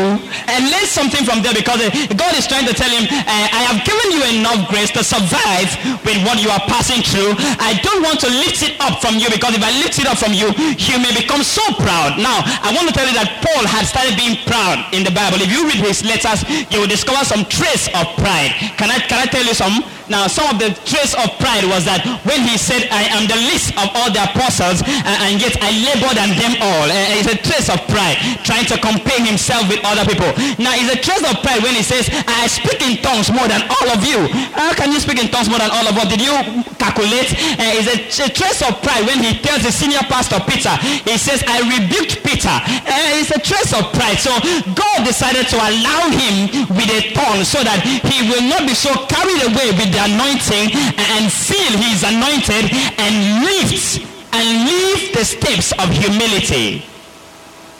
and 0.48 0.60
learn 0.72 0.86
something 0.88 1.24
from 1.24 1.44
there 1.44 1.52
because 1.52 1.80
uh, 1.80 1.92
God 2.16 2.32
is 2.36 2.48
trying 2.48 2.64
to 2.64 2.74
tell 2.74 2.88
him, 2.88 3.04
uh, 3.04 3.28
I 3.28 3.60
have 3.68 3.84
given 3.84 4.08
you 4.12 4.22
enough 4.40 4.68
grace 4.72 4.90
to 4.96 5.04
survive 5.04 5.68
with 6.04 6.18
what 6.24 6.40
you 6.40 6.48
are 6.48 6.62
passing 6.64 7.04
through. 7.04 7.36
I 7.60 7.76
don't 7.84 8.00
want 8.00 8.20
to 8.24 8.30
lift 8.30 8.64
it 8.64 8.80
up 8.80 9.04
from 9.04 9.20
you 9.20 9.28
because 9.28 9.54
if 9.56 9.62
I 9.62 9.72
lift 9.84 10.00
it 10.00 10.08
up 10.08 10.18
from 10.18 10.32
you, 10.32 10.48
you 10.80 10.96
may 10.98 11.12
become 11.12 11.44
so 11.44 11.62
proud. 11.76 12.16
Now, 12.16 12.40
I 12.64 12.72
want 12.72 12.88
to 12.88 12.94
tell 12.96 13.06
you 13.06 13.16
that 13.20 13.44
Paul 13.44 13.64
had 13.68 13.84
started 13.84 14.16
being 14.16 14.40
proud 14.48 14.88
in 14.96 15.04
the 15.04 15.12
Bible. 15.12 15.38
If 15.44 15.52
you 15.52 15.68
read 15.68 15.84
his 15.84 16.00
letters, 16.02 16.42
you 16.72 16.80
will 16.80 16.90
discover 16.90 17.20
some 17.24 17.44
trace 17.44 17.86
of 17.92 18.08
pride. 18.16 18.56
Can 18.80 18.88
I, 18.88 18.98
can 19.04 19.20
I 19.20 19.28
tell 19.28 19.44
you 19.44 19.54
some? 19.54 19.84
Now, 20.10 20.26
some 20.26 20.50
of 20.50 20.58
the 20.58 20.74
trace 20.82 21.14
of 21.14 21.30
pride 21.38 21.62
was 21.70 21.86
that 21.86 22.02
when 22.26 22.42
he 22.42 22.58
said, 22.58 22.90
I 22.90 23.06
am 23.14 23.30
the 23.30 23.38
least 23.46 23.70
of 23.78 23.86
all 23.94 24.10
the 24.10 24.26
apostles, 24.26 24.82
and, 24.82 25.16
and 25.22 25.38
yet 25.38 25.54
I 25.62 25.70
labor 25.70 26.10
than 26.18 26.34
them 26.34 26.58
all. 26.58 26.90
Uh, 26.90 27.14
it's 27.14 27.30
a 27.30 27.38
trace 27.38 27.70
of 27.70 27.78
pride, 27.86 28.18
trying 28.42 28.66
to 28.74 28.76
compare 28.82 29.22
himself 29.22 29.70
with 29.70 29.78
other 29.86 30.02
people. 30.02 30.26
Now, 30.58 30.74
it's 30.74 30.90
a 30.90 30.98
trace 30.98 31.22
of 31.22 31.38
pride 31.46 31.62
when 31.62 31.78
he 31.78 31.86
says, 31.86 32.10
I 32.26 32.50
speak 32.50 32.82
in 32.82 32.98
tongues 33.06 33.30
more 33.30 33.46
than 33.46 33.62
all 33.70 33.86
of 33.94 34.02
you. 34.02 34.26
How 34.50 34.74
can 34.74 34.90
you 34.90 34.98
speak 34.98 35.22
in 35.22 35.30
tongues 35.30 35.46
more 35.46 35.62
than 35.62 35.70
all 35.70 35.86
of 35.86 35.94
us? 35.94 36.10
Did 36.10 36.26
you 36.26 36.34
calculate? 36.74 37.30
Uh, 37.54 37.78
it's 37.78 38.18
a, 38.18 38.26
a, 38.26 38.28
trace 38.34 38.66
of 38.66 38.82
pride 38.82 39.06
when 39.06 39.22
he 39.22 39.38
tells 39.38 39.62
the 39.62 39.70
senior 39.70 40.02
pastor, 40.10 40.42
Peter, 40.42 40.74
he 41.06 41.14
says, 41.22 41.46
I 41.46 41.62
rebuked 41.70 42.26
Peter. 42.26 42.50
Uh, 42.50 43.14
it's 43.22 43.30
a 43.30 43.38
trace 43.38 43.70
of 43.70 43.86
pride. 43.94 44.18
So 44.18 44.34
God 44.74 45.06
decided 45.06 45.46
to 45.54 45.56
allow 45.62 46.10
him 46.10 46.66
with 46.74 46.90
a 46.90 47.14
tongue 47.14 47.46
so 47.46 47.62
that 47.62 47.78
he 47.86 48.26
will 48.26 48.42
not 48.50 48.66
be 48.66 48.74
so 48.74 48.90
carried 49.06 49.46
away 49.46 49.70
with 49.78 49.94
the 49.94 49.99
anointing 50.00 50.72
and 50.72 51.28
feel 51.28 51.70
he 51.76 51.92
is 51.92 52.02
anointed 52.02 52.72
and 52.98 53.14
lift 53.44 54.00
and 54.32 54.46
leave 54.64 55.12
the 55.12 55.24
steps 55.24 55.72
of 55.76 55.90
humility. 55.90 56.84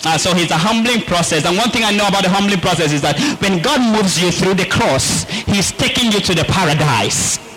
Uh, 0.05 0.17
so 0.17 0.31
it's 0.35 0.51
a 0.51 0.57
humbling 0.57 1.03
process. 1.03 1.45
And 1.45 1.57
one 1.57 1.71
thing 1.71 1.85
I 1.85 1.93
know 1.93 2.09
about 2.09 2.23
the 2.23 2.31
humbling 2.31 2.61
process 2.61 2.93
is 2.93 3.03
that 3.03 3.21
when 3.41 3.61
God 3.61 3.81
moves 3.81 4.21
you 4.21 4.31
through 4.31 4.55
the 4.55 4.65
cross, 4.65 5.25
he's 5.45 5.73
taking 5.73 6.11
you 6.11 6.21
to 6.21 6.35
the 6.35 6.45
paradise. 6.45 7.50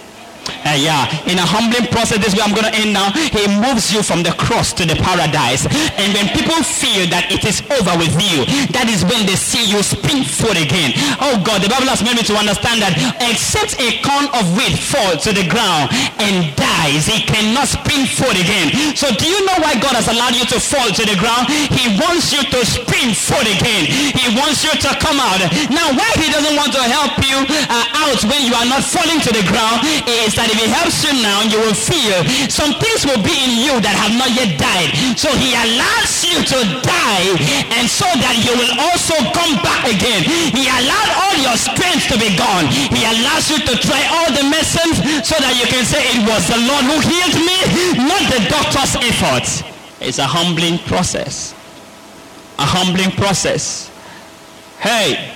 Uh, 0.64 0.76
yeah, 0.76 1.08
in 1.28 1.40
a 1.40 1.46
humbling 1.46 1.88
process, 1.92 2.20
this 2.20 2.32
is 2.32 2.36
where 2.36 2.48
I'm 2.48 2.56
going 2.56 2.68
to 2.68 2.76
end 2.76 2.92
now. 2.92 3.12
He 3.12 3.44
moves 3.48 3.92
you 3.92 4.04
from 4.04 4.24
the 4.24 4.32
cross 4.36 4.72
to 4.80 4.84
the 4.84 4.96
paradise. 4.96 5.68
And 6.00 6.12
when 6.16 6.28
people 6.36 6.60
feel 6.64 7.08
that 7.12 7.32
it 7.32 7.44
is 7.44 7.64
over 7.80 7.96
with 8.00 8.16
you, 8.20 8.48
that 8.76 8.88
is 8.92 9.04
when 9.08 9.28
they 9.28 9.36
see 9.36 9.64
you 9.64 9.80
spring 9.84 10.24
forth 10.24 10.60
again. 10.60 10.96
Oh 11.20 11.40
God, 11.44 11.64
the 11.64 11.72
Bible 11.72 11.88
has 11.92 12.04
made 12.04 12.16
me 12.20 12.24
to 12.28 12.36
understand 12.36 12.84
that 12.84 12.96
except 13.24 13.80
a 13.80 14.00
corn 14.04 14.28
of 14.36 14.44
wheat 14.56 14.76
fall 14.80 15.16
to 15.20 15.32
the 15.32 15.48
ground 15.48 15.92
and 16.20 16.52
dies, 16.56 17.08
he 17.08 17.24
cannot 17.24 17.68
spring 17.68 18.08
forth 18.08 18.36
again. 18.36 18.72
So 18.96 19.12
do 19.16 19.28
you 19.28 19.40
know 19.48 19.60
why 19.64 19.80
God 19.80 19.96
has 19.96 20.12
allowed 20.12 20.36
you 20.36 20.48
to 20.52 20.60
fall 20.60 20.92
to 20.92 21.04
the 21.04 21.16
ground? 21.20 21.48
He 21.52 21.96
wants 22.00 22.32
you 22.36 22.44
to 22.44 22.60
spring 22.68 23.16
forth 23.16 23.48
again. 23.48 23.88
He 23.88 24.28
wants 24.36 24.64
you 24.64 24.72
to 24.76 24.92
come 25.00 25.20
out. 25.20 25.40
Now, 25.72 25.92
why 25.96 26.12
he 26.20 26.28
doesn't 26.32 26.56
want 26.56 26.72
to 26.76 26.84
help 26.84 27.16
you 27.24 27.38
uh, 27.68 28.02
out 28.04 28.20
when 28.28 28.44
you 28.44 28.56
are 28.56 28.68
not 28.68 28.84
falling 28.84 29.20
to 29.24 29.32
the 29.32 29.44
ground 29.48 29.84
is 30.08 30.33
that 30.36 30.50
if 30.50 30.58
he 30.58 30.68
helps 30.70 31.04
you 31.06 31.14
now, 31.22 31.46
you 31.46 31.60
will 31.62 31.78
feel 31.78 32.22
some 32.50 32.76
things 32.80 33.06
will 33.06 33.22
be 33.22 33.34
in 33.34 33.54
you 33.62 33.78
that 33.82 33.94
have 33.94 34.14
not 34.16 34.32
yet 34.34 34.58
died. 34.58 34.94
So 35.18 35.30
he 35.38 35.54
allows 35.54 36.12
you 36.26 36.42
to 36.42 36.60
die 36.82 37.28
and 37.78 37.86
so 37.86 38.08
that 38.22 38.36
you 38.42 38.54
will 38.58 38.74
also 38.80 39.16
come 39.36 39.60
back 39.62 39.86
again. 39.90 40.26
He 40.54 40.66
allowed 40.70 41.12
all 41.24 41.36
your 41.40 41.58
strength 41.58 42.10
to 42.14 42.18
be 42.18 42.34
gone. 42.36 42.70
He 42.70 43.02
allows 43.04 43.50
you 43.50 43.60
to 43.62 43.74
try 43.80 44.02
all 44.10 44.30
the 44.34 44.46
medicines 44.48 45.02
so 45.26 45.36
that 45.40 45.54
you 45.60 45.66
can 45.70 45.86
say 45.86 46.02
it 46.14 46.22
was 46.26 46.48
the 46.50 46.60
Lord 46.66 46.84
who 46.88 46.98
healed 47.04 47.38
me, 47.42 47.58
not 48.02 48.22
the 48.30 48.42
doctor's 48.50 48.96
efforts. 49.00 49.64
It's 50.00 50.20
a 50.20 50.28
humbling 50.28 50.80
process. 50.90 51.54
A 52.60 52.66
humbling 52.66 53.12
process. 53.12 53.90
Hey, 54.80 55.32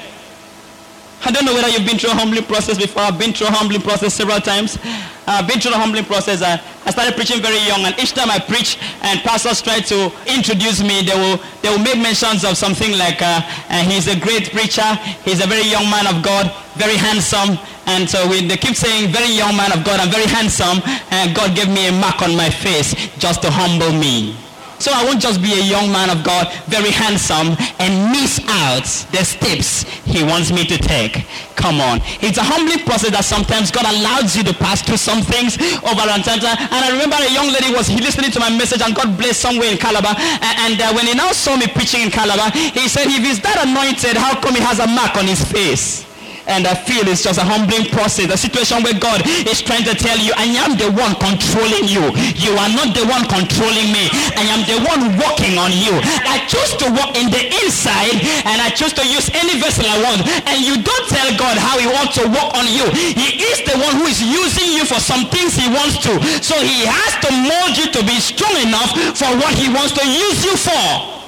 I 1.28 1.32
don't 1.32 1.44
know 1.44 1.54
whether 1.54 1.68
you've 1.68 1.86
been 1.86 2.00
through 2.00 2.12
a 2.12 2.16
humbling 2.16 2.46
process 2.46 2.78
before. 2.78 3.04
I've 3.04 3.20
been 3.20 3.34
through 3.34 3.48
a 3.48 3.52
humbling 3.52 3.82
process 3.82 4.14
several 4.14 4.40
times. 4.40 4.80
I've 5.28 5.44
been 5.44 5.60
through 5.60 5.76
a 5.76 5.78
humbling 5.78 6.06
process. 6.06 6.42
I, 6.42 6.56
I 6.88 6.90
started 6.96 7.20
preaching 7.20 7.44
very 7.44 7.60
young, 7.68 7.84
and 7.84 7.92
each 8.00 8.16
time 8.16 8.32
I 8.32 8.40
preach 8.40 8.80
and 9.04 9.20
pastors 9.28 9.62
try 9.62 9.84
to 9.92 10.08
introduce 10.24 10.80
me, 10.80 11.04
they 11.04 11.20
will, 11.20 11.36
they 11.60 11.68
will 11.68 11.84
make 11.84 12.00
mentions 12.00 12.48
of 12.48 12.56
something 12.56 12.96
like, 12.96 13.20
uh, 13.20 13.44
uh, 13.44 13.84
he's 13.84 14.08
a 14.08 14.16
great 14.16 14.56
preacher, 14.56 14.88
he's 15.28 15.44
a 15.44 15.48
very 15.52 15.68
young 15.68 15.92
man 15.92 16.08
of 16.08 16.24
God, 16.24 16.48
very 16.80 16.96
handsome, 16.96 17.60
and 17.92 18.08
so 18.08 18.24
we, 18.32 18.48
they 18.48 18.56
keep 18.56 18.80
saying, 18.80 19.12
very 19.12 19.36
young 19.36 19.52
man 19.60 19.76
of 19.76 19.84
God, 19.84 20.00
I'm 20.00 20.08
very 20.08 20.32
handsome, 20.32 20.80
and 21.12 21.36
God 21.36 21.60
gave 21.60 21.68
me 21.68 21.92
a 21.92 21.92
mark 21.92 22.24
on 22.24 22.40
my 22.40 22.50
face 22.50 22.96
just 23.20 23.44
to 23.44 23.52
humble 23.52 23.92
me. 23.92 24.47
So 24.80 24.92
I 24.94 25.04
won't 25.04 25.22
just 25.22 25.42
be 25.42 25.54
a 25.54 25.64
young 25.64 25.92
man 25.92 26.10
of 26.10 26.24
God, 26.24 26.48
very 26.68 26.92
handsome, 26.92 27.58
and 27.80 28.12
miss 28.12 28.40
out 28.48 28.86
the 29.12 29.24
steps 29.26 29.84
he 30.06 30.24
wants 30.24 30.52
me 30.52 30.66
to 30.66 30.78
take. 30.78 31.26
Come 31.58 31.82
on. 31.82 32.00
It's 32.22 32.38
a 32.38 32.46
humbling 32.46 32.86
process 32.86 33.12
that 33.12 33.26
sometimes 33.26 33.72
God 33.72 33.90
allows 33.90 34.38
you 34.38 34.44
to 34.46 34.54
pass 34.54 34.82
through 34.82 35.02
some 35.02 35.22
things 35.26 35.58
over 35.84 36.06
and 36.08 36.24
time. 36.24 36.40
And 36.40 36.82
I 36.86 36.90
remember 36.94 37.18
a 37.18 37.34
young 37.34 37.52
lady 37.52 37.74
was 37.74 37.90
listening 37.90 38.32
to 38.32 38.40
my 38.40 38.50
message 38.54 38.82
and 38.82 38.96
God 38.96 39.18
blessed 39.18 39.42
somewhere 39.42 39.68
in 39.68 39.78
Calabar. 39.78 40.16
And, 40.16 40.56
and 40.72 40.78
uh, 40.80 40.94
when 40.94 41.06
he 41.06 41.14
now 41.14 41.34
saw 41.34 41.58
me 41.58 41.68
preaching 41.68 42.02
in 42.02 42.12
Calabar, 42.12 42.52
he 42.54 42.88
said, 42.88 43.10
if 43.10 43.20
he's 43.20 43.42
that 43.42 43.66
anointed, 43.66 44.16
how 44.16 44.40
come 44.40 44.56
he 44.56 44.62
has 44.62 44.80
a 44.80 44.88
mark 44.88 45.18
on 45.18 45.28
his 45.28 45.44
face? 45.44 46.07
And 46.48 46.64
I 46.64 46.74
feel 46.74 47.04
it's 47.12 47.28
just 47.28 47.38
a 47.38 47.44
humbling 47.44 47.92
process, 47.92 48.32
a 48.32 48.40
situation 48.40 48.80
where 48.80 48.96
God 48.96 49.20
is 49.44 49.60
trying 49.60 49.84
to 49.84 49.92
tell 49.92 50.16
you, 50.16 50.32
I 50.40 50.48
am 50.64 50.80
the 50.80 50.88
one 50.96 51.12
controlling 51.20 51.92
you. 51.92 52.08
You 52.40 52.56
are 52.56 52.72
not 52.72 52.96
the 52.96 53.04
one 53.04 53.28
controlling 53.28 53.92
me. 53.92 54.08
I 54.40 54.48
am 54.56 54.64
the 54.64 54.80
one 54.88 55.12
working 55.20 55.60
on 55.60 55.76
you. 55.76 55.92
I 56.24 56.40
choose 56.48 56.80
to 56.80 56.88
walk 56.96 57.20
in 57.20 57.28
the 57.28 57.52
inside 57.62 58.16
and 58.48 58.64
I 58.64 58.72
choose 58.72 58.96
to 58.96 59.04
use 59.04 59.28
any 59.36 59.60
vessel 59.60 59.84
I 59.84 60.00
want. 60.00 60.24
And 60.48 60.64
you 60.64 60.80
don't 60.80 61.08
tell 61.12 61.28
God 61.36 61.60
how 61.60 61.76
he 61.76 61.88
wants 61.92 62.16
to 62.16 62.26
work 62.32 62.56
on 62.56 62.66
you. 62.72 62.88
He 62.96 63.44
is 63.44 63.60
the 63.68 63.76
one 63.84 64.00
who 64.00 64.08
is 64.08 64.24
using 64.24 64.72
you 64.72 64.88
for 64.88 65.04
some 65.04 65.28
things 65.28 65.52
he 65.52 65.68
wants 65.68 66.00
to. 66.08 66.16
So 66.40 66.56
he 66.64 66.88
has 66.88 67.12
to 67.28 67.30
mold 67.44 67.76
you 67.76 67.92
to 67.92 68.02
be 68.08 68.24
strong 68.24 68.56
enough 68.64 68.96
for 69.20 69.30
what 69.36 69.52
he 69.60 69.68
wants 69.68 69.92
to 70.00 70.06
use 70.08 70.48
you 70.48 70.56
for. 70.56 71.20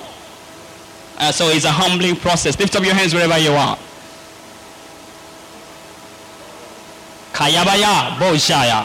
Uh, 1.20 1.32
so 1.36 1.52
it's 1.52 1.66
a 1.66 1.72
humbling 1.72 2.16
process. 2.16 2.58
Lift 2.58 2.76
up 2.80 2.84
your 2.88 2.96
hands 2.96 3.14
wherever 3.14 3.38
you 3.38 3.52
are. 3.52 3.78
Kayabaya 7.40 8.20
Boshaya. 8.20 8.84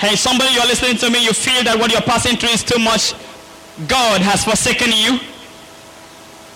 Hey, 0.00 0.16
somebody 0.16 0.54
you're 0.54 0.64
listening 0.64 0.96
to 0.96 1.10
me, 1.10 1.22
you 1.22 1.36
feel 1.36 1.62
that 1.64 1.76
what 1.78 1.92
you're 1.92 2.00
passing 2.00 2.40
through 2.40 2.56
is 2.56 2.64
too 2.64 2.80
much. 2.80 3.12
God 3.84 4.24
has 4.24 4.48
forsaken 4.48 4.96
you. 4.96 5.20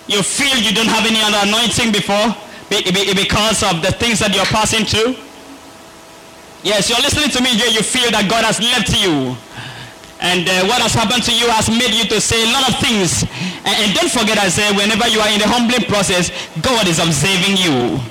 You 0.09 0.25
feel 0.25 0.57
you 0.57 0.73
don't 0.73 0.89
have 0.89 1.05
any 1.05 1.21
other 1.21 1.45
anointing 1.45 1.93
before 1.93 2.33
because 2.73 3.61
of 3.61 3.85
the 3.85 3.93
things 3.93 4.17
that 4.17 4.33
you're 4.33 4.49
passing 4.49 4.81
through. 4.81 5.13
Yes, 6.65 6.89
you're 6.89 6.99
listening 7.05 7.29
to 7.29 7.39
me 7.45 7.53
here, 7.53 7.69
you 7.69 7.85
feel 7.85 8.09
that 8.09 8.25
God 8.25 8.41
has 8.49 8.57
left 8.57 8.89
you. 8.97 9.37
And 10.25 10.49
uh, 10.49 10.65
what 10.65 10.81
has 10.81 10.97
happened 10.97 11.21
to 11.29 11.33
you 11.37 11.45
has 11.53 11.69
made 11.69 11.93
you 11.93 12.09
to 12.09 12.17
say 12.19 12.41
a 12.43 12.51
lot 12.51 12.65
of 12.65 12.81
things. 12.81 13.23
And, 13.61 13.77
and 13.77 13.89
don't 13.93 14.09
forget 14.09 14.41
I 14.41 14.49
say, 14.49 14.73
whenever 14.73 15.05
you 15.07 15.21
are 15.21 15.29
in 15.29 15.37
the 15.37 15.47
humbling 15.47 15.85
process, 15.85 16.33
God 16.65 16.89
is 16.89 16.97
observing 16.97 17.61
you. 17.61 18.01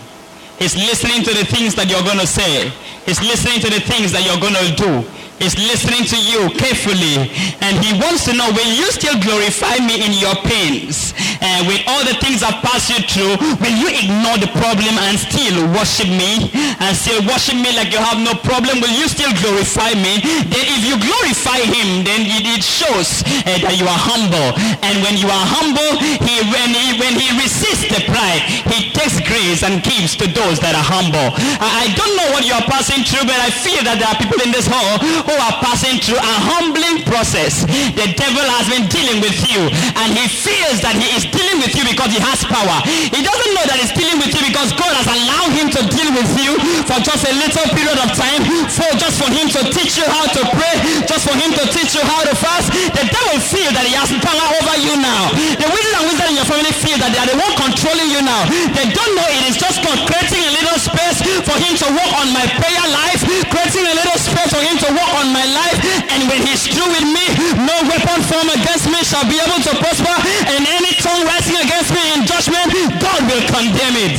He's 0.59 0.75
listening 0.75 1.23
to 1.23 1.33
the 1.33 1.45
things 1.45 1.75
that 1.77 1.89
you're 1.89 2.03
going 2.03 2.19
to 2.19 2.27
say. 2.27 2.71
He's 3.07 3.21
listening 3.23 3.61
to 3.61 3.71
the 3.71 3.81
things 3.81 4.13
that 4.13 4.27
you're 4.27 4.41
going 4.43 4.59
to 4.59 4.75
do 4.75 5.18
is 5.41 5.55
listening 5.59 6.03
to 6.03 6.19
you 6.19 6.51
carefully 6.59 7.31
and 7.63 7.79
he 7.79 7.95
wants 8.03 8.27
to 8.27 8.35
know 8.35 8.51
will 8.51 8.73
you 8.75 8.87
still 8.91 9.15
glorify 9.23 9.79
me 9.79 10.03
in 10.03 10.13
your 10.19 10.35
pains? 10.43 11.15
And 11.39 11.67
with 11.71 11.83
all 11.87 12.03
the 12.03 12.19
things 12.19 12.43
I've 12.43 12.59
passed 12.63 12.91
you 12.91 12.99
through 13.07 13.39
will 13.63 13.77
you 13.79 13.89
ignore 13.91 14.39
the 14.39 14.51
problem 14.59 14.99
and 15.07 15.15
still 15.15 15.63
worship 15.71 16.11
me? 16.11 16.51
And 16.83 16.91
still 16.97 17.23
worship 17.27 17.55
me 17.55 17.71
like 17.79 17.95
you 17.95 18.03
have 18.03 18.19
no 18.19 18.35
problem 18.43 18.83
will 18.83 18.95
you 18.95 19.07
still 19.07 19.31
glorify 19.39 19.95
me? 19.95 20.19
Then 20.51 20.65
if 20.75 20.83
you 20.83 20.99
glorify 20.99 21.63
him 21.63 22.03
then 22.03 22.27
it, 22.27 22.59
it 22.59 22.63
shows 22.67 23.23
uh, 23.47 23.63
that 23.63 23.79
you 23.79 23.87
are 23.87 24.03
humble. 24.11 24.59
And 24.83 24.99
when 25.07 25.15
you 25.19 25.31
are 25.31 25.47
humble 25.47 26.03
he 26.03 26.43
when 26.51 26.75
he 26.75 26.99
when 26.99 27.15
he 27.15 27.31
resists 27.39 27.87
the 27.87 28.03
pride 28.11 28.43
he 28.67 28.91
takes 28.91 29.23
grace 29.23 29.63
and 29.63 29.83
gives 29.87 30.19
to 30.19 30.27
those 30.27 30.59
that 30.59 30.75
are 30.75 30.87
humble. 30.87 31.31
I, 31.63 31.87
I 31.87 31.95
don't 31.95 32.15
know 32.19 32.29
what 32.35 32.43
you 32.43 32.59
are 32.59 32.67
passing 32.67 33.07
through 33.07 33.23
but 33.31 33.39
I 33.39 33.55
feel 33.55 33.87
that 33.87 34.03
there 34.03 34.11
are 34.11 34.19
people 34.19 34.43
in 34.43 34.51
this 34.51 34.67
hall 34.67 34.99
who 35.29 35.37
are 35.37 35.61
passing 35.61 36.01
through 36.01 36.17
a 36.17 36.37
humbling 36.49 37.05
process. 37.05 37.69
The 37.69 38.09
devil 38.17 38.47
has 38.57 38.65
been 38.73 38.89
dealing 38.89 39.21
with 39.21 39.37
you 39.45 39.69
and 40.01 40.09
he 40.17 40.25
feels 40.25 40.81
that 40.81 40.97
he 40.97 41.13
is 41.13 41.29
dealing 41.29 41.61
with 41.61 41.77
you 41.77 41.85
because 41.85 42.09
he 42.09 42.21
has 42.25 42.41
power. 42.49 42.81
He 42.89 43.21
doesn't 43.21 43.53
know 43.53 43.65
that 43.69 43.77
he's 43.77 43.93
dealing 43.93 44.17
with 44.17 44.33
you 44.33 44.41
because 44.49 44.73
God 44.73 44.89
has 44.97 45.05
allowed 45.05 45.53
him 45.53 45.69
to 45.69 45.81
deal 45.93 46.11
with 46.17 46.33
you 46.41 46.57
for 46.89 46.97
just 47.05 47.29
a 47.29 47.33
little 47.37 47.67
period 47.77 48.01
of 48.01 48.09
time, 48.17 48.41
for 48.73 48.89
just 48.97 49.21
for 49.21 49.29
him 49.29 49.53
to 49.53 49.69
teach 49.69 50.01
you 50.01 50.07
how 50.09 50.25
to 50.33 50.43
pray, 50.57 51.05
just 51.05 51.29
for 51.29 51.37
him 51.37 51.53
to 51.53 51.65
teach 51.77 51.93
you 51.93 52.03
how 52.09 52.25
to 52.25 52.33
fast. 52.33 52.73
The 52.97 53.05
devil 53.05 53.37
feels 53.45 53.77
that 53.77 53.85
he 53.85 53.93
has 54.01 54.09
power 54.25 54.47
over 54.65 54.77
you 54.81 54.97
now. 54.97 55.29
The 55.61 55.69
wizard 55.69 55.95
and 56.01 56.05
wizard 56.09 56.29
in 56.33 56.37
your 56.41 56.49
family 56.49 56.73
feel 56.73 56.97
that 57.05 57.13
they 57.13 57.21
are 57.21 57.29
the 57.29 57.37
one 57.37 57.53
controlling 57.61 58.09
you 58.09 58.25
now. 58.25 58.49
They 58.73 58.89
don't 58.97 59.13
know 59.13 59.29
it 59.29 59.53
is 59.53 59.61
just 59.61 59.85
creating 59.85 60.41
a 60.41 60.53
little 60.57 60.79
space 60.81 61.21
for 61.45 61.57
him 61.61 61.77
to 61.85 61.87
work 61.93 62.13
on 62.17 62.33
my 62.33 62.49
prayer 62.57 62.87
life, 62.89 63.21
creating 63.53 63.85
a 63.85 63.95
little 63.95 64.17
space 64.17 64.51
for 64.55 64.63
him 64.65 64.81
to 64.81 64.89
work 64.97 65.11
on 65.19 65.35
my 65.35 65.43
life 65.51 65.79
and 66.15 66.31
when 66.31 66.41
he's 66.47 66.67
through 66.71 66.87
with 66.95 67.07
me 67.11 67.27
no 67.67 67.75
weapon 67.91 68.23
formed 68.31 68.55
against 68.55 68.87
me 68.87 69.03
shall 69.03 69.27
be 69.27 69.39
able 69.43 69.59
to 69.59 69.73
prosper 69.83 70.15
and 70.55 70.63
any 70.63 70.95
tongue 71.03 71.27
rising 71.27 71.59
against 71.59 71.91
me 71.91 72.03
in 72.15 72.23
judgment 72.23 72.71
God 73.03 73.21
will 73.27 73.43
condemn 73.51 73.99
it. 73.99 74.19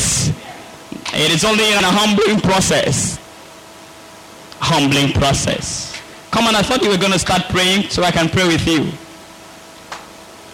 It 1.16 1.32
is 1.32 1.44
only 1.44 1.66
in 1.72 1.80
a 1.80 1.92
humbling 1.92 2.40
process. 2.42 3.18
Humbling 4.60 5.14
process. 5.14 5.96
Come 6.32 6.48
on 6.48 6.56
I 6.56 6.62
thought 6.62 6.84
you 6.84 6.90
were 6.90 6.98
going 7.00 7.14
to 7.14 7.20
start 7.20 7.44
praying 7.50 7.90
so 7.90 8.04
I 8.04 8.12
can 8.12 8.28
pray 8.30 8.46
with 8.48 8.68
you. 8.68 8.92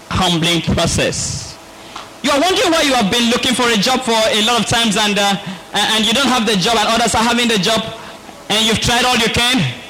Humbling 0.10 0.62
process. 0.62 1.58
You 2.22 2.32
are 2.32 2.42
wondering 2.42 2.72
why 2.72 2.82
you 2.82 2.94
have 2.94 3.12
been 3.12 3.30
looking 3.30 3.54
for 3.54 3.68
a 3.70 3.78
job 3.78 4.02
for 4.02 4.18
a 4.18 4.42
lot 4.46 4.62
of 4.62 4.66
times 4.66 4.98
and 4.98 5.18
uh, 5.18 5.36
and 5.74 6.06
you 6.06 6.14
don't 6.14 6.28
have 6.28 6.46
the 6.46 6.56
job 6.56 6.78
and 6.78 6.88
others 6.88 7.14
are 7.14 7.24
having 7.24 7.48
the 7.48 7.58
job 7.58 7.84
and 8.50 8.66
you've 8.66 8.80
tried 8.80 9.06
all 9.06 9.18
you 9.18 9.30
can 9.30 9.85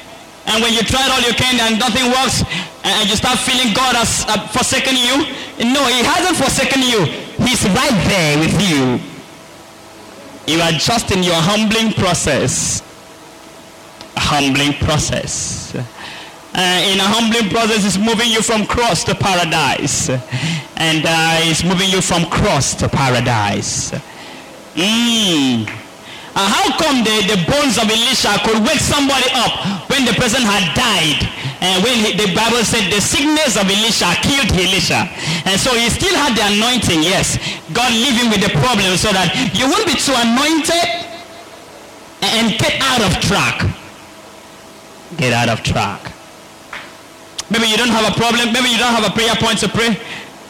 and 0.47 0.61
when 0.61 0.73
you 0.73 0.81
tried 0.81 1.09
all 1.09 1.21
you 1.21 1.33
can 1.33 1.59
and 1.59 1.79
nothing 1.79 2.05
works 2.11 2.43
and 2.85 3.09
you 3.09 3.15
start 3.15 3.39
feeling 3.39 3.73
God 3.73 3.95
has 3.95 4.25
uh, 4.27 4.47
forsaken 4.47 4.95
you. 4.95 5.25
No, 5.73 5.81
he 5.89 6.03
hasn't 6.03 6.37
forsaken 6.37 6.81
you. 6.81 7.05
He's 7.43 7.65
right 7.69 7.97
there 8.07 8.37
with 8.37 8.53
you. 8.61 8.99
You 10.47 10.61
are 10.61 10.71
just 10.71 11.11
in 11.11 11.23
your 11.23 11.35
humbling 11.35 11.93
process. 11.93 12.81
A 14.15 14.19
humbling 14.19 14.73
process. 14.73 15.73
Uh, 15.75 16.91
in 16.93 16.99
a 16.99 17.03
humbling 17.03 17.49
process 17.49 17.83
is 17.83 17.97
moving 17.97 18.29
you 18.29 18.41
from 18.41 18.65
cross 18.67 19.03
to 19.05 19.15
paradise. 19.15 20.09
And 20.77 21.03
uh, 21.05 21.41
it's 21.41 21.63
moving 21.63 21.89
you 21.89 22.01
from 22.01 22.25
cross 22.29 22.75
to 22.75 22.87
paradise. 22.87 23.91
Mm. 24.75 25.84
Uh, 26.35 26.43
how 26.43 26.67
come 26.75 26.99
the, 27.07 27.31
the 27.31 27.39
bones 27.47 27.79
of 27.79 27.87
Elisha 27.87 28.35
could 28.43 28.59
wake 28.67 28.83
somebody 28.83 29.23
up 29.39 29.87
when 29.87 30.03
the 30.03 30.11
person 30.19 30.43
had 30.43 30.67
died? 30.75 31.23
And 31.63 31.79
when 31.79 31.95
he, 31.95 32.11
the 32.19 32.35
Bible 32.35 32.59
said 32.67 32.91
the 32.91 32.99
sickness 32.99 33.55
of 33.55 33.63
Elisha 33.71 34.11
killed 34.19 34.51
Elisha. 34.51 35.07
And 35.47 35.55
so 35.55 35.71
he 35.71 35.87
still 35.87 36.13
had 36.13 36.35
the 36.35 36.43
anointing, 36.43 37.01
yes. 37.01 37.39
God 37.71 37.87
leave 37.95 38.19
him 38.19 38.27
with 38.29 38.43
the 38.43 38.51
problem 38.59 38.99
so 38.99 39.15
that 39.15 39.31
you 39.55 39.63
won't 39.63 39.87
be 39.87 39.95
too 39.95 40.11
anointed 40.11 41.07
and 42.19 42.59
get 42.59 42.83
out 42.83 42.99
of 42.99 43.15
track. 43.23 43.63
Get 45.15 45.31
out 45.31 45.47
of 45.47 45.63
track. 45.63 46.11
Maybe 47.49 47.71
you 47.71 47.77
don't 47.77 47.95
have 47.95 48.11
a 48.11 48.15
problem. 48.19 48.51
Maybe 48.51 48.69
you 48.69 48.77
don't 48.77 48.91
have 48.91 49.07
a 49.07 49.13
prayer 49.15 49.35
point 49.39 49.63
to 49.63 49.69
pray. 49.69 49.95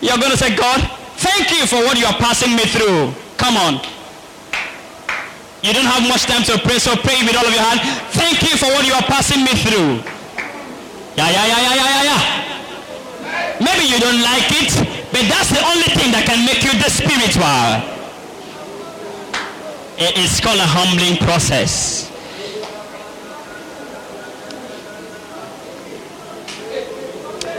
You're 0.01 0.17
going 0.17 0.31
to 0.31 0.37
say, 0.37 0.55
God, 0.55 0.81
thank 1.21 1.51
you 1.51 1.67
for 1.67 1.77
what 1.85 1.99
you 1.99 2.09
are 2.09 2.17
passing 2.17 2.55
me 2.57 2.65
through. 2.65 3.13
Come 3.37 3.55
on. 3.57 3.85
You 5.65 5.73
don't 5.73 5.89
have 5.89 6.05
much 6.07 6.29
time 6.29 6.43
to 6.43 6.61
pray, 6.61 6.77
so 6.77 6.93
pray 6.95 7.17
with 7.25 7.33
all 7.35 7.41
of 7.41 7.49
your 7.49 7.65
heart. 7.65 7.81
Thank 8.13 8.45
you 8.45 8.53
for 8.55 8.69
what 8.69 8.85
you 8.85 8.93
are 8.93 9.01
passing 9.01 9.41
me 9.41 9.49
through. 9.65 9.97
Yeah, 11.17 11.25
yeah, 11.25 11.45
yeah, 11.49 11.61
yeah, 11.65 11.73
yeah, 11.73 12.03
yeah. 12.05 12.21
Maybe 13.65 13.89
you 13.89 13.97
don't 13.97 14.21
like 14.21 14.45
it, 14.61 14.69
but 15.09 15.25
that's 15.25 15.49
the 15.49 15.65
only 15.65 15.89
thing 15.97 16.13
that 16.13 16.29
can 16.29 16.45
make 16.45 16.61
you 16.61 16.69
the 16.77 16.85
spiritual. 16.85 17.81
It's 19.97 20.39
called 20.39 20.59
a 20.59 20.69
humbling 20.69 21.17
process. 21.17 22.11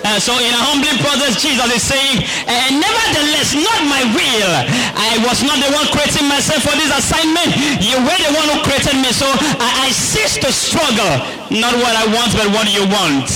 Uh, 0.07 0.23
so 0.23 0.39
in 0.39 0.55
a 0.55 0.63
humbling 0.71 1.03
process, 1.03 1.43
Jesus 1.43 1.67
is 1.75 1.83
saying, 1.83 2.23
and 2.47 2.79
nevertheless, 2.79 3.59
not 3.59 3.81
my 3.91 4.07
will. 4.15 4.53
I 4.95 5.19
was 5.27 5.43
not 5.43 5.59
the 5.59 5.67
one 5.75 5.83
creating 5.91 6.31
myself 6.31 6.63
for 6.63 6.79
this 6.79 6.95
assignment. 6.95 7.51
You 7.83 7.99
were 7.99 8.21
the 8.23 8.31
one 8.39 8.47
who 8.55 8.63
created 8.63 8.95
me. 9.03 9.11
So 9.11 9.27
I, 9.59 9.87
I 9.87 9.89
cease 9.91 10.39
to 10.47 10.55
struggle. 10.55 11.11
Not 11.51 11.75
what 11.83 11.91
I 11.99 12.07
want, 12.15 12.31
but 12.39 12.47
what 12.55 12.71
you 12.71 12.87
want. 12.87 13.27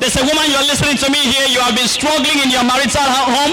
There's 0.00 0.16
a 0.16 0.24
woman 0.24 0.48
you're 0.48 0.64
listening 0.64 0.96
to 0.96 1.12
me 1.12 1.20
here. 1.20 1.44
You 1.52 1.60
have 1.60 1.76
been 1.76 1.90
struggling 1.90 2.40
in 2.40 2.48
your 2.48 2.64
marital 2.64 3.04
home. 3.04 3.52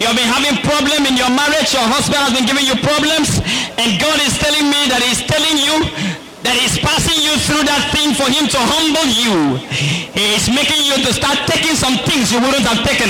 You 0.00 0.08
have 0.08 0.16
been 0.16 0.32
having 0.32 0.56
problem 0.64 1.04
in 1.04 1.20
your 1.20 1.28
marriage. 1.28 1.76
Your 1.76 1.84
husband 1.84 2.24
has 2.24 2.32
been 2.32 2.48
giving 2.48 2.64
you 2.64 2.80
problems. 2.80 3.44
And 3.76 4.00
God 4.00 4.16
is 4.24 4.40
telling 4.40 4.72
me 4.72 4.88
that 4.88 5.04
he's 5.04 5.20
telling 5.20 5.60
you 5.60 6.16
that 6.44 6.56
is 6.60 6.76
passing 6.84 7.16
you 7.24 7.32
through 7.48 7.64
that 7.64 7.88
thing 7.96 8.12
for 8.12 8.28
him 8.28 8.44
to 8.44 8.60
humble 8.60 9.08
you. 9.08 9.56
He 10.12 10.36
is 10.36 10.48
making 10.52 10.84
you 10.84 10.96
to 11.00 11.10
start 11.12 11.48
taking 11.48 11.72
some 11.72 11.96
things 12.04 12.28
you 12.28 12.40
wouldn't 12.40 12.64
have 12.68 12.84
taken. 12.84 13.08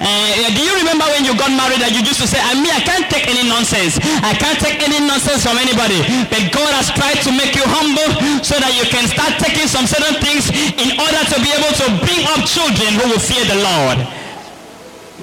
Uh, 0.00 0.48
do 0.56 0.60
you 0.60 0.74
remember 0.80 1.04
when 1.12 1.24
you 1.24 1.36
got 1.36 1.52
married 1.52 1.84
that 1.84 1.92
you 1.92 2.00
used 2.00 2.20
to 2.20 2.28
say, 2.28 2.40
I 2.40 2.56
mean, 2.56 2.72
I 2.72 2.80
can't 2.80 3.08
take 3.12 3.28
any 3.28 3.44
nonsense. 3.44 4.00
I 4.24 4.32
can't 4.36 4.56
take 4.56 4.80
any 4.80 5.00
nonsense 5.04 5.44
from 5.44 5.60
anybody. 5.60 6.00
But 6.32 6.48
God 6.52 6.72
has 6.72 6.88
tried 6.96 7.20
to 7.24 7.30
make 7.32 7.52
you 7.56 7.64
humble 7.64 8.08
so 8.40 8.56
that 8.56 8.72
you 8.76 8.88
can 8.88 9.04
start 9.08 9.36
taking 9.40 9.68
some 9.68 9.84
certain 9.84 10.16
things 10.20 10.48
in 10.76 10.96
order 10.96 11.22
to 11.28 11.36
be 11.44 11.50
able 11.52 11.72
to 11.76 11.86
bring 12.04 12.24
up 12.32 12.44
children 12.48 12.98
who 12.98 13.04
will 13.16 13.22
fear 13.22 13.44
the 13.48 13.60
Lord. 13.60 13.98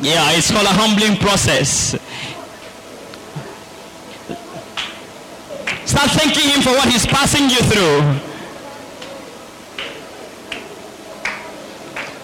Yeah, 0.01 0.31
it's 0.37 0.49
called 0.49 0.69
a 0.69 0.73
humbling 0.73 1.19
process. 1.19 1.97
Start 5.99 6.31
thanking 6.31 6.47
him 6.47 6.61
for 6.61 6.71
what 6.71 6.87
he's 6.87 7.05
passing 7.05 7.49
you 7.49 7.59
through. 7.59 7.99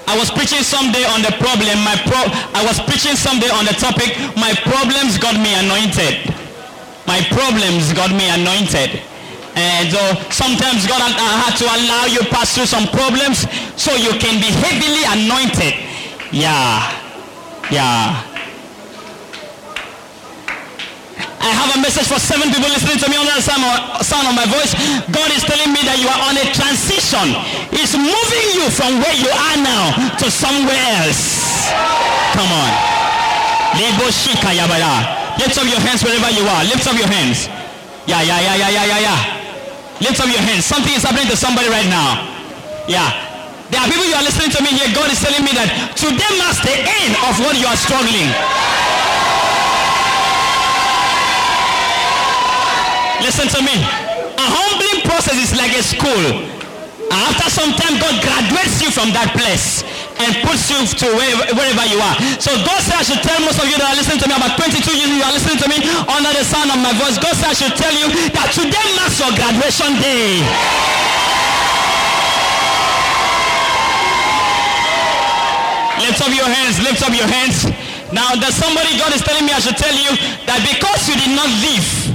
I 0.08 0.16
was 0.16 0.32
preaching 0.32 0.64
someday 0.64 1.04
on 1.04 1.20
the 1.20 1.36
problem. 1.44 1.84
My 1.84 2.00
pro- 2.08 2.32
I 2.56 2.64
was 2.64 2.80
preaching 2.88 3.20
someday 3.20 3.52
on 3.52 3.66
the 3.68 3.76
topic. 3.76 4.16
My 4.40 4.56
problems 4.64 5.20
got 5.20 5.36
me 5.36 5.52
anointed. 5.60 6.24
My 7.04 7.20
problems 7.36 7.92
got 7.92 8.16
me 8.16 8.24
anointed. 8.32 9.04
And 9.60 9.92
so 9.92 10.00
sometimes 10.32 10.88
God 10.88 11.04
had 11.12 11.60
to 11.60 11.66
allow 11.68 12.06
you 12.08 12.24
pass 12.32 12.56
through 12.56 12.72
some 12.72 12.88
problems 12.88 13.44
so 13.76 13.92
you 13.92 14.16
can 14.24 14.40
be 14.40 14.56
heavily 14.56 15.04
anointed. 15.04 15.76
Yeah. 16.32 16.80
Yeah. 17.70 18.35
I 21.46 21.54
have 21.54 21.78
a 21.78 21.80
message 21.80 22.10
for 22.10 22.18
seven 22.18 22.50
people 22.50 22.66
listening 22.74 22.98
to 22.98 23.06
me 23.06 23.22
on 23.22 23.30
the 23.30 23.38
sound 23.38 24.26
of 24.26 24.34
my 24.34 24.50
voice. 24.50 24.74
God 25.14 25.30
is 25.30 25.46
telling 25.46 25.70
me 25.70 25.78
that 25.86 26.02
you 26.02 26.10
are 26.10 26.22
on 26.26 26.34
a 26.42 26.46
transition. 26.58 27.38
He's 27.70 27.94
moving 27.94 28.48
you 28.58 28.66
from 28.74 28.98
where 28.98 29.14
you 29.14 29.30
are 29.30 29.58
now 29.62 29.94
to 30.18 30.26
somewhere 30.34 30.82
else. 31.06 31.70
Come 32.34 32.50
on. 32.50 32.72
Lift 33.78 35.62
up 35.62 35.70
your 35.70 35.78
hands 35.86 36.02
wherever 36.02 36.34
you 36.34 36.50
are. 36.50 36.66
Lift 36.66 36.90
up 36.90 36.98
your 36.98 37.14
hands. 37.14 37.46
Yeah, 38.10 38.26
yeah, 38.26 38.42
yeah, 38.42 38.66
yeah, 38.66 38.70
yeah, 38.74 38.86
yeah, 38.90 39.06
yeah. 39.06 39.20
Lift 40.02 40.18
up 40.18 40.26
your 40.26 40.42
hands. 40.42 40.66
Something 40.66 40.98
is 40.98 41.06
happening 41.06 41.30
to 41.30 41.38
somebody 41.38 41.70
right 41.70 41.86
now. 41.86 42.26
Yeah. 42.90 43.06
There 43.70 43.78
are 43.78 43.90
people 43.90 44.06
you 44.10 44.18
are 44.18 44.26
listening 44.26 44.50
to 44.50 44.62
me 44.66 44.74
here. 44.74 44.90
God 44.98 45.14
is 45.14 45.22
telling 45.22 45.46
me 45.46 45.54
that 45.54 45.94
today 45.94 46.32
marks 46.42 46.58
the 46.66 46.74
end 46.74 47.14
of 47.22 47.38
what 47.46 47.54
you 47.54 47.70
are 47.70 47.78
struggling. 47.78 48.34
Listen 53.22 53.48
to 53.48 53.60
me. 53.64 53.76
A 54.36 54.48
humbling 54.48 55.06
process 55.08 55.38
is 55.40 55.56
like 55.56 55.72
a 55.72 55.84
school. 55.84 56.56
After 57.12 57.48
some 57.48 57.72
time, 57.78 57.96
God 58.02 58.18
graduates 58.20 58.82
you 58.82 58.90
from 58.92 59.14
that 59.16 59.32
place 59.38 59.86
and 60.20 60.36
puts 60.44 60.68
you 60.68 60.80
to 60.84 61.08
wherever, 61.16 61.46
wherever 61.56 61.86
you 61.88 62.00
are. 62.02 62.16
So 62.42 62.52
God 62.66 62.80
said 62.82 63.00
I 63.00 63.06
should 63.06 63.24
tell 63.24 63.40
most 63.46 63.62
of 63.62 63.68
you 63.70 63.78
that 63.78 63.88
are 63.94 63.98
listening 63.98 64.20
to 64.24 64.28
me, 64.28 64.36
about 64.36 64.58
22 64.58 64.84
years 64.92 65.12
you 65.12 65.24
are 65.24 65.32
listening 65.36 65.60
to 65.62 65.68
me 65.70 65.80
under 66.12 66.32
the 66.34 66.44
sound 66.44 66.72
of 66.74 66.80
my 66.82 66.92
voice. 66.98 67.16
God 67.22 67.36
said 67.38 67.52
I 67.52 67.58
should 67.58 67.76
tell 67.78 67.94
you 67.94 68.10
that 68.36 68.52
today 68.52 68.88
marks 69.00 69.22
your 69.22 69.32
graduation 69.32 69.92
day. 70.02 70.44
Lift 76.04 76.20
up 76.22 76.34
your 76.36 76.50
hands, 76.52 76.76
lift 76.84 77.02
up 77.02 77.14
your 77.16 77.30
hands. 77.30 77.66
Now 78.12 78.36
there's 78.36 78.56
somebody 78.56 78.98
God 78.98 79.14
is 79.16 79.22
telling 79.22 79.46
me 79.46 79.52
I 79.52 79.60
should 79.60 79.78
tell 79.78 79.94
you 79.94 80.16
that 80.46 80.60
because 80.64 81.08
you 81.10 81.16
did 81.16 81.34
not 81.36 81.50
leave 81.64 82.15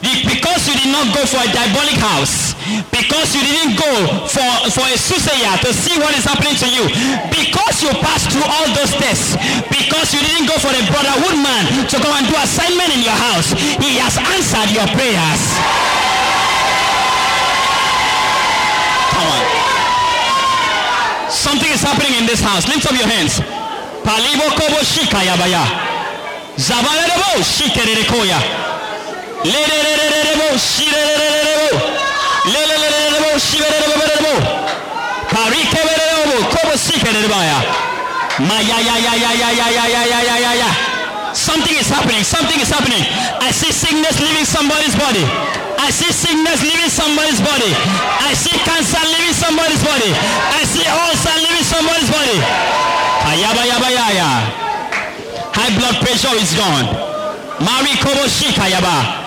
because 0.00 0.62
you 0.70 0.74
did 0.78 0.90
not 0.94 1.10
go 1.10 1.26
for 1.26 1.42
a 1.42 1.48
diabolic 1.50 1.98
house, 1.98 2.54
because 2.94 3.34
you 3.34 3.42
didn't 3.42 3.74
go 3.74 3.90
for, 4.30 4.46
for 4.70 4.86
a 4.86 4.94
soothsayer 4.94 5.58
to 5.66 5.74
see 5.74 5.98
what 5.98 6.14
is 6.14 6.22
happening 6.22 6.54
to 6.54 6.68
you, 6.70 6.86
because 7.34 7.82
you 7.82 7.90
passed 7.98 8.30
through 8.30 8.46
all 8.46 8.66
those 8.78 8.94
tests, 8.94 9.34
because 9.66 10.14
you 10.14 10.22
didn't 10.22 10.46
go 10.46 10.54
for 10.62 10.70
a 10.70 10.82
brotherhood 10.86 11.42
man 11.42 11.66
to 11.90 11.96
go 11.98 12.10
and 12.14 12.26
do 12.30 12.34
assignment 12.38 12.94
in 12.94 13.02
your 13.02 13.18
house, 13.18 13.50
he 13.82 13.98
has 13.98 14.14
answered 14.18 14.70
your 14.70 14.86
prayers. 14.94 15.42
Come 19.18 19.26
on. 19.34 19.42
Something 21.26 21.74
is 21.74 21.82
happening 21.82 22.14
in 22.22 22.24
this 22.26 22.40
house. 22.40 22.70
Lift 22.70 22.86
up 22.86 22.94
your 22.94 23.08
hands. 23.10 23.42
Palibo 24.06 24.46
kobo 24.54 24.78
shika 24.86 25.26
yabaya. 25.26 25.66
Zabalebo 26.56 27.42
shikererekoya. 27.42 28.67
Something 41.38 41.76
is 41.78 41.88
happening. 41.88 42.24
Something 42.24 42.60
is 42.60 42.68
happening. 42.68 43.02
I 43.40 43.50
see 43.52 43.70
sickness 43.72 44.20
leaving 44.20 44.44
somebody's 44.44 44.96
body. 44.96 45.22
I 45.78 45.90
see 45.90 46.10
sickness 46.10 46.62
leaving 46.62 46.90
somebody's 46.90 47.40
body. 47.40 47.72
I 48.20 48.34
see 48.34 48.58
cancer 48.66 49.00
leaving 49.06 49.32
somebody's 49.32 49.82
body. 49.84 50.12
I 50.54 50.62
see 50.66 50.84
ulcer 50.84 51.36
leaving 51.38 51.64
somebody's 51.64 52.10
body. 52.10 52.38
High 55.54 55.72
blood 55.78 55.96
pressure 56.02 56.34
is 56.36 56.54
gone. 56.54 56.86
Mari 57.62 57.94
Kobo 58.02 58.26
Shikayaba. 58.26 59.17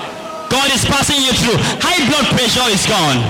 God 0.52 0.68
is 0.76 0.84
passing 0.84 1.24
you 1.24 1.32
through. 1.32 1.56
High 1.80 2.04
blood 2.12 2.28
pressure 2.36 2.68
is 2.68 2.84
gone. 2.84 3.24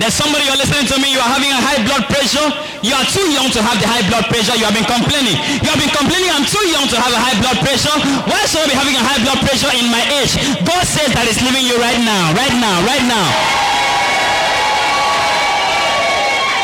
There's 0.00 0.16
somebody 0.16 0.48
you're 0.48 0.56
listening 0.56 0.88
to 0.88 0.96
me, 0.96 1.12
you 1.12 1.20
are 1.20 1.28
having 1.28 1.52
a 1.52 1.60
high 1.60 1.84
blood 1.84 2.08
pressure. 2.08 2.48
You 2.80 2.96
are 2.96 3.04
too 3.04 3.28
young 3.28 3.52
to 3.52 3.60
have 3.60 3.76
the 3.76 3.84
high 3.84 4.00
blood 4.08 4.24
pressure. 4.32 4.56
You 4.56 4.64
have 4.64 4.72
been 4.72 4.88
complaining. 4.88 5.36
You 5.60 5.68
have 5.68 5.76
been 5.76 5.92
complaining, 5.92 6.32
I'm 6.32 6.48
too 6.48 6.64
young 6.72 6.88
to 6.88 6.96
have 6.96 7.12
a 7.12 7.20
high 7.20 7.36
blood 7.44 7.60
pressure. 7.60 7.92
Why 8.24 8.40
should 8.48 8.64
I 8.64 8.72
be 8.72 8.76
having 8.80 8.96
a 8.96 9.04
high 9.04 9.20
blood 9.20 9.44
pressure 9.44 9.68
in 9.76 9.92
my 9.92 10.00
age? 10.24 10.32
God 10.64 10.88
says 10.88 11.12
that 11.12 11.28
it's 11.28 11.44
leaving 11.44 11.68
you 11.68 11.76
right 11.76 12.00
now, 12.00 12.32
right 12.32 12.56
now, 12.56 12.80
right 12.88 13.04
now. 13.04 13.28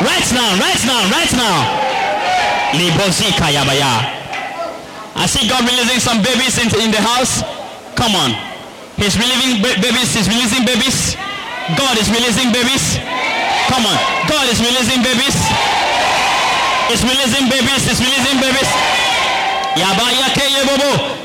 Right 0.00 0.28
now, 0.32 0.50
right 0.56 0.82
now, 0.88 1.00
right 1.12 1.32
now. 1.36 1.56
I 5.12 5.24
see 5.28 5.44
God 5.44 5.60
releasing 5.68 6.00
some 6.00 6.24
babies 6.24 6.56
in 6.56 6.88
the 6.88 7.04
house. 7.04 7.44
Come 8.00 8.16
on. 8.16 8.55
He's 8.96 9.16
releasing 9.20 9.60
babies. 9.60 10.08
He's 10.16 10.28
releasing 10.28 10.64
babies. 10.64 11.16
God 11.76 11.94
is 12.00 12.08
releasing 12.08 12.52
babies. 12.52 12.96
Come 13.68 13.84
on. 13.84 13.96
God 14.28 14.48
is 14.48 14.58
releasing 14.60 15.04
babies. 15.04 15.36
He's 16.88 17.02
releasing 17.04 17.46
babies. 17.52 17.82
He's 17.84 18.00
releasing 18.00 18.40
babies. 18.40 18.68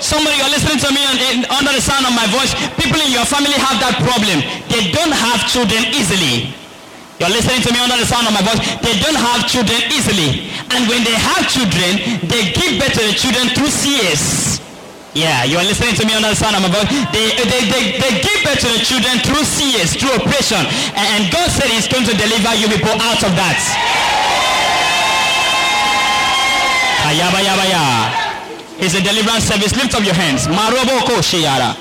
Somebody 0.01 0.35
you're 0.43 0.51
listening 0.51 0.81
to 0.83 0.89
me 0.91 0.99
and, 1.07 1.19
and 1.31 1.39
under 1.53 1.71
the 1.71 1.79
sound 1.79 2.03
of 2.03 2.11
my 2.11 2.27
voice. 2.35 2.51
People 2.75 2.99
in 2.99 3.15
your 3.15 3.23
family 3.23 3.55
have 3.55 3.79
that 3.79 3.95
problem. 4.03 4.43
They 4.67 4.91
don't 4.91 5.13
have 5.13 5.47
children 5.47 5.87
easily. 5.95 6.51
You're 7.21 7.31
listening 7.31 7.61
to 7.63 7.69
me 7.71 7.79
under 7.79 7.95
the 7.95 8.09
sound 8.09 8.27
of 8.27 8.33
my 8.33 8.41
voice. 8.41 8.59
They 8.81 8.97
don't 8.99 9.15
have 9.15 9.47
children 9.47 9.79
easily. 9.93 10.51
And 10.73 10.89
when 10.89 11.05
they 11.05 11.13
have 11.13 11.47
children, 11.47 12.19
they 12.27 12.51
give 12.51 12.81
birth 12.81 12.97
to 12.97 13.03
the 13.07 13.15
children 13.15 13.53
through 13.55 13.69
CS. 13.71 14.59
Yeah, 15.13 15.43
you 15.43 15.57
are 15.59 15.67
listening 15.67 15.91
to 15.99 16.05
me 16.07 16.15
under 16.15 16.29
the 16.31 16.39
sound 16.39 16.55
of 16.55 16.63
my 16.63 16.71
voice. 16.71 16.87
They, 17.11 17.35
they, 17.35 17.67
they, 17.67 17.83
they 17.99 18.11
give 18.23 18.39
birth 18.47 18.63
to 18.63 18.69
the 18.71 18.79
children 18.79 19.19
through 19.19 19.43
CS, 19.43 19.99
through 19.99 20.15
operation. 20.15 20.63
And, 20.95 21.27
God 21.27 21.51
said 21.51 21.67
he's 21.67 21.87
going 21.91 22.07
to 22.07 22.15
deliver 22.15 22.55
you 22.55 22.71
people 22.71 22.95
out 22.95 23.19
of 23.19 23.35
that. 23.35 23.59
Ayaba 27.11 27.43
yaba 27.43 27.65
ya. 27.67 27.83
It's 28.79 28.95
a 28.95 29.01
deliverance 29.03 29.43
service. 29.43 29.75
Lift 29.75 29.93
up 29.95 30.03
your 30.05 30.15
hands. 30.15 30.47
Maroboko 30.47 31.19
shiyara. 31.19 31.75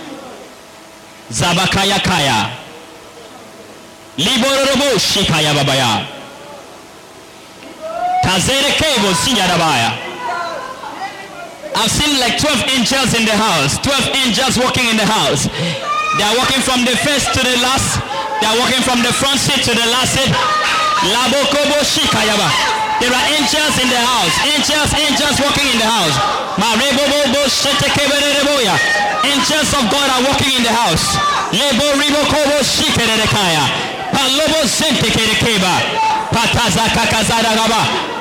Zabakaya 1.30 2.02
kaya. 2.02 2.50
Libororobo 4.18 4.98
shikaya 4.98 5.54
babaya. 5.54 6.04
Tazere 8.24 8.74
kebo 8.74 9.14
siyarabaya. 9.14 10.09
I've 11.76 11.90
seen 11.90 12.18
like 12.18 12.36
12 12.38 12.66
angels 12.76 13.14
in 13.14 13.24
the 13.24 13.36
house. 13.36 13.78
12 13.80 14.10
angels 14.26 14.58
walking 14.58 14.86
in 14.90 14.96
the 14.96 15.06
house. 15.06 15.46
They 16.18 16.24
are 16.26 16.36
walking 16.36 16.60
from 16.60 16.82
the 16.84 16.96
first 17.06 17.30
to 17.38 17.40
the 17.40 17.56
last. 17.62 18.02
They 18.42 18.48
are 18.50 18.58
walking 18.58 18.82
from 18.82 19.00
the 19.06 19.12
front 19.14 19.38
seat 19.38 19.62
to 19.64 19.72
the 19.72 19.86
last 19.94 20.18
seat. 20.18 20.32
Labokobo 21.06 21.78
shikayaba. 21.86 22.50
There 23.00 23.08
are 23.08 23.26
angels 23.32 23.78
in 23.80 23.88
the 23.88 24.02
house. 24.02 24.34
Angels, 24.44 24.90
angels 24.98 25.36
walking 25.40 25.68
in 25.72 25.78
the 25.78 25.88
house. 25.88 26.16
Angels 29.24 29.70
of 29.72 29.84
God 29.88 30.08
are 30.10 30.22
walking 30.26 30.52
in 30.52 30.62
the 30.66 30.74
house. 30.74 31.16
Lebo 31.54 31.96
ribokobo 31.96 32.60
shikerekaya. 32.60 33.64
Palobo 34.12 34.66
sentekerekeba. 34.66 35.80
Pataza 36.34 36.90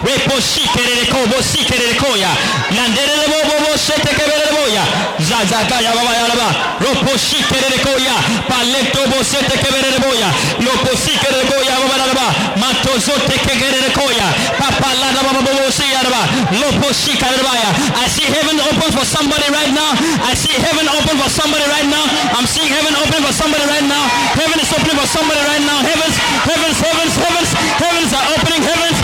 kakazara 0.03 0.05
gaba. 0.05 0.05
Repo 0.05 0.39
shikerekobo 0.41 1.41
shikerekoya. 1.43 2.29
Landerebobobo 2.75 3.77
shetekebereboya. 3.77 4.83
Zazakaya 5.19 5.91
baba 5.93 6.13
yalaba. 6.15 6.49
Ropo 6.79 7.17
shikerekoya. 7.17 8.15
Paletobo 8.47 9.23
shetekebereboya. 9.23 10.27
Lopo 10.59 10.91
shikerekoya 10.95 11.75
baba 11.81 11.97
yalaba. 11.97 12.27
Matozo 12.55 13.11
tekegerekoya. 13.27 14.27
Papa 14.57 14.93
lada 15.01 15.21
baba 15.23 15.41
bobo 15.41 15.71
shiyaraba. 15.71 16.21
Lopo 16.59 16.93
shikerebaya. 16.93 17.69
I 17.99 18.07
see 18.07 18.23
heaven 18.25 18.59
open 18.59 18.91
for 18.91 19.05
somebody 19.05 19.47
right 19.51 19.73
now. 19.73 19.91
I 20.23 20.33
see 20.35 20.53
heaven 20.53 20.87
open 20.87 21.17
for 21.19 21.29
somebody 21.29 21.63
right 21.69 21.87
now. 21.87 22.05
I'm 22.37 22.45
seeing 22.47 22.71
heaven 22.71 22.95
open 22.95 23.23
for 23.23 23.33
somebody 23.33 23.65
right 23.67 23.83
now. 23.83 24.07
Heaven 24.39 24.59
is 24.59 24.71
opening 24.71 24.97
for 24.97 25.07
somebody 25.07 25.41
right 25.43 25.63
now. 25.63 25.79
Heavens, 25.83 26.15
heavens, 26.47 26.77
heavens, 26.79 27.13
heavens, 27.19 27.49
heavens 27.83 28.11
are 28.15 28.25
opening. 28.37 28.61
Heavens 28.63 28.98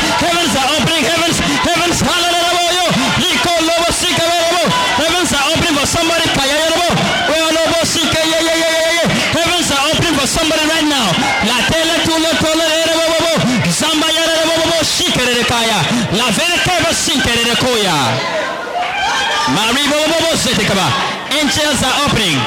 Angels 21.35 21.79
are 21.83 21.97
opening. 22.07 22.37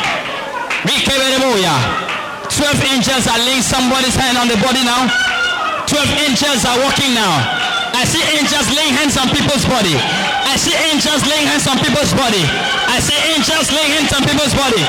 Rikebereboya. 0.84 1.74
12 2.48 2.92
angels 2.92 3.24
are 3.28 3.40
laying 3.44 3.62
somebody's 3.62 4.16
hand 4.16 4.36
on 4.36 4.48
the 4.48 4.56
body 4.64 4.82
now. 4.84 5.08
12 5.86 6.28
angels 6.28 6.64
are 6.64 6.78
walking 6.80 7.12
now. 7.14 7.32
I 7.92 8.04
see 8.04 8.22
angels 8.36 8.68
laying 8.76 8.94
hands 8.94 9.16
on 9.16 9.28
people's 9.28 9.64
body. 9.64 9.96
I 10.48 10.56
see 10.56 10.72
angels 10.88 11.24
laying 11.28 11.48
hands 11.48 11.66
on 11.68 11.76
people's 11.78 12.12
body. 12.16 12.44
I 12.88 13.00
see 13.00 13.16
angels 13.34 13.68
laying 13.72 13.92
hands 13.92 14.12
on 14.12 14.22
people's 14.24 14.54
body. 14.56 14.84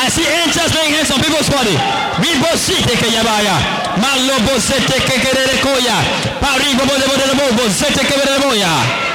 I 0.00 0.08
see 0.08 0.24
angels 0.24 0.72
laying 0.76 0.94
hands 0.96 1.10
on 1.12 1.18
people's 1.20 1.48
body. 1.52 1.76
Ribo 2.20 2.52
site 2.56 2.96
kayabaya. 2.96 3.56
Malo 4.00 4.36
bo 4.46 4.56
sete 4.56 4.96
kekerere 5.04 5.56
koya. 5.60 5.96
Pari 6.40 6.72
bo 6.78 6.84
bo 6.88 6.94
bo 6.96 7.14
bo 7.16 7.34
bo 7.36 7.46
bo 7.56 7.64
sete 7.68 8.04
boya. 8.40 9.09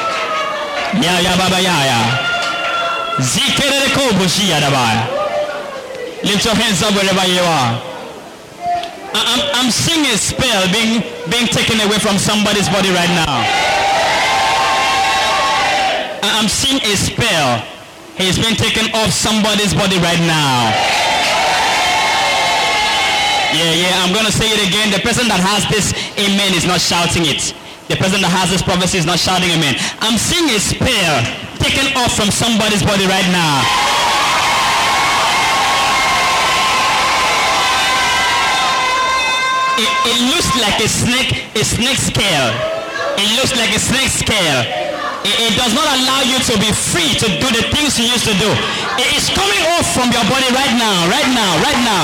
Baba. 4.71 5.15
Lift 6.23 6.45
your 6.45 6.55
hands 6.55 6.81
up 6.83 6.93
wherever 6.95 7.25
you 7.27 7.41
are. 7.41 7.71
I'm, 9.15 9.41
I'm 9.53 9.71
seeing 9.71 10.05
a 10.11 10.17
spell 10.17 10.67
being, 10.71 11.03
being 11.29 11.47
taken 11.47 11.79
away 11.81 11.99
from 11.99 12.17
somebody's 12.17 12.67
body 12.69 12.89
right 12.89 13.09
now. 13.09 13.45
I'm 16.35 16.49
seeing 16.49 16.81
a 16.83 16.95
spell. 16.97 17.63
He's 18.17 18.37
been 18.37 18.55
taken 18.55 18.91
off 18.93 19.11
somebody's 19.11 19.73
body 19.73 19.97
right 19.99 20.19
now. 20.19 20.71
Yeah, 23.55 23.71
yeah, 23.71 24.03
I'm 24.03 24.11
to 24.13 24.31
say 24.31 24.51
it 24.51 24.67
again. 24.67 24.91
The 24.91 24.99
person 24.99 25.27
that 25.29 25.39
has 25.39 25.63
this 25.71 25.95
amen 26.19 26.53
is 26.53 26.65
not 26.67 26.81
shouting 26.81 27.23
it. 27.25 27.55
The 27.87 27.95
person 27.95 28.21
that 28.21 28.33
has 28.33 28.49
this 28.49 28.61
prophecy 28.61 28.97
is 28.97 29.05
not 29.05 29.19
shouting 29.19 29.51
amen. 29.53 29.77
I'm 30.01 30.17
seeing 30.17 30.49
a 30.49 30.59
spell 30.59 31.15
taken 31.61 31.85
off 31.97 32.17
from 32.17 32.33
somebody's 32.33 32.81
body 32.81 33.05
right 33.05 33.29
now. 33.29 33.61
it, 39.77 39.91
it 40.07 40.19
looks 40.31 40.49
like 40.55 40.77
a 40.79 40.87
snake, 40.87 41.31
a 41.55 41.63
snake 41.63 41.99
scale. 41.99 42.51
It 43.19 43.27
looks 43.39 43.55
like 43.55 43.71
a 43.75 43.79
snake 43.79 44.11
scale. 44.11 44.61
It, 45.25 45.35
it 45.51 45.53
does 45.59 45.73
not 45.75 45.87
allow 45.99 46.21
you 46.23 46.39
to 46.39 46.53
be 46.59 46.71
free 46.71 47.11
to 47.19 47.27
do 47.27 47.47
the 47.51 47.63
things 47.75 47.99
you 47.99 48.07
used 48.07 48.25
to 48.25 48.35
do. 48.39 48.49
It 48.95 49.09
is 49.15 49.27
coming 49.35 49.63
off 49.75 49.87
from 49.91 50.11
your 50.11 50.23
body 50.31 50.47
right 50.55 50.75
now, 50.79 50.97
right 51.11 51.29
now, 51.33 51.51
right 51.59 51.81
now. 51.83 52.03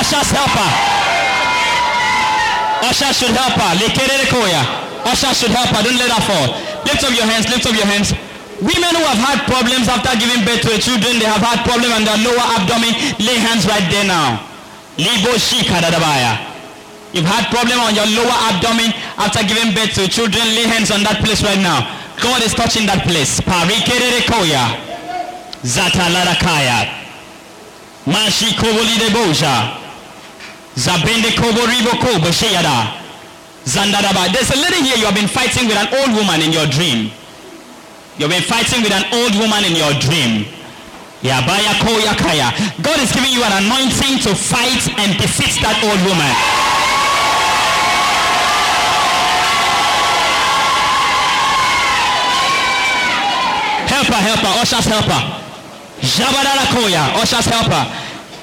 Usher's 0.00 0.30
helper. 0.30 0.89
Usher 2.82 3.12
should 3.12 3.34
help 3.36 3.54
her. 3.60 3.72
Usher 5.04 5.32
should 5.34 5.52
help 5.52 5.68
her. 5.72 5.82
Don't 5.82 5.96
let 5.96 6.10
her 6.12 6.22
fall. 6.24 6.48
Lift 6.84 7.04
up 7.04 7.12
your 7.12 7.28
hands. 7.28 7.48
Lift 7.48 7.66
up 7.66 7.76
your 7.76 7.86
hands. 7.86 8.12
Women 8.60 8.92
who 8.92 9.04
have 9.08 9.16
had 9.16 9.38
problems 9.48 9.88
after 9.88 10.12
giving 10.20 10.44
birth 10.44 10.60
to 10.68 10.76
children, 10.76 11.16
they 11.16 11.24
have 11.24 11.40
had 11.40 11.64
problems 11.64 11.96
on 11.96 12.04
their 12.04 12.20
lower 12.20 12.44
abdomen. 12.60 12.92
Lay 13.16 13.40
hands 13.40 13.64
right 13.64 13.84
there 13.88 14.04
now. 14.04 14.44
Libo 15.00 15.32
dadabaya. 15.32 16.36
You've 17.12 17.24
had 17.24 17.48
problem 17.48 17.80
on 17.80 17.94
your 17.96 18.06
lower 18.06 18.36
abdomen 18.52 18.92
after 19.16 19.40
giving 19.48 19.72
birth 19.72 19.96
to 19.96 20.08
children. 20.08 20.44
Lay 20.52 20.68
hands 20.68 20.90
on 20.92 21.02
that 21.08 21.24
place 21.24 21.42
right 21.42 21.58
now. 21.58 21.88
God 22.20 22.44
is 22.44 22.52
touching 22.52 22.84
that 22.84 23.08
place. 23.08 23.40
Parikerere 23.40 24.28
koya. 24.28 24.76
Zatalarakaya. 25.64 26.84
Mashi 28.04 28.52
koboli 28.60 28.98
de 29.00 29.08
boja. 29.08 29.79
Zabende 30.76 31.30
kobo 31.36 31.66
kobo 32.00 32.30
sheyada. 32.30 32.96
There's 33.64 34.50
a 34.50 34.56
lady 34.56 34.82
here 34.88 34.96
you 34.96 35.04
have 35.06 35.14
been 35.14 35.28
fighting 35.28 35.68
with 35.68 35.76
an 35.76 35.88
old 35.94 36.16
woman 36.16 36.40
in 36.40 36.52
your 36.52 36.66
dream. 36.66 37.10
You've 38.18 38.30
been 38.30 38.42
fighting 38.42 38.82
with 38.82 38.92
an 38.92 39.04
old 39.12 39.34
woman 39.36 39.64
in 39.64 39.76
your 39.76 39.92
dream. 40.00 40.46
Yabaya 41.22 41.76
koya 41.84 42.16
kaya. 42.16 42.48
God 42.82 42.98
is 43.00 43.12
giving 43.12 43.30
you 43.32 43.44
an 43.44 43.64
anointing 43.64 44.18
to 44.24 44.34
fight 44.34 44.88
and 44.98 45.16
defeat 45.20 45.60
that 45.60 45.76
old 45.84 46.00
woman. 46.08 46.32
Helper, 53.86 54.16
helper, 54.16 54.52
Usher's 54.62 54.86
helper. 54.86 55.20
Jabadara 56.00 56.64
koya, 56.72 57.20
Usher's 57.20 57.44
helper. 57.46 57.84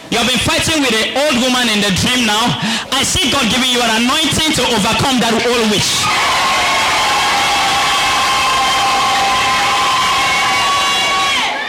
You 0.08 0.24
have 0.24 0.28
been 0.28 0.39
fighting 0.39 0.80
with 0.80 0.95
an 0.95 1.20
old 1.20 1.36
woman 1.43 1.68
in 1.68 1.84
the 1.84 1.91
dream 1.99 2.24
now. 2.24 2.47
I 2.95 3.03
see 3.03 3.28
God 3.28 3.43
giving 3.51 3.68
you 3.68 3.84
an 3.84 4.03
anointing 4.03 4.55
to 4.55 4.64
overcome 4.72 5.20
that 5.20 5.36
old 5.36 5.68
witch. 5.68 5.91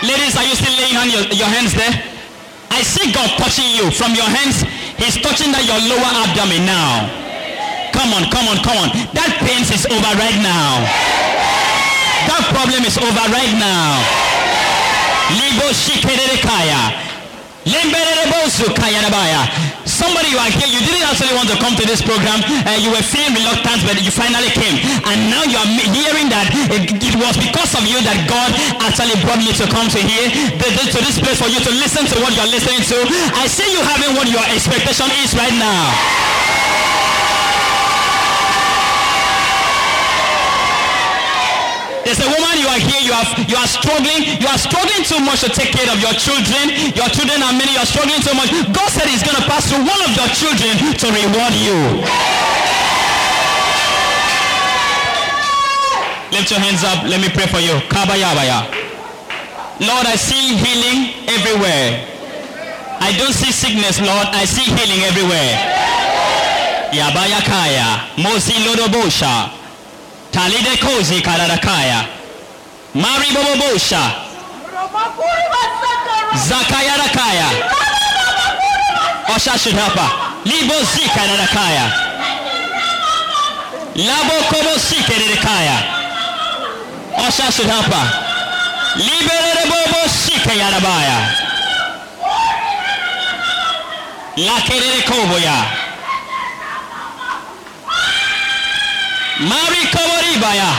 Ladies, 0.07 0.39
are 0.39 0.47
you 0.47 0.55
still 0.55 0.77
laying 0.79 0.95
on 0.95 1.11
your, 1.11 1.27
your 1.35 1.51
hands 1.51 1.75
there? 1.75 1.91
I 2.71 2.87
see 2.87 3.11
God 3.11 3.27
touching 3.43 3.67
you 3.75 3.91
from 3.91 4.15
your 4.15 4.29
hands 4.29 4.63
He's 4.99 5.15
touching 5.23 5.55
that 5.55 5.63
your 5.63 5.79
lower 5.87 6.11
abdomen 6.11 6.67
now. 6.67 7.07
Come 7.95 8.11
on, 8.19 8.27
come 8.35 8.51
on, 8.51 8.59
come 8.67 8.79
on. 8.83 8.91
That 9.15 9.31
pain 9.39 9.63
is 9.63 9.87
over 9.87 10.13
right 10.19 10.39
now. 10.43 10.83
That 12.27 12.43
problem 12.51 12.83
is 12.83 12.99
over 12.99 13.25
right 13.31 13.55
now. 13.59 14.03
Libo. 15.39 15.71
Somebody 19.85 20.31
you 20.31 20.39
are 20.39 20.53
here, 20.53 20.71
you 20.71 20.79
didn't 20.79 21.05
actually 21.11 21.35
want 21.35 21.51
to 21.51 21.59
come 21.59 21.75
to 21.75 21.85
this 21.85 22.01
program. 22.01 22.39
Uh, 22.65 22.79
you 22.79 22.89
were 22.89 23.03
feeling 23.03 23.35
reluctant, 23.35 23.83
but 23.83 23.99
you 23.99 24.15
finally 24.15 24.49
came. 24.55 24.79
And 25.05 25.27
now 25.27 25.43
you 25.43 25.59
are 25.59 25.69
hearing 25.91 26.31
that 26.31 26.47
it, 26.71 26.97
it 27.03 27.15
was 27.19 27.35
because 27.35 27.75
of 27.75 27.83
you 27.83 27.99
that 28.07 28.29
God 28.31 28.55
actually 28.79 29.19
brought 29.27 29.43
me 29.43 29.51
to 29.59 29.67
come 29.67 29.91
to 29.91 30.01
here, 30.01 30.31
to 30.55 30.99
this 31.03 31.19
place 31.19 31.43
for 31.43 31.51
you 31.51 31.59
to 31.59 31.73
listen 31.83 32.07
to 32.15 32.17
what 32.23 32.31
you're 32.39 32.47
listening 32.47 32.85
to. 32.95 32.99
I 33.35 33.51
see 33.51 33.67
you 33.75 33.83
having 33.83 34.15
what 34.15 34.31
your 34.31 34.45
expectation 34.55 35.11
is 35.25 35.35
right 35.35 35.57
now. 35.59 36.38
There's 42.09 42.25
a 42.25 42.31
woman 42.41 42.57
you 42.57 42.65
are 42.73 42.81
here, 42.81 43.05
you 43.05 43.13
are, 43.13 43.29
you 43.45 43.53
are 43.61 43.69
struggling, 43.69 44.41
you 44.41 44.49
are 44.49 44.57
struggling 44.57 45.05
too 45.05 45.21
much 45.21 45.45
to 45.45 45.53
take 45.53 45.77
care 45.77 45.93
of 45.93 46.01
your 46.01 46.17
children. 46.17 46.73
Your 46.97 47.05
children 47.13 47.45
are 47.45 47.53
many, 47.53 47.77
you 47.77 47.85
are 47.85 47.85
struggling 47.85 48.25
too 48.25 48.33
much. 48.33 48.49
God 48.73 48.89
said 48.89 49.13
he's 49.13 49.21
going 49.21 49.37
to 49.37 49.45
pass 49.45 49.69
through 49.69 49.85
one 49.85 50.01
of 50.01 50.17
your 50.17 50.25
children 50.33 50.73
to 50.97 51.07
reward 51.13 51.53
you. 51.53 51.77
Lift 56.33 56.49
your 56.49 56.65
hands 56.65 56.81
up. 56.81 57.05
Let 57.05 57.21
me 57.21 57.29
pray 57.29 57.45
for 57.45 57.61
you. 57.61 57.77
Lord, 57.77 58.17
I 60.09 60.17
see 60.17 60.57
healing 60.57 61.29
everywhere. 61.29 62.09
I 63.05 63.13
don't 63.21 63.37
see 63.37 63.53
sickness, 63.53 64.01
Lord. 64.01 64.33
I 64.33 64.49
see 64.49 64.65
healing 64.65 65.05
everywhere. 65.05 65.61
Yabayakaya. 66.89 68.17
Mosi 68.17 68.57
Lodobosha. 68.65 69.58
talidekozi 70.33 71.21
kararakaya. 71.23 72.05
Maribobobosha 72.95 74.11
zakayarakaya 76.49 77.49
oshashirapa 79.37 80.11
libozikararakaya 80.45 81.93
labokobosikererekaya 83.95 85.77
oshashirapa 87.29 88.03
libererebobosikeyarabaya 88.97 91.19
lakererekoboya 94.37 95.57
ya. 99.39 99.47
Mari 99.47 99.83
Kawaribaya. 99.95 100.71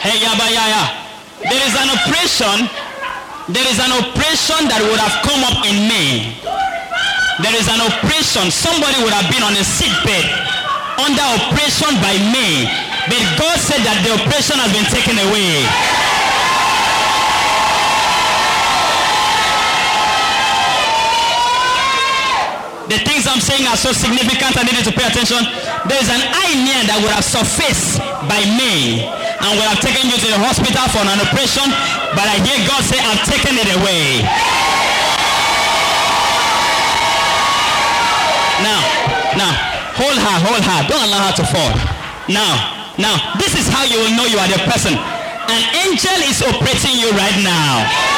Hey 0.00 0.18
Yabayaya. 0.20 0.82
There 1.42 1.66
is 1.66 1.74
an 1.74 1.88
operation. 1.90 2.68
There 3.48 3.66
is 3.70 3.78
an 3.78 3.92
operation 3.92 4.68
that 4.68 4.82
would 4.82 5.00
have 5.00 5.22
come 5.24 5.42
up 5.46 5.64
in 5.64 5.88
me. 5.88 6.36
There 7.40 7.56
is 7.56 7.68
an 7.68 7.80
operation. 7.80 8.50
Somebody 8.50 9.02
would 9.04 9.12
have 9.12 9.28
been 9.32 9.42
on 9.42 9.52
a 9.56 9.64
sick 9.64 9.92
bed 10.04 10.24
under 11.00 11.22
operation 11.22 11.94
by 12.02 12.16
me. 12.32 12.68
But 13.06 13.22
God 13.38 13.56
said 13.60 13.80
that 13.86 14.02
the 14.02 14.18
operation 14.18 14.58
has 14.58 14.72
been 14.72 14.88
taken 14.90 15.16
away. 15.30 15.62
The 22.86 22.98
things 23.02 23.26
I'm 23.26 23.42
saying 23.42 23.66
are 23.66 23.78
so 23.78 23.90
significant 23.90 24.54
I 24.54 24.62
needed 24.62 24.86
to 24.86 24.94
pay 24.94 25.06
attention. 25.06 25.42
There 25.90 25.98
is 25.98 26.06
an 26.06 26.22
idea 26.22 26.86
that 26.86 26.98
would 27.02 27.10
have 27.10 27.26
surfaced 27.26 27.98
by 28.30 28.42
me 28.54 29.02
and 29.02 29.48
would 29.58 29.66
have 29.66 29.82
taken 29.82 30.06
you 30.06 30.14
to 30.14 30.28
the 30.30 30.38
hospital 30.38 30.86
for 30.94 31.02
an 31.02 31.18
operation, 31.18 31.66
but 32.14 32.26
I 32.26 32.38
hear 32.46 32.58
God 32.66 32.82
say, 32.86 32.98
I've 33.02 33.26
taken 33.26 33.58
it 33.58 33.68
away. 33.82 34.22
Now, 38.62 38.80
now, 39.34 39.52
hold 39.98 40.16
her, 40.16 40.36
hold 40.46 40.62
her. 40.62 40.80
Don't 40.88 41.02
allow 41.10 41.28
her 41.28 41.34
to 41.42 41.44
fall. 41.44 41.74
Now, 42.30 42.86
now, 42.96 43.36
this 43.36 43.52
is 43.58 43.68
how 43.68 43.84
you 43.84 43.98
will 44.00 44.14
know 44.16 44.24
you 44.24 44.38
are 44.38 44.48
the 44.48 44.62
person. 44.64 44.94
An 44.94 45.62
angel 45.84 46.18
is 46.26 46.40
operating 46.42 46.96
you 47.02 47.10
right 47.12 47.38
now. 47.44 48.15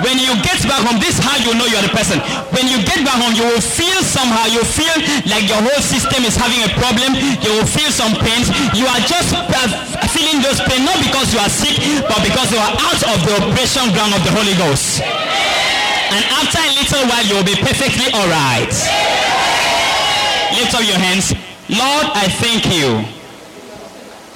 When 0.00 0.16
you 0.16 0.32
get 0.40 0.60
back 0.64 0.80
home, 0.80 0.96
this 0.96 1.20
is 1.20 1.22
how 1.24 1.36
you 1.36 1.52
know 1.56 1.68
you 1.68 1.76
are 1.76 1.84
the 1.84 1.92
person. 1.92 2.16
When 2.56 2.64
you 2.68 2.80
get 2.82 3.04
back 3.04 3.20
home, 3.20 3.36
you 3.36 3.44
will 3.44 3.60
feel 3.60 4.00
somehow, 4.00 4.48
you 4.48 4.64
feel 4.64 4.96
like 5.28 5.44
your 5.44 5.60
whole 5.60 5.82
system 5.84 6.24
is 6.24 6.36
having 6.36 6.60
a 6.64 6.70
problem. 6.80 7.12
You 7.44 7.60
will 7.60 7.68
feel 7.68 7.92
some 7.92 8.16
pains. 8.16 8.48
You 8.72 8.88
are 8.88 9.02
just 9.04 9.36
uh, 9.36 9.68
feeling 10.08 10.40
those 10.40 10.60
pains, 10.64 10.84
not 10.88 10.98
because 11.04 11.32
you 11.36 11.40
are 11.40 11.52
sick, 11.52 11.76
but 12.08 12.20
because 12.24 12.48
you 12.48 12.60
are 12.60 12.72
out 12.72 13.00
of 13.12 13.18
the 13.28 13.32
operation 13.44 13.92
ground 13.92 14.16
of 14.16 14.22
the 14.24 14.32
Holy 14.32 14.56
Ghost. 14.56 15.04
And 15.04 16.22
after 16.42 16.58
a 16.58 16.70
little 16.74 17.04
while, 17.06 17.24
you 17.28 17.34
will 17.36 17.48
be 17.48 17.58
perfectly 17.60 18.08
alright. 18.16 18.72
Lift 20.56 20.74
up 20.74 20.82
your 20.82 20.98
hands. 20.98 21.30
Lord, 21.70 22.06
I 22.16 22.26
thank 22.40 22.66
you. 22.66 23.04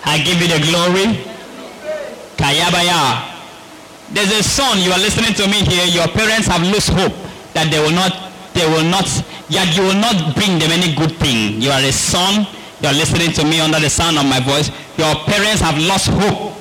I 0.04 0.20
give 0.22 0.38
you 0.38 0.46
the 0.46 0.60
glory. 0.62 1.18
Kayabaya. 2.36 3.33
There's 4.14 4.30
a 4.30 4.46
son, 4.46 4.78
you 4.78 4.92
are 4.94 5.02
listening 5.02 5.34
to 5.34 5.50
me 5.50 5.66
here, 5.66 5.82
your 5.90 6.06
parents 6.06 6.46
have 6.46 6.62
lost 6.62 6.94
hope 6.94 7.10
that 7.50 7.66
they 7.66 7.82
will 7.82 7.90
not, 7.90 8.14
they 8.54 8.62
will 8.62 8.86
not, 8.86 9.10
yet 9.50 9.74
you 9.74 9.82
will 9.82 9.98
not 9.98 10.38
bring 10.38 10.54
them 10.62 10.70
any 10.70 10.94
good 10.94 11.18
thing. 11.18 11.58
You 11.60 11.74
are 11.74 11.82
a 11.82 11.90
son, 11.90 12.46
you 12.78 12.86
are 12.86 12.94
listening 12.94 13.34
to 13.34 13.42
me 13.42 13.58
under 13.58 13.82
the 13.82 13.90
sound 13.90 14.14
of 14.14 14.22
my 14.30 14.38
voice. 14.38 14.70
Your 14.94 15.18
parents 15.26 15.58
have 15.66 15.74
lost 15.82 16.14
hope 16.14 16.54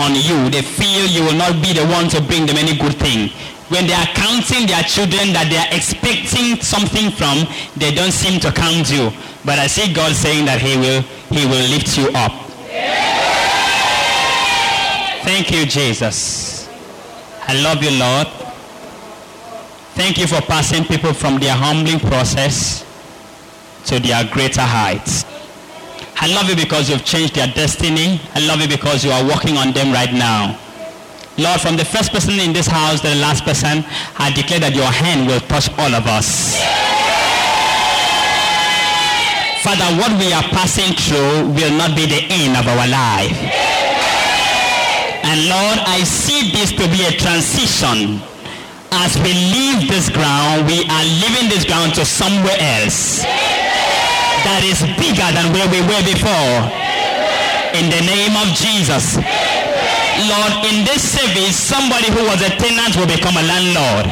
on 0.00 0.16
you. 0.16 0.48
They 0.48 0.64
feel 0.64 1.04
you 1.04 1.28
will 1.28 1.36
not 1.36 1.60
be 1.60 1.76
the 1.76 1.84
one 1.92 2.08
to 2.08 2.24
bring 2.24 2.48
them 2.48 2.56
any 2.56 2.72
good 2.72 2.96
thing. 2.96 3.28
When 3.68 3.84
they 3.84 3.92
are 3.92 4.08
counting 4.16 4.64
their 4.64 4.88
children 4.88 5.36
that 5.36 5.52
they 5.52 5.60
are 5.60 5.68
expecting 5.76 6.56
something 6.64 7.12
from, 7.12 7.44
they 7.76 7.92
don't 7.92 8.16
seem 8.16 8.40
to 8.40 8.52
count 8.52 8.88
you. 8.88 9.12
But 9.44 9.60
I 9.60 9.68
see 9.68 9.92
God 9.92 10.16
saying 10.16 10.48
that 10.48 10.64
he 10.64 10.80
will, 10.80 11.04
he 11.28 11.44
will 11.44 11.68
lift 11.68 12.00
you 12.00 12.08
up. 12.16 12.32
Thank 15.20 15.52
you, 15.52 15.68
Jesus. 15.68 16.53
I 17.46 17.60
love 17.62 17.82
you, 17.82 17.90
Lord. 17.98 18.26
Thank 19.94 20.18
you 20.18 20.26
for 20.26 20.40
passing 20.40 20.84
people 20.84 21.12
from 21.12 21.38
their 21.38 21.54
humbling 21.54 22.00
process 22.00 22.84
to 23.86 24.00
their 24.00 24.24
greater 24.32 24.62
heights. 24.62 25.24
I 26.16 26.26
love 26.32 26.48
you 26.48 26.56
because 26.56 26.88
you've 26.88 27.04
changed 27.04 27.34
their 27.34 27.46
destiny. 27.48 28.20
I 28.34 28.40
love 28.46 28.60
you 28.60 28.68
because 28.68 29.04
you 29.04 29.10
are 29.10 29.22
working 29.24 29.56
on 29.56 29.72
them 29.72 29.92
right 29.92 30.12
now. 30.12 30.58
Lord, 31.36 31.60
from 31.60 31.76
the 31.76 31.84
first 31.84 32.12
person 32.12 32.38
in 32.38 32.52
this 32.52 32.66
house 32.66 33.00
to 33.02 33.08
the 33.08 33.16
last 33.16 33.44
person, 33.44 33.84
I 34.16 34.32
declare 34.34 34.60
that 34.60 34.74
your 34.74 34.86
hand 34.90 35.26
will 35.26 35.40
touch 35.40 35.68
all 35.78 35.92
of 35.94 36.06
us. 36.06 36.56
Father, 39.62 39.96
what 40.00 40.12
we 40.20 40.32
are 40.32 40.44
passing 40.54 40.94
through 40.94 41.50
will 41.52 41.76
not 41.76 41.96
be 41.96 42.06
the 42.06 42.22
end 42.30 42.56
of 42.56 42.68
our 42.68 42.86
life. 42.86 43.73
And 45.34 45.50
Lord, 45.50 45.82
I 45.90 46.06
see 46.06 46.54
this 46.54 46.70
to 46.78 46.86
be 46.94 47.02
a 47.02 47.10
transition. 47.10 48.22
As 49.02 49.18
we 49.18 49.34
leave 49.34 49.90
this 49.90 50.06
ground, 50.06 50.62
we 50.70 50.86
are 50.86 51.06
leaving 51.26 51.50
this 51.50 51.66
ground 51.66 51.90
to 51.98 52.06
somewhere 52.06 52.54
else 52.54 53.26
that 54.46 54.62
is 54.62 54.78
bigger 54.94 55.26
than 55.34 55.50
where 55.50 55.66
we 55.74 55.82
were 55.90 56.04
before. 56.06 56.70
In 57.74 57.90
the 57.90 57.98
name 58.06 58.38
of 58.38 58.54
Jesus. 58.54 59.18
Lord, 60.30 60.70
in 60.70 60.86
this 60.86 61.02
service, 61.02 61.58
somebody 61.58 62.14
who 62.14 62.22
was 62.30 62.38
a 62.38 62.54
tenant 62.54 62.94
will 62.94 63.10
become 63.10 63.34
a 63.34 63.42
landlord. 63.42 64.06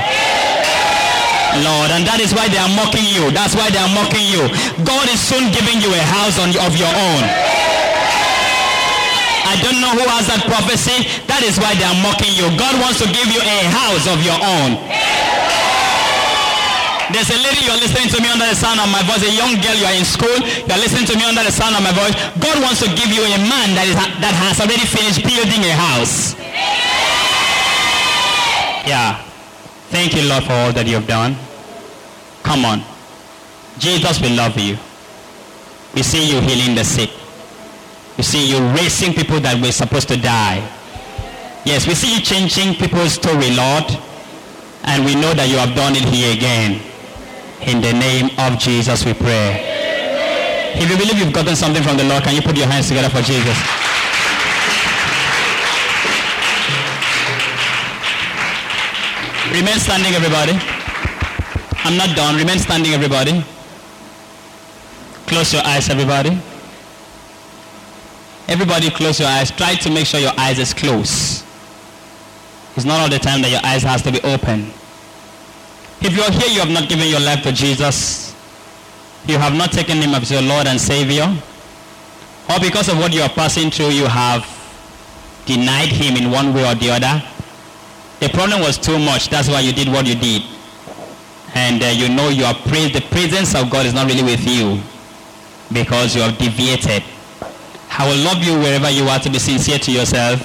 Lord, 1.62 1.95
and 1.95 2.03
that 2.03 2.18
is 2.18 2.35
why 2.35 2.51
they 2.51 2.59
are 2.59 2.75
mocking 2.75 3.07
you. 3.07 3.31
That's 3.31 3.55
why 3.55 3.70
they 3.70 3.79
are 3.79 3.95
mocking 3.95 4.27
you. 4.27 4.51
God 4.83 5.07
is 5.07 5.23
soon 5.23 5.55
giving 5.55 5.79
you 5.79 5.95
a 5.95 6.03
house 6.03 6.43
on, 6.43 6.51
of 6.66 6.75
your 6.75 6.91
own. 6.91 7.62
I 9.53 9.61
don't 9.61 9.84
know 9.84 9.92
who 9.92 10.09
has 10.09 10.24
that 10.32 10.48
prophecy. 10.48 11.05
That 11.28 11.44
is 11.44 11.61
why 11.61 11.76
they 11.76 11.84
are 11.84 11.98
mocking 12.00 12.32
you. 12.32 12.48
God 12.57 12.72
wants 12.80 13.05
to 13.05 13.09
give 13.12 13.28
you 13.28 13.44
a 13.44 13.59
house 13.68 14.09
of 14.09 14.16
your 14.24 14.40
own. 14.40 14.80
There's 17.12 17.28
a 17.28 17.36
lady 17.36 17.68
you're 17.68 17.76
listening 17.76 18.09
to 18.16 18.18
me 18.24 18.32
under 18.32 18.48
the 18.48 18.57
sound 18.57 18.80
of 18.80 18.88
my 18.88 19.05
voice, 19.05 19.20
a 19.20 19.28
young 19.28 19.61
girl, 19.61 19.76
you 19.76 19.84
are 19.84 19.92
in 19.92 20.09
school, 20.09 20.32
you're 20.64 20.80
listening 20.80 21.05
to 21.12 21.14
me 21.20 21.28
under 21.28 21.44
the 21.44 21.53
sound 21.53 21.76
of 21.76 21.84
my 21.84 21.92
voice. 21.92 22.16
God 22.40 22.57
wants 22.64 22.80
to 22.80 22.88
give 22.96 23.12
you 23.12 23.20
a 23.20 23.36
man 23.44 23.76
that, 23.76 23.84
is, 23.84 23.96
that 24.24 24.32
has 24.32 24.57
already 24.64 24.88
finished 24.88 25.20
building 25.20 25.61
a 25.68 25.76
house. 25.76 26.32
Yeah. 28.88 29.20
Thank 29.92 30.16
you, 30.16 30.24
Lord, 30.24 30.48
for 30.48 30.57
all 30.57 30.72
that 30.72 30.88
you've 30.88 31.07
done. 31.07 31.36
Come 32.40 32.64
on. 32.64 32.80
Jesus 33.76 34.16
will 34.16 34.32
love 34.32 34.57
you. 34.57 34.80
We 35.92 36.00
see 36.00 36.24
you 36.24 36.40
healing 36.40 36.74
the 36.74 36.84
sick. 36.88 37.12
You 38.17 38.25
see, 38.25 38.51
you're 38.51 38.75
raising 38.75 39.15
people 39.15 39.41
that 39.41 39.61
were 39.61 39.73
supposed 39.73 40.09
to 40.09 40.17
die. 40.17 40.61
Yes, 41.65 41.87
we 41.87 41.95
see 41.95 42.15
you 42.15 42.21
changing 42.21 42.75
people's 42.75 43.15
story, 43.15 43.55
Lord. 43.55 43.87
And 44.85 45.05
we 45.05 45.15
know 45.15 45.33
that 45.33 45.49
you 45.49 45.57
have 45.57 45.75
done 45.75 45.95
it 45.95 46.05
here 46.05 46.35
again. 46.35 46.83
In 47.63 47.81
the 47.81 47.93
name 47.95 48.35
of 48.39 48.59
Jesus 48.59 49.07
we 49.07 49.15
pray. 49.15 49.63
If 50.75 50.91
you 50.91 50.97
believe 50.99 51.19
you've 51.19 51.33
gotten 51.33 51.55
something 51.55 51.83
from 51.83 51.97
the 51.97 52.05
Lord, 52.05 52.25
can 52.25 52.35
you 52.35 52.43
put 52.43 52.57
your 52.57 52.67
hands 52.67 52.89
together 52.89 53.09
for 53.09 53.23
Jesus? 53.23 53.55
Remain 59.55 59.79
standing, 59.79 60.13
everybody. 60.15 60.59
I'm 61.85 61.97
not 61.97 62.17
done. 62.17 62.37
Remain 62.37 62.59
standing, 62.59 62.93
everybody. 62.93 63.45
Close 65.27 65.53
your 65.53 65.63
eyes, 65.65 65.89
everybody. 65.89 66.41
Everybody 68.53 68.90
close 68.90 69.18
your 69.18 69.30
eyes. 69.30 69.50
Try 69.50 69.76
to 69.76 69.88
make 69.88 70.05
sure 70.05 70.20
your 70.20 70.34
eyes 70.36 70.59
is 70.59 70.74
closed. 70.74 71.42
It's 72.76 72.84
not 72.84 73.00
all 73.00 73.09
the 73.09 73.18
time 73.18 73.40
that 73.40 73.50
your 73.50 73.64
eyes 73.64 73.82
has 73.82 74.03
to 74.03 74.12
be 74.12 74.20
open. 74.20 74.68
If 76.03 76.12
you're 76.12 76.30
here, 76.30 76.53
you 76.53 76.61
have 76.61 76.68
not 76.68 76.86
given 76.86 77.09
your 77.09 77.20
life 77.20 77.42
to 77.44 77.53
Jesus. 77.53 78.36
You 79.24 79.38
have 79.38 79.55
not 79.55 79.72
taken 79.72 79.96
him 79.96 80.11
as 80.14 80.30
your 80.30 80.42
Lord 80.42 80.66
and 80.66 80.78
Savior. 80.78 81.24
Or 82.50 82.61
because 82.61 82.90
of 82.90 82.98
what 82.98 83.14
you 83.14 83.22
are 83.22 83.30
passing 83.30 83.70
through, 83.70 83.96
you 83.96 84.05
have 84.05 84.44
denied 85.46 85.88
him 85.88 86.22
in 86.22 86.30
one 86.30 86.53
way 86.53 86.70
or 86.70 86.74
the 86.74 86.90
other. 86.90 87.24
The 88.20 88.28
problem 88.28 88.61
was 88.61 88.76
too 88.76 88.98
much. 88.98 89.30
That's 89.30 89.48
why 89.48 89.61
you 89.61 89.72
did 89.72 89.88
what 89.88 90.07
you 90.07 90.14
did. 90.14 90.42
And 91.55 91.82
uh, 91.82 91.86
you 91.86 92.11
know 92.11 92.28
you 92.28 92.44
are 92.44 92.55
praised. 92.68 92.92
The 92.92 93.00
presence 93.00 93.55
of 93.55 93.70
God 93.70 93.86
is 93.86 93.94
not 93.94 94.09
really 94.09 94.22
with 94.22 94.46
you 94.46 94.78
because 95.72 96.14
you 96.14 96.20
have 96.20 96.36
deviated. 96.36 97.03
I 97.99 98.09
will 98.09 98.24
love 98.24 98.43
you 98.43 98.59
wherever 98.59 98.90
you 98.90 99.05
are 99.05 99.18
to 99.18 99.30
be 99.30 99.38
sincere 99.38 99.78
to 99.78 99.93
yourself 99.93 100.40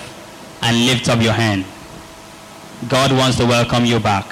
and 0.61 0.85
lift 0.85 1.07
up 1.07 1.21
your 1.21 1.33
hand. 1.33 1.65
God 2.89 3.11
wants 3.11 3.37
to 3.37 3.45
welcome 3.45 3.85
you 3.85 3.99
back. 3.99 4.25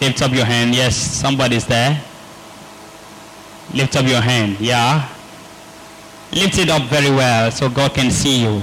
Lift 0.00 0.22
up 0.22 0.32
your 0.32 0.44
hand. 0.44 0.74
Yes, 0.74 0.96
somebody's 0.96 1.66
there. 1.66 2.00
Lift 3.74 3.96
up 3.96 4.06
your 4.06 4.20
hand. 4.20 4.60
Yeah. 4.60 5.08
Lift 6.32 6.58
it 6.58 6.68
up 6.68 6.82
very 6.82 7.10
well 7.10 7.50
so 7.50 7.68
God 7.68 7.94
can 7.94 8.10
see 8.10 8.42
you. 8.42 8.60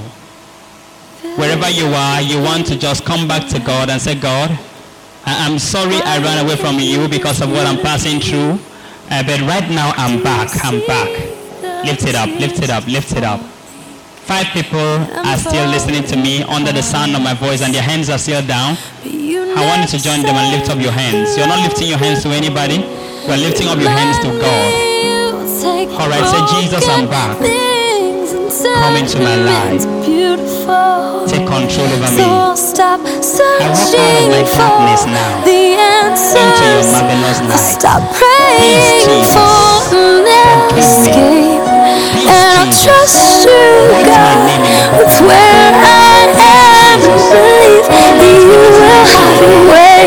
Wherever 1.35 1.69
you 1.69 1.85
are, 1.87 2.21
you 2.21 2.41
want 2.41 2.67
to 2.67 2.77
just 2.77 3.05
come 3.05 3.27
back 3.27 3.47
to 3.49 3.59
God 3.59 3.89
and 3.89 4.01
say, 4.01 4.15
God, 4.15 4.57
I'm 5.25 5.59
sorry 5.59 5.99
I 6.03 6.19
ran 6.19 6.45
away 6.45 6.55
from 6.55 6.79
you 6.79 7.07
because 7.07 7.41
of 7.41 7.51
what 7.51 7.67
I'm 7.67 7.79
passing 7.79 8.19
through. 8.19 8.59
Uh, 9.09 9.23
but 9.23 9.41
right 9.41 9.69
now 9.69 9.93
I'm 9.97 10.23
back. 10.23 10.49
I'm 10.63 10.85
back. 10.85 11.36
Lift 11.86 12.03
it 12.07 12.15
up. 12.15 12.30
Lift 12.39 12.63
it 12.63 12.69
up. 12.69 12.88
Lift 12.88 13.11
it 13.13 13.23
up. 13.23 13.39
Five 14.28 14.47
people 14.47 14.80
are 15.23 15.38
still 15.38 15.67
listening 15.69 16.03
to 16.03 16.17
me 16.17 16.43
under 16.43 16.73
the 16.73 16.84
sound 16.84 17.15
of 17.15 17.21
my 17.21 17.34
voice 17.34 17.61
and 17.61 17.73
their 17.73 17.82
hands 17.82 18.09
are 18.09 18.17
still 18.17 18.45
down. 18.45 18.75
I 19.05 19.63
want 19.65 19.82
you 19.88 19.97
to 19.97 20.03
join 20.03 20.21
them 20.21 20.36
and 20.36 20.51
lift 20.51 20.69
up 20.69 20.80
your 20.82 20.91
hands. 20.91 21.38
You're 21.38 21.47
not 21.47 21.63
lifting 21.63 21.88
your 21.88 21.97
hands 21.97 22.23
to 22.23 22.30
anybody. 22.30 22.84
You're 23.25 23.38
lifting 23.38 23.67
up 23.69 23.80
your 23.80 23.89
hands 23.89 24.19
to 24.19 24.30
God. 24.36 24.71
All 25.95 26.09
right, 26.09 26.25
say, 26.28 26.41
"Jesus, 26.59 26.84
I'm 26.89 27.07
back. 27.07 27.39
Come 27.39 28.95
into 28.97 29.19
my 29.19 29.36
life. 29.36 29.84
Take 31.28 31.47
control 31.47 31.88
over 31.88 32.11
me. 32.11 32.23
I 32.23 32.28
walk 32.28 32.57
out 32.80 32.99
of 32.99 33.23
searching 33.23 34.30
my 34.32 34.43
for 34.43 34.57
darkness 34.57 35.05
now 35.05 35.43
the 35.43 35.78
into 36.17 36.63
your 36.63 36.84
marvelous 36.91 37.39
light. 37.47 37.80
stop 37.80 38.01
praying 38.13 39.07
Jesus. 39.07 39.36
Forgive 41.03 41.32
me. 41.32 41.66
And 41.88 42.43
I 42.51 42.67
trust 42.67 43.47
you, 43.47 43.63
God. 44.03 44.51
of 44.99 45.11
where 45.21 45.71
I 45.71 46.27
am. 46.35 46.99
Believe 46.99 47.88
that 47.88 48.15
you 48.19 48.43
will 48.51 48.75
have 48.91 49.39
your 49.39 49.59
way. 49.71 50.03